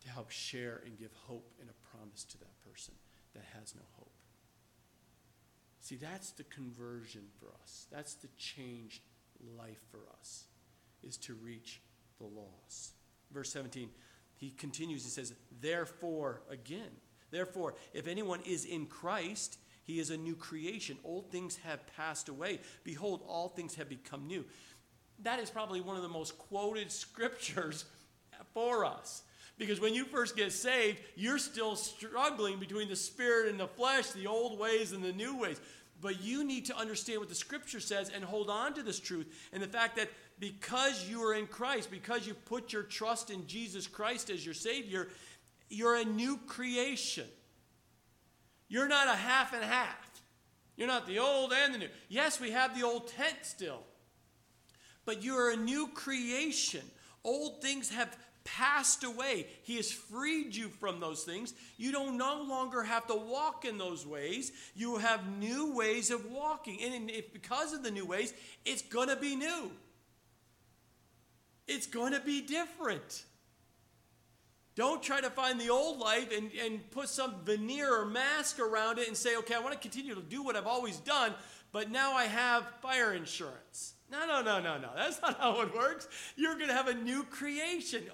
to 0.00 0.08
help 0.08 0.30
share 0.30 0.82
and 0.84 0.98
give 0.98 1.10
hope 1.26 1.52
and 1.60 1.70
a 1.70 1.96
promise 1.96 2.24
to 2.24 2.38
that 2.38 2.60
person 2.64 2.94
that 3.34 3.44
has 3.58 3.74
no 3.74 3.82
hope. 3.96 4.10
See, 5.80 5.96
that's 5.96 6.32
the 6.32 6.44
conversion 6.44 7.22
for 7.38 7.46
us. 7.62 7.86
That's 7.90 8.14
the 8.14 8.28
changed 8.36 9.02
life 9.56 9.80
for 9.90 10.00
us, 10.18 10.44
is 11.02 11.16
to 11.18 11.34
reach 11.34 11.80
the 12.18 12.26
lost. 12.26 12.92
Verse 13.32 13.52
17, 13.52 13.88
he 14.36 14.50
continues, 14.50 15.04
he 15.04 15.10
says, 15.10 15.32
Therefore, 15.60 16.42
again, 16.50 16.90
therefore, 17.30 17.74
if 17.92 18.06
anyone 18.06 18.40
is 18.44 18.64
in 18.64 18.86
Christ, 18.86 19.58
He 19.88 20.00
is 20.00 20.10
a 20.10 20.18
new 20.18 20.36
creation. 20.36 20.98
Old 21.02 21.32
things 21.32 21.56
have 21.64 21.80
passed 21.96 22.28
away. 22.28 22.60
Behold, 22.84 23.22
all 23.26 23.48
things 23.48 23.74
have 23.76 23.88
become 23.88 24.26
new. 24.26 24.44
That 25.22 25.40
is 25.40 25.48
probably 25.48 25.80
one 25.80 25.96
of 25.96 26.02
the 26.02 26.10
most 26.10 26.36
quoted 26.36 26.92
scriptures 27.04 27.86
for 28.52 28.84
us. 28.84 29.22
Because 29.56 29.80
when 29.80 29.94
you 29.94 30.04
first 30.04 30.36
get 30.36 30.52
saved, 30.52 30.98
you're 31.16 31.38
still 31.38 31.74
struggling 31.74 32.58
between 32.58 32.90
the 32.90 32.96
spirit 32.96 33.48
and 33.48 33.58
the 33.58 33.66
flesh, 33.66 34.10
the 34.10 34.26
old 34.26 34.58
ways 34.58 34.92
and 34.92 35.02
the 35.02 35.12
new 35.14 35.38
ways. 35.38 35.58
But 36.02 36.22
you 36.22 36.44
need 36.44 36.66
to 36.66 36.76
understand 36.76 37.20
what 37.20 37.30
the 37.30 37.34
scripture 37.34 37.80
says 37.80 38.10
and 38.14 38.22
hold 38.22 38.50
on 38.50 38.74
to 38.74 38.82
this 38.82 39.00
truth. 39.00 39.26
And 39.54 39.62
the 39.62 39.68
fact 39.68 39.96
that 39.96 40.10
because 40.38 41.08
you 41.08 41.22
are 41.24 41.32
in 41.32 41.46
Christ, 41.46 41.90
because 41.90 42.26
you 42.26 42.34
put 42.34 42.74
your 42.74 42.82
trust 42.82 43.30
in 43.30 43.46
Jesus 43.46 43.86
Christ 43.86 44.28
as 44.28 44.44
your 44.44 44.54
Savior, 44.54 45.08
you're 45.70 45.96
a 45.96 46.04
new 46.04 46.36
creation. 46.46 47.26
You're 48.68 48.88
not 48.88 49.08
a 49.08 49.16
half 49.16 49.52
and 49.52 49.64
half. 49.64 50.08
You're 50.76 50.88
not 50.88 51.06
the 51.06 51.18
old 51.18 51.52
and 51.52 51.74
the 51.74 51.78
new. 51.78 51.88
Yes, 52.08 52.40
we 52.40 52.52
have 52.52 52.78
the 52.78 52.86
old 52.86 53.08
tent 53.08 53.38
still, 53.42 53.82
but 55.04 55.24
you're 55.24 55.50
a 55.50 55.56
new 55.56 55.88
creation. 55.88 56.82
Old 57.24 57.60
things 57.60 57.90
have 57.90 58.16
passed 58.44 59.04
away. 59.04 59.46
He 59.62 59.76
has 59.76 59.90
freed 59.90 60.54
you 60.54 60.68
from 60.68 61.00
those 61.00 61.24
things. 61.24 61.52
You 61.76 61.92
don't 61.92 62.16
no 62.16 62.42
longer 62.42 62.82
have 62.82 63.06
to 63.08 63.14
walk 63.14 63.64
in 63.64 63.76
those 63.76 64.06
ways. 64.06 64.52
You 64.74 64.96
have 64.98 65.38
new 65.38 65.74
ways 65.74 66.10
of 66.10 66.30
walking. 66.30 66.82
And 66.82 67.10
if 67.10 67.32
because 67.32 67.72
of 67.74 67.82
the 67.82 67.90
new 67.90 68.06
ways, 68.06 68.32
it's 68.64 68.82
going 68.82 69.08
to 69.08 69.16
be 69.16 69.36
new. 69.36 69.70
It's 71.66 71.86
going 71.86 72.12
to 72.12 72.20
be 72.20 72.40
different. 72.40 73.24
Don't 74.78 75.02
try 75.02 75.20
to 75.20 75.28
find 75.28 75.60
the 75.60 75.70
old 75.70 75.98
life 75.98 76.30
and, 76.30 76.52
and 76.64 76.88
put 76.92 77.08
some 77.08 77.34
veneer 77.44 77.92
or 77.92 78.04
mask 78.04 78.60
around 78.60 79.00
it 79.00 79.08
and 79.08 79.16
say, 79.16 79.36
okay, 79.38 79.56
I 79.56 79.58
want 79.58 79.72
to 79.72 79.80
continue 79.80 80.14
to 80.14 80.22
do 80.22 80.40
what 80.40 80.54
I've 80.54 80.68
always 80.68 80.98
done, 80.98 81.34
but 81.72 81.90
now 81.90 82.12
I 82.12 82.26
have 82.26 82.64
fire 82.80 83.12
insurance. 83.12 83.94
No, 84.08 84.24
no, 84.24 84.40
no, 84.40 84.60
no, 84.60 84.78
no. 84.78 84.90
That's 84.94 85.20
not 85.22 85.36
how 85.40 85.62
it 85.62 85.74
works. 85.74 86.06
You're 86.36 86.54
going 86.54 86.68
to 86.68 86.74
have 86.74 86.86
a 86.86 86.94
new 86.94 87.24
creation, 87.24 88.04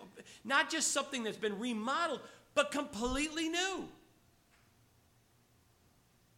not 0.42 0.70
just 0.70 0.92
something 0.92 1.22
that's 1.22 1.36
been 1.36 1.58
remodeled, 1.58 2.20
but 2.54 2.70
completely 2.70 3.50
new. 3.50 3.86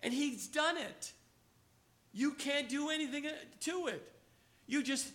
And 0.03 0.13
He's 0.13 0.49
done 0.49 0.77
it. 0.77 1.13
You 2.13 2.33
can't 2.33 2.69
do 2.69 2.91
anything 2.91 3.27
to 3.61 3.87
it. 3.87 4.03
You 4.67 4.83
just 4.83 5.09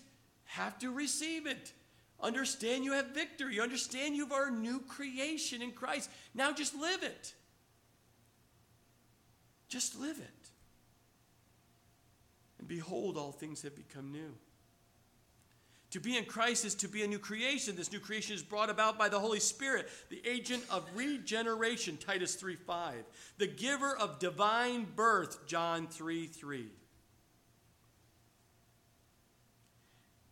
have 0.45 0.79
to 0.79 0.89
receive 0.89 1.47
it. 1.47 1.73
Understand 2.21 2.83
you 2.83 2.93
have 2.93 3.07
victory. 3.07 3.59
Understand 3.59 4.15
you 4.15 4.27
are 4.31 4.47
a 4.47 4.51
new 4.51 4.79
creation 4.79 5.61
in 5.61 5.71
Christ. 5.71 6.09
Now 6.33 6.51
just 6.51 6.75
live 6.75 7.03
it. 7.03 7.33
Just 9.67 9.99
live 9.99 10.19
it. 10.19 10.49
And 12.59 12.67
behold, 12.67 13.17
all 13.17 13.31
things 13.31 13.63
have 13.63 13.75
become 13.75 14.11
new. 14.11 14.35
To 15.91 15.99
be 15.99 16.17
in 16.17 16.25
Christ 16.25 16.63
is 16.63 16.75
to 16.75 16.87
be 16.87 17.03
a 17.03 17.07
new 17.07 17.19
creation. 17.19 17.75
This 17.75 17.91
new 17.91 17.99
creation 17.99 18.33
is 18.33 18.41
brought 18.41 18.69
about 18.69 18.97
by 18.97 19.09
the 19.09 19.19
Holy 19.19 19.41
Spirit, 19.41 19.89
the 20.09 20.21
agent 20.25 20.63
of 20.69 20.85
regeneration, 20.95 21.97
Titus 21.97 22.35
3 22.35 22.55
5. 22.55 23.03
The 23.37 23.47
giver 23.47 23.95
of 23.97 24.19
divine 24.19 24.87
birth, 24.95 25.45
John 25.47 25.87
3 25.87 26.27
3. 26.27 26.67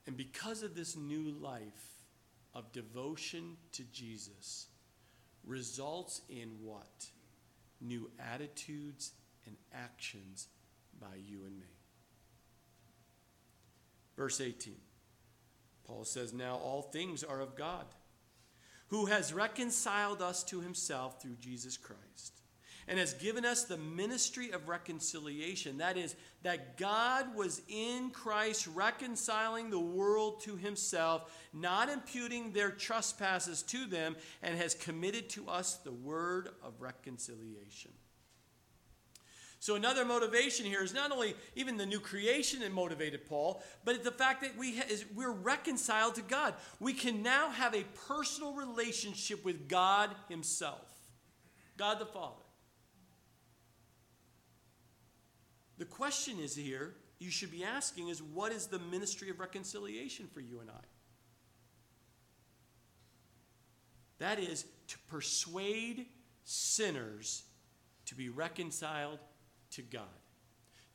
And 0.10 0.18
because 0.18 0.64
of 0.64 0.74
this 0.74 0.98
new 0.98 1.36
life 1.40 2.02
of 2.56 2.72
devotion 2.72 3.58
to 3.74 3.84
Jesus, 3.94 4.66
results 5.46 6.22
in 6.28 6.50
what? 6.64 7.06
New 7.80 8.10
attitudes 8.20 9.12
and 9.46 9.56
actions 9.72 10.48
by 11.00 11.16
you 11.28 11.46
and 11.46 11.60
me. 11.60 11.68
Verse 14.18 14.42
18, 14.42 14.74
Paul 15.86 16.06
says, 16.06 16.34
Now 16.34 16.56
all 16.56 16.82
things 16.82 17.24
are 17.24 17.40
of 17.40 17.56
God, 17.56 17.86
who 18.88 19.06
has 19.06 19.32
reconciled 19.32 20.24
us 20.24 20.44
to 20.46 20.60
himself 20.62 21.22
through 21.22 21.36
Jesus 21.40 21.78
Christ 21.78 22.09
and 22.90 22.98
has 22.98 23.14
given 23.14 23.46
us 23.46 23.66
the 23.66 23.78
ministry 23.78 24.50
of 24.50 24.68
reconciliation. 24.68 25.78
That 25.78 25.96
is, 25.96 26.16
that 26.42 26.76
God 26.76 27.36
was 27.36 27.62
in 27.68 28.10
Christ 28.10 28.66
reconciling 28.66 29.70
the 29.70 29.80
world 29.80 30.42
to 30.42 30.56
himself, 30.56 31.32
not 31.54 31.88
imputing 31.90 32.52
their 32.52 32.72
trespasses 32.72 33.62
to 33.64 33.86
them, 33.86 34.16
and 34.42 34.58
has 34.58 34.74
committed 34.74 35.30
to 35.30 35.48
us 35.48 35.76
the 35.76 35.92
word 35.92 36.50
of 36.64 36.82
reconciliation. 36.82 37.92
So, 39.62 39.76
another 39.76 40.04
motivation 40.06 40.66
here 40.66 40.82
is 40.82 40.94
not 40.94 41.12
only 41.12 41.36
even 41.56 41.78
the 41.78 41.86
new 41.86 42.00
creation 42.00 42.62
that 42.62 42.72
motivated 42.72 43.28
Paul, 43.28 43.62
but 43.84 44.04
the 44.04 44.12
fact 44.12 44.42
that 44.42 44.58
we 44.58 44.78
ha- 44.78 44.86
is, 44.90 45.06
we're 45.14 45.34
reconciled 45.34 46.16
to 46.16 46.22
God. 46.22 46.56
We 46.80 46.94
can 46.94 47.22
now 47.22 47.50
have 47.52 47.76
a 47.76 47.84
personal 48.08 48.54
relationship 48.54 49.44
with 49.44 49.68
God 49.68 50.12
Himself, 50.30 50.88
God 51.78 52.00
the 52.00 52.06
Father. 52.06 52.49
The 55.80 55.86
question 55.86 56.40
is 56.40 56.56
here, 56.56 56.94
you 57.20 57.32
should 57.32 57.52
be 57.52 57.64
asking, 57.64 58.10
is 58.10 58.22
what 58.22 58.52
is 58.52 58.68
the 58.68 58.80
ministry 58.80 59.30
of 59.30 59.40
reconciliation 59.40 60.28
for 60.34 60.42
you 60.42 60.60
and 60.60 60.70
I? 60.70 60.84
That 64.20 64.40
is 64.40 64.66
to 64.88 64.98
persuade 65.10 66.06
sinners 66.44 67.44
to 68.06 68.16
be 68.16 68.28
reconciled 68.30 69.20
to 69.72 69.82
God. 69.82 70.02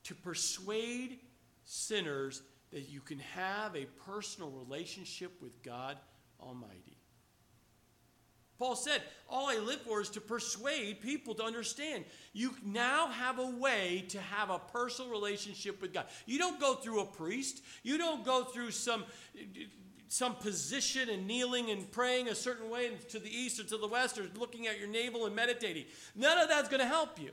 To 0.03 0.15
persuade 0.15 1.19
sinners 1.63 2.43
that 2.71 2.89
you 2.89 3.01
can 3.01 3.19
have 3.19 3.75
a 3.75 3.85
personal 4.05 4.51
relationship 4.51 5.31
with 5.41 5.63
God 5.63 5.97
Almighty. 6.39 6.97
Paul 8.57 8.75
said, 8.75 9.01
All 9.29 9.49
I 9.49 9.57
live 9.57 9.81
for 9.81 10.01
is 10.01 10.09
to 10.11 10.21
persuade 10.21 11.01
people 11.01 11.35
to 11.35 11.43
understand. 11.43 12.05
You 12.33 12.55
now 12.63 13.07
have 13.07 13.39
a 13.39 13.49
way 13.49 14.05
to 14.09 14.19
have 14.19 14.49
a 14.49 14.59
personal 14.59 15.11
relationship 15.11 15.81
with 15.81 15.93
God. 15.93 16.05
You 16.25 16.39
don't 16.39 16.59
go 16.59 16.75
through 16.75 17.01
a 17.01 17.05
priest, 17.05 17.63
you 17.83 17.97
don't 17.97 18.23
go 18.23 18.43
through 18.43 18.71
some. 18.71 19.05
Some 20.07 20.35
position 20.35 21.09
and 21.09 21.25
kneeling 21.25 21.71
and 21.71 21.91
praying 21.91 22.29
a 22.29 22.35
certain 22.35 22.69
way 22.69 22.91
to 23.09 23.17
the 23.17 23.27
east 23.27 23.59
or 23.59 23.63
to 23.63 23.77
the 23.77 23.87
west 23.87 24.19
or 24.19 24.29
looking 24.39 24.67
at 24.67 24.79
your 24.79 24.87
navel 24.87 25.25
and 25.25 25.35
meditating. 25.35 25.85
None 26.15 26.37
of 26.37 26.47
that's 26.47 26.69
going 26.69 26.79
to 26.79 26.87
help 26.87 27.19
you. 27.19 27.31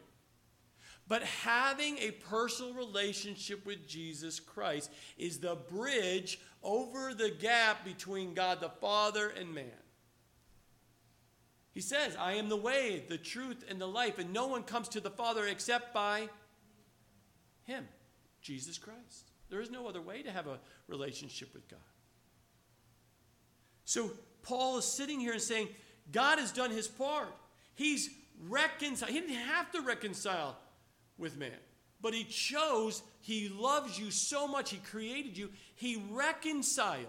But 1.06 1.22
having 1.22 1.98
a 1.98 2.12
personal 2.12 2.72
relationship 2.72 3.66
with 3.66 3.86
Jesus 3.86 4.40
Christ 4.40 4.90
is 5.18 5.38
the 5.38 5.54
bridge 5.54 6.40
over 6.62 7.12
the 7.12 7.30
gap 7.30 7.84
between 7.84 8.32
God 8.32 8.60
the 8.60 8.70
Father 8.70 9.28
and 9.28 9.54
man. 9.54 9.81
He 11.72 11.80
says, 11.80 12.16
I 12.16 12.34
am 12.34 12.48
the 12.48 12.56
way, 12.56 13.04
the 13.08 13.18
truth, 13.18 13.64
and 13.68 13.80
the 13.80 13.86
life, 13.86 14.18
and 14.18 14.32
no 14.32 14.46
one 14.46 14.62
comes 14.62 14.88
to 14.90 15.00
the 15.00 15.10
Father 15.10 15.46
except 15.46 15.94
by 15.94 16.28
Him, 17.64 17.88
Jesus 18.42 18.76
Christ. 18.76 19.30
There 19.48 19.60
is 19.60 19.70
no 19.70 19.86
other 19.86 20.00
way 20.00 20.22
to 20.22 20.30
have 20.30 20.46
a 20.46 20.58
relationship 20.86 21.52
with 21.54 21.68
God. 21.68 21.80
So 23.84 24.10
Paul 24.42 24.78
is 24.78 24.84
sitting 24.84 25.20
here 25.20 25.32
and 25.32 25.40
saying, 25.42 25.68
God 26.10 26.38
has 26.38 26.52
done 26.52 26.70
his 26.70 26.88
part. 26.88 27.34
He's 27.74 28.10
reconciled. 28.48 29.12
He 29.12 29.20
didn't 29.20 29.36
have 29.36 29.70
to 29.72 29.82
reconcile 29.82 30.56
with 31.18 31.38
man, 31.38 31.50
but 32.00 32.14
he 32.14 32.24
chose, 32.24 33.02
he 33.20 33.48
loves 33.48 33.98
you 33.98 34.10
so 34.10 34.48
much, 34.48 34.70
he 34.70 34.78
created 34.78 35.36
you, 35.36 35.50
he 35.74 36.02
reconciled 36.10 37.06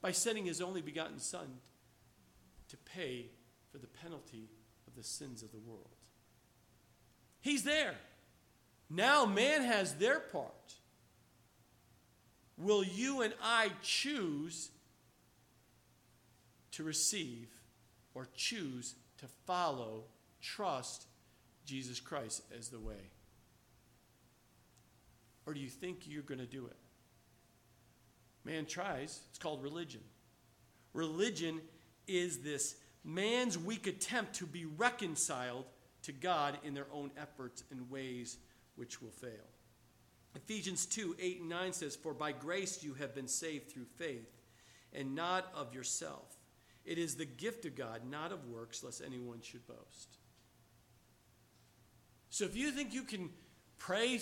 by 0.00 0.12
sending 0.12 0.44
his 0.44 0.60
only 0.60 0.82
begotten 0.82 1.18
Son 1.18 1.46
pay 2.94 3.26
for 3.70 3.78
the 3.78 3.86
penalty 3.86 4.48
of 4.86 4.94
the 4.94 5.02
sins 5.02 5.42
of 5.42 5.50
the 5.50 5.58
world. 5.58 5.96
He's 7.40 7.62
there. 7.62 7.94
Now 8.90 9.26
man 9.26 9.62
has 9.62 9.94
their 9.94 10.20
part. 10.20 10.52
Will 12.56 12.82
you 12.82 13.22
and 13.22 13.34
I 13.42 13.70
choose 13.82 14.70
to 16.72 16.82
receive 16.82 17.48
or 18.14 18.28
choose 18.34 18.94
to 19.18 19.26
follow, 19.46 20.04
trust 20.40 21.06
Jesus 21.64 22.00
Christ 22.00 22.42
as 22.56 22.68
the 22.68 22.80
way? 22.80 23.10
Or 25.46 25.54
do 25.54 25.60
you 25.60 25.68
think 25.68 26.00
you're 26.06 26.22
going 26.22 26.40
to 26.40 26.46
do 26.46 26.66
it? 26.66 26.76
Man 28.44 28.66
tries. 28.66 29.20
It's 29.30 29.38
called 29.38 29.62
religion. 29.62 30.00
Religion 30.94 31.60
is 32.08 32.38
this 32.38 32.74
man's 33.04 33.56
weak 33.56 33.86
attempt 33.86 34.34
to 34.34 34.46
be 34.46 34.64
reconciled 34.64 35.66
to 36.02 36.12
God 36.12 36.58
in 36.64 36.74
their 36.74 36.86
own 36.92 37.10
efforts 37.16 37.64
and 37.70 37.90
ways 37.90 38.38
which 38.76 39.00
will 39.02 39.10
fail. 39.10 39.30
Ephesians 40.34 40.86
2 40.86 41.16
8 41.18 41.40
and 41.40 41.48
9 41.48 41.72
says, 41.72 41.96
For 41.96 42.14
by 42.14 42.32
grace 42.32 42.82
you 42.82 42.94
have 42.94 43.14
been 43.14 43.28
saved 43.28 43.70
through 43.70 43.86
faith, 43.96 44.30
and 44.92 45.14
not 45.14 45.50
of 45.54 45.74
yourself. 45.74 46.36
It 46.84 46.96
is 46.98 47.16
the 47.16 47.26
gift 47.26 47.66
of 47.66 47.76
God, 47.76 48.02
not 48.08 48.32
of 48.32 48.46
works, 48.46 48.82
lest 48.82 49.02
anyone 49.04 49.40
should 49.42 49.66
boast. 49.66 50.16
So 52.30 52.44
if 52.44 52.56
you 52.56 52.70
think 52.70 52.94
you 52.94 53.02
can 53.02 53.30
pray, 53.78 54.20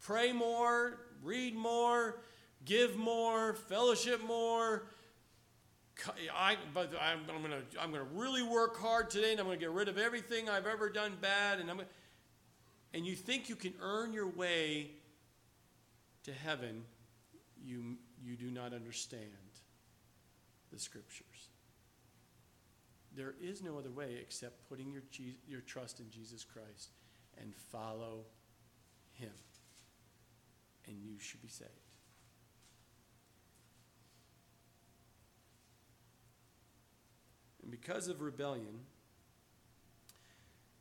pray 0.00 0.32
more, 0.32 1.00
read 1.22 1.54
more, 1.54 2.20
give 2.64 2.96
more, 2.96 3.54
fellowship 3.54 4.22
more, 4.24 4.86
I, 6.34 6.56
but 6.74 6.92
I'm, 7.00 7.20
I'm 7.34 7.42
going 7.42 7.52
to 7.52 7.82
I'm 7.82 7.92
to 7.92 8.02
really 8.14 8.42
work 8.42 8.78
hard 8.78 9.10
today, 9.10 9.32
and 9.32 9.40
I'm 9.40 9.46
going 9.46 9.58
to 9.58 9.64
get 9.64 9.72
rid 9.72 9.88
of 9.88 9.98
everything 9.98 10.48
I've 10.48 10.66
ever 10.66 10.88
done 10.88 11.12
bad, 11.20 11.58
and 11.58 11.70
I'm 11.70 11.76
gonna, 11.78 11.88
and 12.92 13.06
you 13.06 13.14
think 13.14 13.48
you 13.48 13.56
can 13.56 13.74
earn 13.80 14.12
your 14.12 14.28
way 14.28 14.90
to 16.24 16.32
heaven, 16.32 16.82
you 17.64 17.96
you 18.22 18.36
do 18.36 18.50
not 18.50 18.72
understand 18.72 19.24
the 20.72 20.78
scriptures. 20.78 21.48
There 23.14 23.34
is 23.40 23.62
no 23.62 23.78
other 23.78 23.90
way 23.90 24.18
except 24.20 24.68
putting 24.68 24.92
your, 24.92 25.02
your 25.48 25.60
trust 25.62 26.00
in 26.00 26.10
Jesus 26.10 26.44
Christ 26.44 26.90
and 27.40 27.54
follow 27.54 28.24
him. 29.14 29.30
And 30.86 30.96
you 31.02 31.18
should 31.18 31.40
be 31.40 31.48
saved. 31.48 31.70
And 37.66 37.72
because 37.72 38.06
of 38.06 38.20
rebellion, 38.22 38.78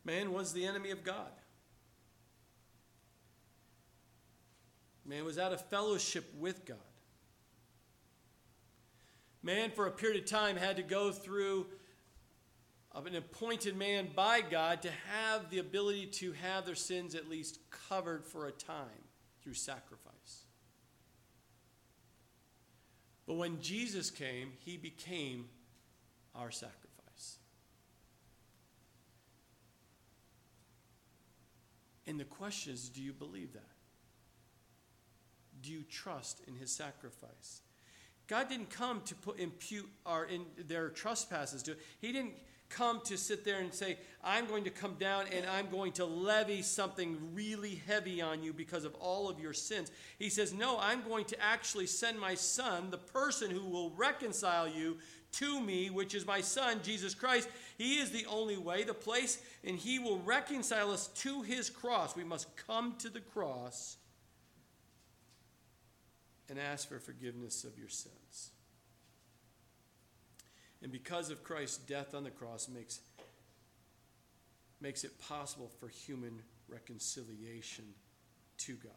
man 0.03 0.31
was 0.31 0.53
the 0.53 0.67
enemy 0.67 0.91
of 0.91 1.03
God. 1.03 1.31
Man 5.03 5.25
was 5.25 5.39
out 5.39 5.51
of 5.51 5.67
fellowship 5.67 6.31
with 6.37 6.63
God. 6.63 6.77
Man, 9.41 9.71
for 9.71 9.87
a 9.87 9.91
period 9.91 10.21
of 10.21 10.29
time, 10.29 10.57
had 10.57 10.75
to 10.75 10.83
go 10.83 11.11
through 11.11 11.65
of 12.91 13.07
an 13.07 13.15
appointed 13.15 13.75
man 13.75 14.09
by 14.15 14.41
God 14.41 14.83
to 14.83 14.91
have 15.11 15.49
the 15.49 15.57
ability 15.57 16.05
to 16.05 16.33
have 16.33 16.67
their 16.67 16.75
sins 16.75 17.15
at 17.15 17.27
least 17.27 17.57
covered 17.89 18.23
for 18.23 18.45
a 18.45 18.51
time 18.51 19.05
through 19.41 19.55
sacrifice. 19.55 20.45
But 23.25 23.37
when 23.37 23.59
Jesus 23.59 24.11
came, 24.11 24.51
he 24.59 24.77
became 24.77 25.45
our 26.37 26.51
sacrifice. 26.51 27.39
And 32.07 32.19
the 32.19 32.25
question 32.25 32.73
is 32.73 32.89
do 32.89 33.01
you 33.01 33.13
believe 33.13 33.53
that? 33.53 33.63
Do 35.61 35.71
you 35.71 35.83
trust 35.83 36.41
in 36.47 36.55
his 36.55 36.71
sacrifice? 36.71 37.61
God 38.27 38.49
didn't 38.49 38.69
come 38.69 39.01
to 39.05 39.15
put 39.15 39.39
impute 39.39 39.89
our 40.05 40.25
in 40.25 40.45
their 40.67 40.89
trespasses 40.89 41.63
to 41.63 41.71
it. 41.71 41.79
He 41.99 42.11
didn't 42.11 42.33
come 42.69 42.99
to 43.05 43.17
sit 43.17 43.45
there 43.45 43.59
and 43.59 43.73
say, 43.73 43.97
I'm 44.23 44.47
going 44.47 44.63
to 44.63 44.69
come 44.69 44.95
down 44.95 45.25
and 45.31 45.45
I'm 45.45 45.69
going 45.69 45.91
to 45.93 46.05
levy 46.05 46.61
something 46.63 47.17
really 47.33 47.81
heavy 47.87 48.21
on 48.21 48.41
you 48.41 48.53
because 48.53 48.83
of 48.83 48.95
all 48.95 49.29
of 49.29 49.39
your 49.39 49.53
sins. 49.53 49.91
He 50.17 50.29
says, 50.29 50.53
No, 50.53 50.77
I'm 50.79 51.03
going 51.03 51.25
to 51.25 51.41
actually 51.41 51.85
send 51.85 52.19
my 52.19 52.33
son, 52.33 52.89
the 52.89 52.97
person 52.97 53.51
who 53.51 53.65
will 53.65 53.91
reconcile 53.91 54.67
you 54.67 54.97
to 55.37 55.59
me, 55.61 55.89
which 55.89 56.15
is 56.15 56.25
my 56.25 56.41
son, 56.41 56.79
Jesus 56.83 57.13
Christ. 57.15 57.49
He 57.77 57.99
is 57.99 58.11
the 58.11 58.25
only 58.27 58.57
way, 58.57 58.83
the 58.83 58.93
place, 58.93 59.41
and 59.63 59.77
he 59.77 59.99
will 59.99 60.19
reconcile 60.19 60.91
us 60.91 61.07
to 61.07 61.41
his 61.41 61.69
cross. 61.69 62.15
We 62.15 62.23
must 62.23 62.55
come 62.55 62.95
to 62.99 63.09
the 63.09 63.21
cross 63.21 63.97
and 66.49 66.59
ask 66.59 66.87
for 66.87 66.99
forgiveness 66.99 67.63
of 67.63 67.77
your 67.77 67.89
sins. 67.89 68.51
And 70.81 70.91
because 70.91 71.29
of 71.29 71.43
Christ's 71.43 71.77
death 71.79 72.13
on 72.13 72.23
the 72.23 72.29
cross 72.29 72.69
makes, 72.69 72.99
makes 74.79 75.03
it 75.03 75.19
possible 75.19 75.71
for 75.79 75.87
human 75.87 76.41
reconciliation 76.69 77.85
to 78.59 78.73
God. 78.75 78.91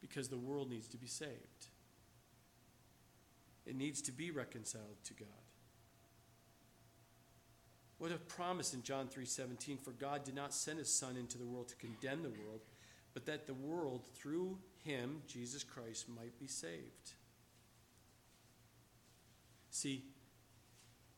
Because 0.00 0.28
the 0.28 0.38
world 0.38 0.70
needs 0.70 0.88
to 0.88 0.96
be 0.96 1.06
saved. 1.06 1.68
It 3.68 3.76
needs 3.76 4.00
to 4.02 4.12
be 4.12 4.30
reconciled 4.30 4.96
to 5.04 5.14
God. 5.14 5.28
What 7.98 8.12
a 8.12 8.16
promise 8.16 8.72
in 8.72 8.82
John 8.82 9.08
3:17 9.08 9.76
for 9.76 9.92
God 9.92 10.24
did 10.24 10.34
not 10.34 10.54
send 10.54 10.78
his 10.78 10.88
son 10.88 11.18
into 11.18 11.36
the 11.36 11.44
world 11.44 11.68
to 11.68 11.76
condemn 11.76 12.22
the 12.22 12.30
world, 12.30 12.64
but 13.12 13.26
that 13.26 13.46
the 13.46 13.52
world 13.52 14.06
through 14.14 14.58
him, 14.84 15.22
Jesus 15.26 15.64
Christ, 15.64 16.08
might 16.08 16.38
be 16.38 16.46
saved. 16.46 17.12
See, 19.70 20.14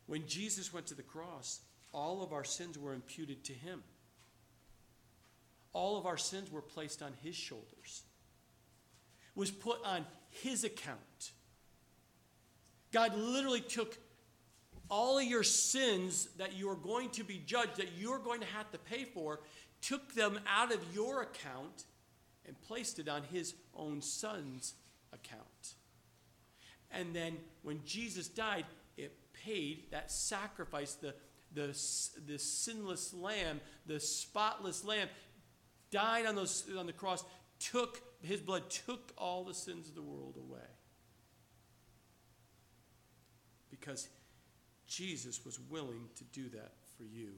when 0.06 0.26
Jesus 0.26 0.72
went 0.72 0.88
to 0.88 0.94
the 0.94 1.04
cross, 1.04 1.60
all 1.92 2.20
of 2.20 2.32
our 2.32 2.44
sins 2.44 2.76
were 2.76 2.94
imputed 2.94 3.44
to 3.44 3.52
him. 3.52 3.84
All 5.72 5.96
of 5.96 6.04
our 6.04 6.18
sins 6.18 6.50
were 6.50 6.62
placed 6.62 7.00
on 7.00 7.12
his 7.22 7.36
shoulders, 7.36 8.02
was 9.36 9.52
put 9.52 9.80
on 9.84 10.04
his 10.30 10.64
account. 10.64 11.30
God 12.92 13.16
literally 13.16 13.60
took 13.60 13.98
all 14.88 15.18
of 15.18 15.24
your 15.24 15.44
sins 15.44 16.28
that 16.36 16.54
you 16.54 16.68
are 16.68 16.76
going 16.76 17.10
to 17.10 17.24
be 17.24 17.40
judged, 17.46 17.76
that 17.76 17.92
you're 17.96 18.18
going 18.18 18.40
to 18.40 18.46
have 18.46 18.70
to 18.72 18.78
pay 18.78 19.04
for, 19.04 19.40
took 19.80 20.14
them 20.14 20.40
out 20.48 20.72
of 20.72 20.80
your 20.94 21.22
account 21.22 21.84
and 22.46 22.60
placed 22.62 22.98
it 22.98 23.08
on 23.08 23.22
his 23.32 23.54
own 23.74 24.02
son's 24.02 24.74
account. 25.12 25.74
And 26.90 27.14
then 27.14 27.36
when 27.62 27.80
Jesus 27.84 28.26
died, 28.26 28.64
it 28.96 29.16
paid 29.32 29.84
that 29.92 30.10
sacrifice, 30.10 30.94
the, 30.94 31.14
the, 31.54 31.68
the 32.26 32.38
sinless 32.38 33.14
lamb, 33.14 33.60
the 33.86 34.00
spotless 34.00 34.84
lamb, 34.84 35.08
died 35.92 36.26
on, 36.26 36.34
those, 36.34 36.64
on 36.76 36.86
the 36.86 36.92
cross, 36.92 37.24
took 37.60 38.00
his 38.22 38.40
blood, 38.40 38.68
took 38.70 39.12
all 39.16 39.44
the 39.44 39.54
sins 39.54 39.88
of 39.88 39.94
the 39.94 40.02
world 40.02 40.36
away. 40.36 40.58
Because 43.80 44.08
Jesus 44.86 45.44
was 45.44 45.58
willing 45.70 46.08
to 46.16 46.24
do 46.24 46.48
that 46.50 46.72
for 46.96 47.04
you 47.04 47.30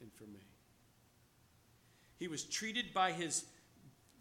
and 0.00 0.12
for 0.12 0.24
me. 0.24 0.46
He 2.18 2.28
was 2.28 2.44
treated 2.44 2.92
by 2.92 3.12
his 3.12 3.44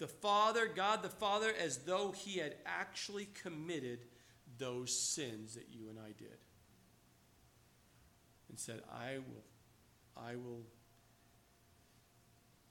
the 0.02 0.08
Father, 0.08 0.68
God 0.68 1.04
the 1.04 1.10
Father, 1.10 1.54
as 1.64 1.78
though 1.78 2.12
he 2.12 2.40
had 2.40 2.56
actually 2.66 3.28
committed 3.44 4.00
those 4.58 4.92
sins 4.92 5.54
that 5.54 5.68
you 5.72 5.90
and 5.90 6.00
I 6.00 6.08
did. 6.18 6.40
And 8.50 8.60
said, 8.60 8.82
I 8.92 9.20
will, 9.20 9.44
I 10.18 10.36
will 10.36 10.64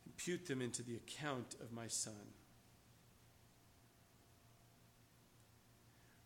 impute 0.05 0.47
them 0.47 0.61
into 0.61 0.83
the 0.83 0.97
account 0.97 1.55
of 1.63 1.71
my 1.71 1.87
Son. 1.87 2.13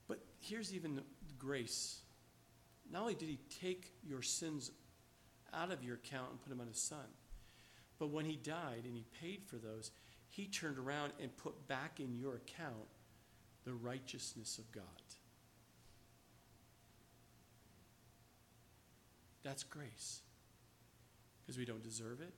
But 0.08 0.20
here's 0.40 0.72
even 0.72 1.02
grace. 1.38 2.00
Not 2.90 3.02
only 3.02 3.14
did 3.14 3.28
he 3.28 3.38
take 3.60 3.92
your 4.02 4.22
sins 4.22 4.70
out 5.52 5.72
of 5.72 5.82
your 5.82 5.96
account 5.96 6.30
and 6.30 6.40
put 6.40 6.50
them 6.50 6.60
on 6.60 6.66
his 6.66 6.80
son, 6.80 7.06
but 7.98 8.10
when 8.10 8.24
he 8.24 8.36
died 8.36 8.82
and 8.84 8.94
he 8.96 9.04
paid 9.20 9.42
for 9.46 9.56
those, 9.56 9.90
he 10.28 10.46
turned 10.46 10.78
around 10.78 11.12
and 11.20 11.36
put 11.36 11.68
back 11.68 12.00
in 12.00 12.14
your 12.14 12.34
account 12.36 12.88
the 13.64 13.72
righteousness 13.72 14.58
of 14.58 14.70
God. 14.72 14.82
That's 19.42 19.62
grace. 19.62 20.22
Because 21.42 21.58
we 21.58 21.64
don't 21.66 21.82
deserve 21.82 22.20
it, 22.20 22.32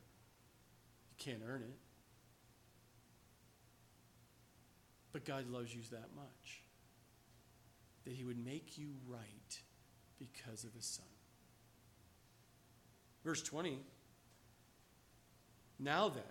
you 1.09 1.17
can't 1.17 1.43
earn 1.47 1.63
it. 1.63 1.79
But 5.13 5.25
God 5.25 5.49
loves 5.49 5.75
you 5.75 5.81
that 5.93 6.11
much 6.15 6.63
that 8.05 8.13
He 8.13 8.25
would 8.25 8.45
make 8.45 8.77
you 8.77 8.91
right 9.07 9.61
because 10.19 10.65
of 10.65 10.73
His 10.75 10.85
Son. 10.85 11.07
Verse 13.25 13.43
20 13.43 13.79
Now 15.79 16.09
then, 16.09 16.23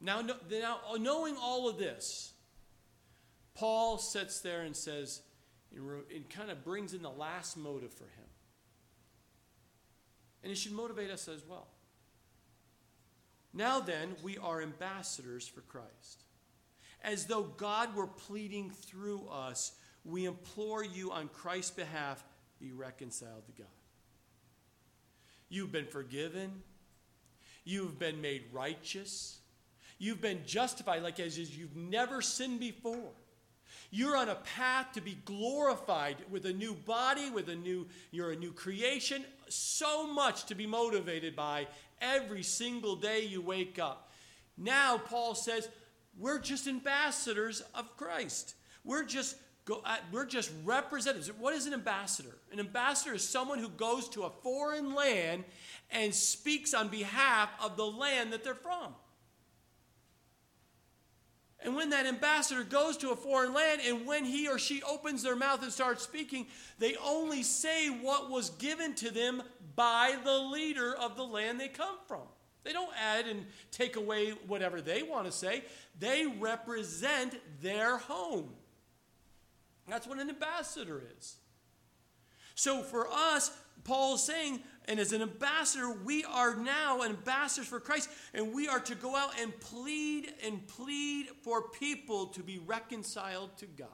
now, 0.00 0.20
now, 0.50 0.78
knowing 0.98 1.36
all 1.40 1.68
of 1.68 1.78
this, 1.78 2.32
Paul 3.54 3.98
sits 3.98 4.40
there 4.40 4.62
and 4.62 4.74
says, 4.74 5.22
and 5.74 6.28
kind 6.28 6.50
of 6.50 6.64
brings 6.64 6.92
in 6.92 7.02
the 7.02 7.10
last 7.10 7.56
motive 7.56 7.92
for 7.92 8.04
him. 8.04 8.28
And 10.42 10.50
it 10.50 10.56
should 10.56 10.72
motivate 10.72 11.10
us 11.10 11.28
as 11.28 11.46
well. 11.46 11.68
Now 13.54 13.80
then, 13.80 14.16
we 14.22 14.38
are 14.38 14.60
ambassadors 14.60 15.46
for 15.46 15.60
Christ. 15.62 16.24
As 17.04 17.26
though 17.26 17.42
God 17.42 17.94
were 17.94 18.06
pleading 18.06 18.70
through 18.70 19.28
us, 19.30 19.72
we 20.04 20.24
implore 20.24 20.82
you 20.82 21.12
on 21.12 21.28
Christ's 21.28 21.70
behalf, 21.70 22.24
be 22.62 22.72
reconciled 22.72 23.44
to 23.46 23.52
God. 23.52 23.70
You've 25.48 25.72
been 25.72 25.86
forgiven. 25.86 26.62
You've 27.64 27.98
been 27.98 28.20
made 28.20 28.44
righteous. 28.52 29.38
You've 29.98 30.20
been 30.20 30.40
justified 30.46 31.02
like 31.02 31.20
as 31.20 31.38
you've 31.38 31.76
never 31.76 32.22
sinned 32.22 32.60
before. 32.60 33.10
You're 33.90 34.16
on 34.16 34.28
a 34.28 34.36
path 34.36 34.92
to 34.94 35.00
be 35.00 35.18
glorified 35.24 36.16
with 36.30 36.46
a 36.46 36.52
new 36.52 36.74
body, 36.74 37.30
with 37.30 37.48
a 37.50 37.54
new, 37.54 37.86
you're 38.10 38.32
a 38.32 38.36
new 38.36 38.52
creation. 38.52 39.24
So 39.48 40.06
much 40.06 40.46
to 40.46 40.54
be 40.54 40.66
motivated 40.66 41.36
by, 41.36 41.66
every 42.00 42.42
single 42.42 42.96
day 42.96 43.24
you 43.24 43.42
wake 43.42 43.78
up. 43.78 44.10
Now, 44.56 44.96
Paul 44.98 45.34
says, 45.34 45.68
we're 46.18 46.38
just 46.38 46.66
ambassadors 46.66 47.62
of 47.74 47.96
Christ. 47.96 48.54
We're 48.84 49.04
just 49.04 49.36
Go, 49.64 49.80
uh, 49.84 49.96
we're 50.10 50.26
just 50.26 50.50
representatives. 50.64 51.30
What 51.38 51.54
is 51.54 51.66
an 51.66 51.72
ambassador? 51.72 52.36
An 52.52 52.58
ambassador 52.58 53.14
is 53.14 53.28
someone 53.28 53.58
who 53.58 53.68
goes 53.68 54.08
to 54.10 54.24
a 54.24 54.30
foreign 54.30 54.94
land 54.94 55.44
and 55.90 56.12
speaks 56.12 56.74
on 56.74 56.88
behalf 56.88 57.48
of 57.62 57.76
the 57.76 57.86
land 57.86 58.32
that 58.32 58.42
they're 58.42 58.54
from. 58.54 58.94
And 61.64 61.76
when 61.76 61.90
that 61.90 62.06
ambassador 62.06 62.64
goes 62.64 62.96
to 62.98 63.10
a 63.10 63.16
foreign 63.16 63.54
land 63.54 63.82
and 63.86 64.04
when 64.04 64.24
he 64.24 64.48
or 64.48 64.58
she 64.58 64.82
opens 64.82 65.22
their 65.22 65.36
mouth 65.36 65.62
and 65.62 65.72
starts 65.72 66.02
speaking, 66.02 66.48
they 66.80 66.96
only 66.96 67.44
say 67.44 67.88
what 67.88 68.30
was 68.30 68.50
given 68.50 68.94
to 68.96 69.10
them 69.10 69.44
by 69.76 70.16
the 70.24 70.38
leader 70.38 70.92
of 70.92 71.16
the 71.16 71.22
land 71.22 71.60
they 71.60 71.68
come 71.68 71.98
from. 72.08 72.22
They 72.64 72.72
don't 72.72 72.92
add 73.00 73.26
and 73.26 73.46
take 73.70 73.94
away 73.94 74.30
whatever 74.48 74.80
they 74.80 75.04
want 75.04 75.26
to 75.26 75.32
say, 75.32 75.64
they 75.98 76.26
represent 76.26 77.36
their 77.60 77.98
home. 77.98 78.50
That's 79.88 80.06
what 80.06 80.18
an 80.18 80.28
ambassador 80.28 81.02
is. 81.18 81.36
So 82.54 82.82
for 82.82 83.08
us, 83.08 83.50
Paul 83.84 84.14
is 84.14 84.22
saying, 84.22 84.60
and 84.86 85.00
as 85.00 85.12
an 85.12 85.22
ambassador, 85.22 85.92
we 86.04 86.24
are 86.24 86.54
now 86.54 87.02
ambassadors 87.02 87.68
for 87.68 87.80
Christ, 87.80 88.08
and 88.34 88.52
we 88.52 88.68
are 88.68 88.80
to 88.80 88.94
go 88.94 89.16
out 89.16 89.32
and 89.40 89.58
plead 89.60 90.32
and 90.44 90.66
plead 90.68 91.28
for 91.42 91.68
people 91.70 92.26
to 92.26 92.42
be 92.42 92.58
reconciled 92.58 93.56
to 93.58 93.66
God. 93.66 93.88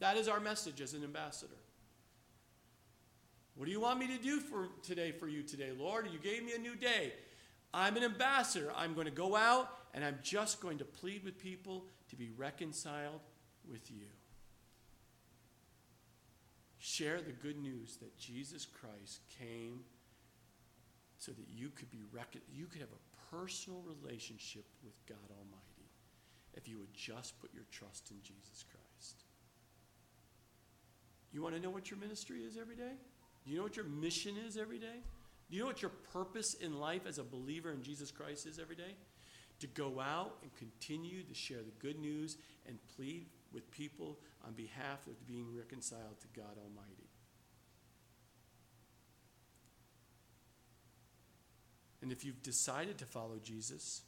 That 0.00 0.16
is 0.16 0.28
our 0.28 0.40
message 0.40 0.80
as 0.80 0.94
an 0.94 1.04
ambassador. 1.04 1.54
What 3.54 3.66
do 3.66 3.70
you 3.70 3.80
want 3.80 4.00
me 4.00 4.08
to 4.08 4.18
do 4.18 4.40
for 4.40 4.68
today 4.82 5.12
for 5.12 5.28
you 5.28 5.42
today, 5.42 5.70
Lord? 5.78 6.08
You 6.12 6.18
gave 6.18 6.44
me 6.44 6.52
a 6.54 6.58
new 6.58 6.74
day. 6.74 7.12
I'm 7.72 7.96
an 7.96 8.02
ambassador. 8.02 8.72
I'm 8.76 8.94
going 8.94 9.06
to 9.06 9.12
go 9.12 9.36
out 9.36 9.68
and 9.94 10.04
I'm 10.04 10.18
just 10.22 10.60
going 10.60 10.78
to 10.78 10.84
plead 10.84 11.24
with 11.24 11.38
people 11.38 11.84
to 12.08 12.16
be 12.16 12.30
reconciled 12.36 13.20
with 13.70 13.90
you 13.90 14.06
share 16.84 17.22
the 17.22 17.32
good 17.32 17.56
news 17.56 17.96
that 17.96 18.14
Jesus 18.18 18.66
Christ 18.66 19.20
came 19.40 19.80
so 21.16 21.32
that 21.32 21.46
you 21.48 21.70
could 21.70 21.90
be 21.90 22.02
rec- 22.12 22.36
you 22.52 22.66
could 22.66 22.82
have 22.82 22.90
a 22.90 23.34
personal 23.34 23.82
relationship 23.82 24.66
with 24.84 24.92
God 25.08 25.30
Almighty 25.30 25.88
if 26.52 26.68
you 26.68 26.78
would 26.78 26.92
just 26.92 27.40
put 27.40 27.54
your 27.54 27.64
trust 27.72 28.10
in 28.10 28.18
Jesus 28.22 28.64
Christ. 28.70 29.24
You 31.32 31.42
want 31.42 31.54
to 31.54 31.60
know 31.60 31.70
what 31.70 31.90
your 31.90 31.98
ministry 31.98 32.40
is 32.40 32.58
every 32.60 32.76
day? 32.76 32.92
Do 33.44 33.50
you 33.50 33.56
know 33.56 33.62
what 33.62 33.76
your 33.76 33.86
mission 33.86 34.34
is 34.46 34.58
every 34.58 34.78
day? 34.78 35.00
Do 35.48 35.56
you 35.56 35.62
know 35.62 35.68
what 35.68 35.80
your 35.80 35.90
purpose 36.12 36.52
in 36.60 36.78
life 36.78 37.06
as 37.08 37.16
a 37.16 37.24
believer 37.24 37.72
in 37.72 37.82
Jesus 37.82 38.10
Christ 38.10 38.46
is 38.46 38.58
every 38.58 38.76
day? 38.76 38.94
To 39.60 39.66
go 39.68 40.00
out 40.00 40.36
and 40.42 40.54
continue 40.56 41.22
to 41.22 41.34
share 41.34 41.62
the 41.62 41.72
good 41.78 41.98
news 41.98 42.36
and 42.68 42.78
plead 42.94 43.26
with 43.54 43.70
people 43.70 44.18
on 44.46 44.54
behalf 44.54 45.06
of 45.06 45.26
being 45.26 45.54
reconciled 45.56 46.20
to 46.20 46.40
God 46.40 46.56
Almighty. 46.58 47.08
And 52.02 52.12
if 52.12 52.24
you've 52.24 52.42
decided 52.42 52.98
to 52.98 53.06
follow 53.06 53.38
Jesus, 53.42 54.02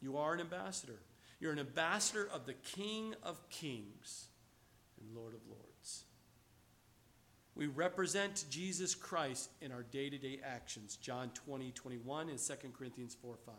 you 0.00 0.16
are 0.16 0.34
an 0.34 0.40
ambassador. 0.40 1.00
You're 1.38 1.52
an 1.52 1.58
ambassador 1.58 2.28
of 2.32 2.46
the 2.46 2.54
King 2.54 3.14
of 3.22 3.48
Kings 3.50 4.26
and 5.00 5.14
Lord 5.14 5.34
of 5.34 5.40
Lords. 5.48 6.04
We 7.54 7.68
represent 7.68 8.44
Jesus 8.50 8.94
Christ 8.94 9.50
in 9.62 9.72
our 9.72 9.82
day 9.82 10.10
to 10.10 10.18
day 10.18 10.40
actions. 10.44 10.96
John 10.96 11.30
20, 11.34 11.70
21, 11.72 12.28
and 12.28 12.38
2 12.38 12.54
Corinthians 12.76 13.16
4, 13.20 13.36
5. 13.46 13.54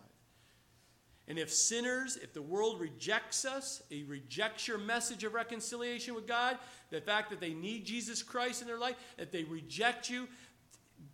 And 1.28 1.38
if 1.38 1.52
sinners, 1.52 2.18
if 2.22 2.34
the 2.34 2.42
world 2.42 2.80
rejects 2.80 3.44
us, 3.44 3.82
it 3.90 4.08
rejects 4.08 4.68
your 4.68 4.78
message 4.78 5.26
of 5.26 5.34
reconciliation 5.34 6.16
with 6.16 6.26
God, 6.26 6.58
the 6.90 7.02
fact 7.02 7.30
that 7.32 7.42
they 7.42 7.54
need 7.54 7.86
Jesus 7.86 8.24
Christ 8.24 8.62
in 8.62 8.68
their 8.68 8.80
life, 8.80 8.96
that 9.18 9.34
they 9.34 9.44
reject 9.44 10.10
you, 10.10 10.28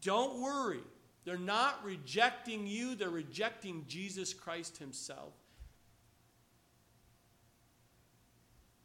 don't 0.02 0.40
worry. 0.40 0.84
They're 1.26 1.38
not 1.38 1.84
rejecting 1.84 2.68
you, 2.68 2.96
they're 2.96 3.10
rejecting 3.10 3.86
Jesus 3.88 4.34
Christ 4.34 4.78
Himself. 4.78 5.34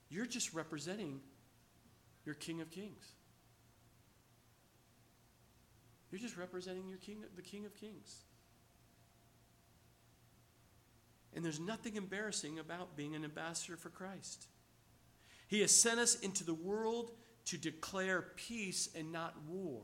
You're 0.08 0.26
just 0.26 0.54
representing 0.54 1.20
your 2.24 2.36
King 2.36 2.62
of 2.62 2.70
Kings. 2.70 3.12
You're 6.10 6.20
just 6.20 6.38
representing 6.38 6.88
your 6.88 6.96
King, 6.98 7.24
the 7.36 7.42
King 7.42 7.66
of 7.66 7.74
Kings. 7.74 8.22
And 11.38 11.44
there's 11.44 11.60
nothing 11.60 11.94
embarrassing 11.94 12.58
about 12.58 12.96
being 12.96 13.14
an 13.14 13.22
ambassador 13.22 13.76
for 13.76 13.90
Christ. 13.90 14.48
He 15.46 15.60
has 15.60 15.70
sent 15.70 16.00
us 16.00 16.18
into 16.18 16.42
the 16.42 16.52
world 16.52 17.12
to 17.44 17.56
declare 17.56 18.22
peace 18.34 18.88
and 18.92 19.12
not 19.12 19.36
war. 19.46 19.82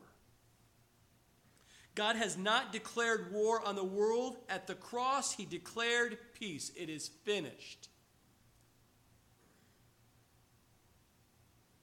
God 1.95 2.17
has 2.17 2.37
not 2.37 2.73
declared 2.73 3.33
war 3.33 3.65
on 3.65 3.77
the 3.77 3.85
world. 3.85 4.37
At 4.49 4.67
the 4.67 4.75
cross, 4.75 5.33
He 5.33 5.45
declared 5.45 6.19
peace. 6.37 6.73
It 6.77 6.89
is 6.89 7.07
finished. 7.07 7.89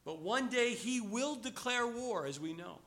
But 0.04 0.20
one 0.20 0.50
day 0.50 0.74
He 0.74 1.00
will 1.00 1.36
declare 1.36 1.88
war, 1.88 2.26
as 2.26 2.42
we 2.42 2.52
know. 2.52 2.80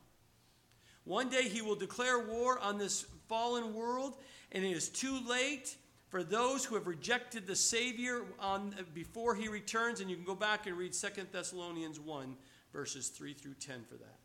One 1.03 1.29
day 1.29 1.49
He 1.49 1.63
will 1.63 1.77
declare 1.77 2.19
war 2.19 2.59
on 2.59 2.77
this 2.77 3.07
fallen 3.27 3.73
world, 3.73 4.19
and 4.51 4.63
it 4.63 4.69
is 4.69 4.87
too 4.87 5.19
late 5.27 5.77
for 6.15 6.23
those 6.23 6.63
who 6.63 6.75
have 6.75 6.87
rejected 6.87 7.45
the 7.45 7.57
Savior 7.57 8.21
on, 8.39 8.73
before 8.93 9.35
he 9.35 9.49
returns, 9.49 9.99
and 9.99 10.09
you 10.09 10.15
can 10.15 10.23
go 10.23 10.33
back 10.33 10.65
and 10.65 10.77
read 10.77 10.93
2 10.93 11.09
Thessalonians 11.29 11.99
1, 11.99 12.37
verses 12.71 13.09
3 13.09 13.33
through 13.33 13.55
10 13.55 13.83
for 13.83 13.95
that. 13.95 14.19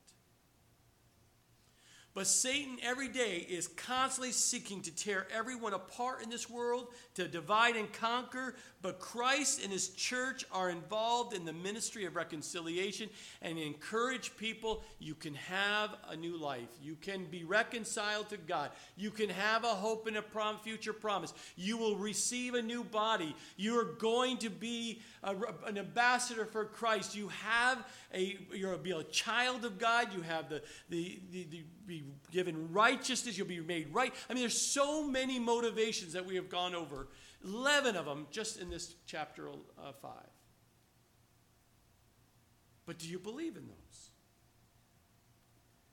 But 2.13 2.27
Satan 2.27 2.79
every 2.83 3.07
day 3.07 3.47
is 3.49 3.69
constantly 3.69 4.33
seeking 4.33 4.83
to 4.83 4.95
tear 4.95 5.29
everyone 5.33 5.75
apart 5.75 6.25
in 6.25 6.31
this 6.31 6.51
world, 6.51 6.89
to 7.15 7.29
divide 7.29 7.77
and 7.77 7.93
conquer. 7.93 8.57
But 8.83 8.99
Christ 8.99 9.63
and 9.63 9.73
his 9.73 9.91
church 9.91 10.45
are 10.51 10.71
involved 10.71 11.35
in 11.35 11.45
the 11.45 11.53
ministry 11.53 12.07
of 12.07 12.17
reconciliation 12.17 13.11
and 13.43 13.59
encourage 13.59 14.37
people 14.37 14.83
you 14.99 15.15
can 15.15 15.35
have 15.35 15.95
a 16.09 16.17
new 16.17 16.37
life. 16.37 16.69
You 16.83 16.97
can 16.97 17.27
be 17.27 17.45
reconciled 17.45 18.29
to 18.31 18.39
God. 18.39 18.71
You 18.97 19.13
can 19.13 19.29
have 19.29 19.63
a 19.63 19.69
hope 19.69 20.09
and 20.09 20.17
a 20.17 20.23
prom- 20.23 20.59
future 20.65 20.93
promise. 20.93 21.33
You 21.55 21.77
will 21.77 21.97
receive 21.97 22.55
a 22.55 22.63
new 22.63 22.83
body. 22.83 23.37
You 23.57 23.79
are 23.79 23.85
going 23.85 24.39
to 24.39 24.51
be 24.51 25.01
a, 25.23 25.37
an 25.65 25.79
ambassador 25.79 26.45
for 26.45 26.65
Christ. 26.65 27.15
You 27.15 27.29
have 27.29 27.87
a, 28.13 28.37
you'll 28.53 28.77
be 28.79 28.91
a 28.91 29.05
child 29.05 29.65
of 29.65 29.79
God. 29.79 30.13
You 30.13 30.23
have 30.23 30.49
the, 30.49 30.63
the, 30.89 31.21
the, 31.31 31.45
the 31.45 31.65
be 31.91 32.05
given 32.31 32.73
righteousness. 32.73 33.37
You'll 33.37 33.49
be 33.49 33.61
made 33.61 33.93
right. 33.93 34.15
I 34.29 34.33
mean, 34.33 34.43
there's 34.43 34.61
so 34.61 35.05
many 35.07 35.39
motivations 35.39 36.13
that 36.13 36.25
we 36.25 36.37
have 36.37 36.49
gone 36.49 36.75
over. 36.75 37.09
11 37.45 37.97
of 37.97 38.07
them 38.07 38.27
just 38.31 38.61
in 38.61 38.71
this 38.71 38.95
chapter 39.07 39.49
uh, 39.49 39.93
5. 40.01 40.13
But 42.87 42.99
do 42.99 43.09
you 43.09 43.19
believe 43.19 43.57
in 43.57 43.67
those? 43.67 44.11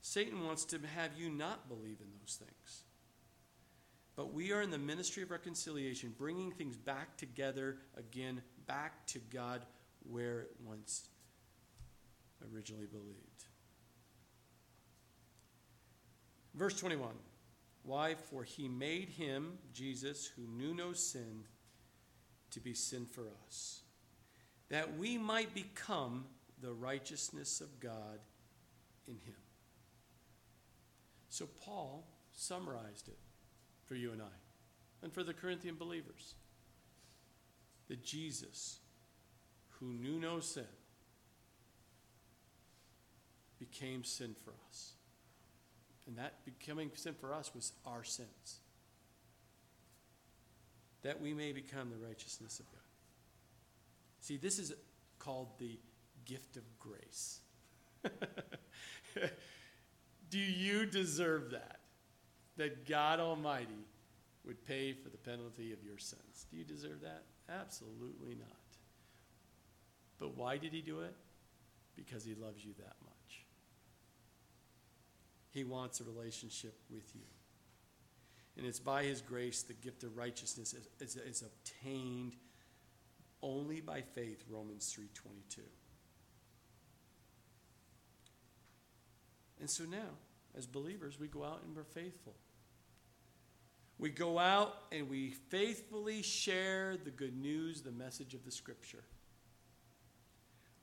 Satan 0.01 0.45
wants 0.45 0.65
to 0.65 0.79
have 0.95 1.11
you 1.17 1.29
not 1.29 1.67
believe 1.67 1.97
in 1.99 2.07
those 2.19 2.39
things. 2.39 2.83
But 4.15 4.33
we 4.33 4.51
are 4.51 4.61
in 4.61 4.71
the 4.71 4.77
ministry 4.77 5.23
of 5.23 5.31
reconciliation, 5.31 6.13
bringing 6.17 6.51
things 6.51 6.77
back 6.77 7.17
together 7.17 7.77
again, 7.97 8.41
back 8.65 9.05
to 9.07 9.19
God 9.19 9.65
where 10.03 10.41
it 10.41 10.51
once 10.63 11.09
originally 12.53 12.87
believed. 12.87 13.26
Verse 16.57 16.77
21 16.79 17.09
Why? 17.83 18.15
For 18.15 18.43
he 18.43 18.67
made 18.67 19.09
him, 19.09 19.59
Jesus, 19.73 20.29
who 20.35 20.41
knew 20.47 20.73
no 20.73 20.91
sin, 20.91 21.43
to 22.51 22.59
be 22.59 22.73
sin 22.73 23.05
for 23.05 23.25
us, 23.45 23.81
that 24.69 24.97
we 24.97 25.17
might 25.17 25.53
become 25.53 26.25
the 26.61 26.73
righteousness 26.73 27.61
of 27.61 27.79
God 27.79 28.19
in 29.07 29.13
him. 29.13 29.35
So 31.29 31.45
Paul 31.45 32.07
summarized 32.31 33.09
it 33.09 33.19
for 33.85 33.95
you 33.95 34.11
and 34.11 34.21
I, 34.21 34.35
and 35.03 35.13
for 35.13 35.23
the 35.23 35.33
Corinthian 35.33 35.75
believers. 35.75 36.35
That 37.89 38.03
Jesus, 38.03 38.79
who 39.79 39.93
knew 39.93 40.19
no 40.19 40.39
sin, 40.39 40.65
became 43.59 44.03
sin 44.03 44.35
for 44.43 44.53
us. 44.67 44.96
And 46.07 46.17
that 46.17 46.45
becoming 46.45 46.89
sin 46.95 47.13
for 47.19 47.33
us 47.33 47.51
was 47.53 47.73
our 47.85 48.03
sins. 48.03 48.61
That 51.03 51.21
we 51.21 51.33
may 51.33 51.51
become 51.51 51.89
the 51.89 52.07
righteousness 52.07 52.59
of 52.59 52.65
God. 52.71 52.81
See, 54.21 54.37
this 54.37 54.57
is 54.57 54.73
called 55.19 55.49
the 55.59 55.79
gift 56.25 56.57
of 56.57 56.63
grace. 56.79 57.41
Do 60.29 60.39
you 60.39 60.85
deserve 60.85 61.51
that? 61.51 61.79
That 62.57 62.87
God 62.87 63.19
Almighty 63.19 63.85
would 64.45 64.65
pay 64.65 64.93
for 64.93 65.09
the 65.09 65.17
penalty 65.17 65.73
of 65.73 65.83
your 65.83 65.97
sins. 65.97 66.45
Do 66.49 66.57
you 66.57 66.63
deserve 66.63 67.01
that? 67.01 67.23
Absolutely 67.49 68.35
not. 68.35 68.47
But 70.19 70.35
why 70.35 70.57
did 70.57 70.73
he 70.73 70.81
do 70.81 71.01
it? 71.01 71.13
Because 71.95 72.23
he 72.25 72.33
loves 72.33 72.63
you 72.63 72.71
that 72.79 72.95
much. 73.03 73.06
He 75.57 75.63
wants 75.63 75.99
a 75.99 76.03
relationship 76.03 76.75
with 76.87 77.15
you. 77.15 77.23
And 78.57 78.67
it's 78.67 78.79
by 78.79 79.05
his 79.05 79.21
grace 79.21 79.63
the 79.63 79.73
gift 79.73 80.03
of 80.03 80.15
righteousness 80.15 80.75
is, 80.75 80.87
is, 80.99 81.15
is 81.15 81.41
obtained 81.41 82.35
only 83.41 83.81
by 83.81 84.01
faith, 84.01 84.43
Romans 84.47 84.95
3.22. 84.95 85.61
And 89.59 89.67
so 89.67 89.85
now, 89.85 90.11
as 90.55 90.67
believers, 90.67 91.19
we 91.19 91.27
go 91.27 91.43
out 91.43 91.63
and 91.65 91.75
we're 91.75 91.83
faithful. 91.83 92.35
We 93.97 94.11
go 94.11 94.37
out 94.37 94.75
and 94.91 95.09
we 95.09 95.31
faithfully 95.49 96.21
share 96.21 96.97
the 97.03 97.09
good 97.09 97.35
news, 97.35 97.81
the 97.81 97.91
message 97.91 98.35
of 98.35 98.45
the 98.45 98.51
Scripture. 98.51 99.03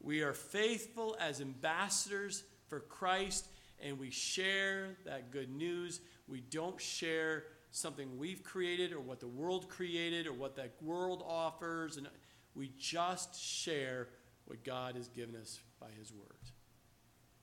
We 0.00 0.22
are 0.22 0.32
faithful 0.32 1.16
as 1.20 1.40
ambassadors 1.40 2.42
for 2.66 2.80
Christ 2.80 3.46
and 3.84 3.98
we 3.98 4.10
share 4.10 4.96
that 5.04 5.30
good 5.30 5.54
news. 5.54 6.00
We 6.26 6.40
don't 6.40 6.80
share 6.80 7.44
something 7.70 8.18
we've 8.18 8.42
created 8.42 8.92
or 8.92 9.00
what 9.00 9.20
the 9.20 9.28
world 9.28 9.68
created 9.68 10.26
or 10.26 10.32
what 10.32 10.56
that 10.56 10.72
world 10.82 11.22
offers. 11.26 11.98
And 11.98 12.08
we 12.54 12.72
just 12.78 13.38
share 13.38 14.08
what 14.46 14.64
God 14.64 14.96
has 14.96 15.08
given 15.08 15.36
us 15.36 15.60
by 15.78 15.88
His 15.98 16.12
Word. 16.12 16.50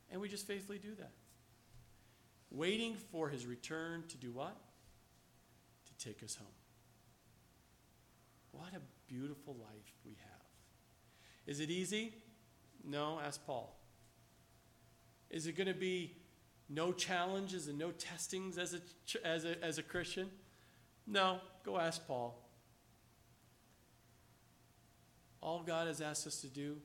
And 0.10 0.20
we 0.20 0.28
just 0.28 0.48
faithfully 0.48 0.80
do 0.80 0.96
that. 0.96 1.12
Waiting 2.50 2.96
for 3.12 3.30
His 3.30 3.46
return 3.46 4.04
to 4.10 4.18
do 4.18 4.32
what? 4.32 4.58
To 5.86 6.06
take 6.06 6.24
us 6.24 6.36
home. 6.36 6.48
What 8.52 8.74
a 8.76 8.82
beautiful 9.08 9.56
life 9.60 9.94
we 10.04 10.14
have. 10.14 10.42
Is 11.46 11.60
it 11.60 11.70
easy? 11.70 12.16
No, 12.84 13.20
ask 13.24 13.46
Paul. 13.46 13.78
Is 15.30 15.46
it 15.48 15.56
going 15.56 15.68
to 15.68 15.74
be 15.74 16.16
no 16.74 16.92
challenges 16.94 17.68
and 17.68 17.78
no 17.78 17.92
testings 17.92 18.58
as 18.58 18.74
a, 18.74 19.28
as 19.28 19.46
a, 19.46 19.64
as 19.64 19.78
a 19.78 19.84
Christian? 19.84 20.30
No, 21.06 21.40
go 21.64 21.78
ask 21.78 22.06
Paul. 22.08 22.38
All 25.42 25.64
God 25.64 25.88
has 25.88 26.02
asked 26.02 26.28
us 26.28 26.42
to 26.42 26.48
do 26.48 26.78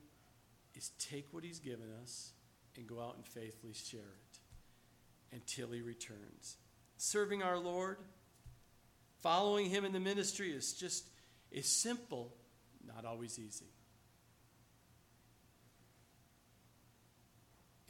is 0.74 0.91
take 0.99 1.26
what 1.32 1.45
He's 1.45 1.59
given 1.59 1.87
us 2.03 2.32
and 2.76 2.87
go 2.87 3.01
out 3.01 3.16
and 3.16 3.26
faithfully 3.26 3.74
share 3.74 4.01
it 4.01 5.34
until 5.34 5.68
He 5.68 5.82
returns. 5.82 6.57
Serving 6.97 7.43
our 7.43 7.59
Lord, 7.59 7.99
following 9.22 9.70
Him 9.70 9.84
in 9.84 9.93
the 9.93 10.01
ministry 10.01 10.51
is 10.51 10.72
just 10.72 11.09
is 11.51 11.66
simple, 11.66 12.34
not 12.87 13.05
always 13.05 13.39
easy. 13.39 13.66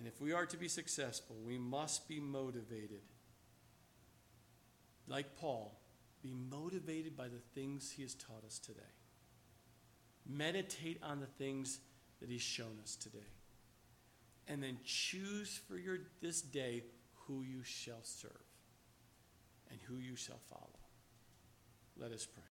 And 0.06 0.14
if 0.14 0.20
we 0.20 0.32
are 0.32 0.46
to 0.46 0.56
be 0.56 0.68
successful, 0.68 1.34
we 1.44 1.58
must 1.58 2.06
be 2.06 2.20
motivated. 2.20 3.00
Like 5.08 5.36
Paul, 5.36 5.80
be 6.22 6.32
motivated 6.32 7.16
by 7.16 7.24
the 7.24 7.40
things 7.56 7.90
he 7.90 8.02
has 8.02 8.14
taught 8.14 8.44
us 8.46 8.60
today. 8.60 8.94
Meditate 10.24 11.00
on 11.02 11.18
the 11.18 11.26
things 11.26 11.80
that 12.20 12.30
he's 12.30 12.40
shown 12.40 12.78
us 12.84 12.94
today. 12.94 13.32
And 14.46 14.62
then 14.62 14.78
choose 14.84 15.60
for 15.66 15.76
your 15.76 15.98
this 16.22 16.40
day 16.40 16.84
who 17.26 17.42
you 17.42 17.64
shall 17.64 18.04
serve 18.04 18.30
and 19.72 19.80
who 19.88 19.96
you 19.96 20.14
shall 20.14 20.38
follow. 20.48 20.78
Let 21.98 22.12
us 22.12 22.24
pray. 22.26 22.44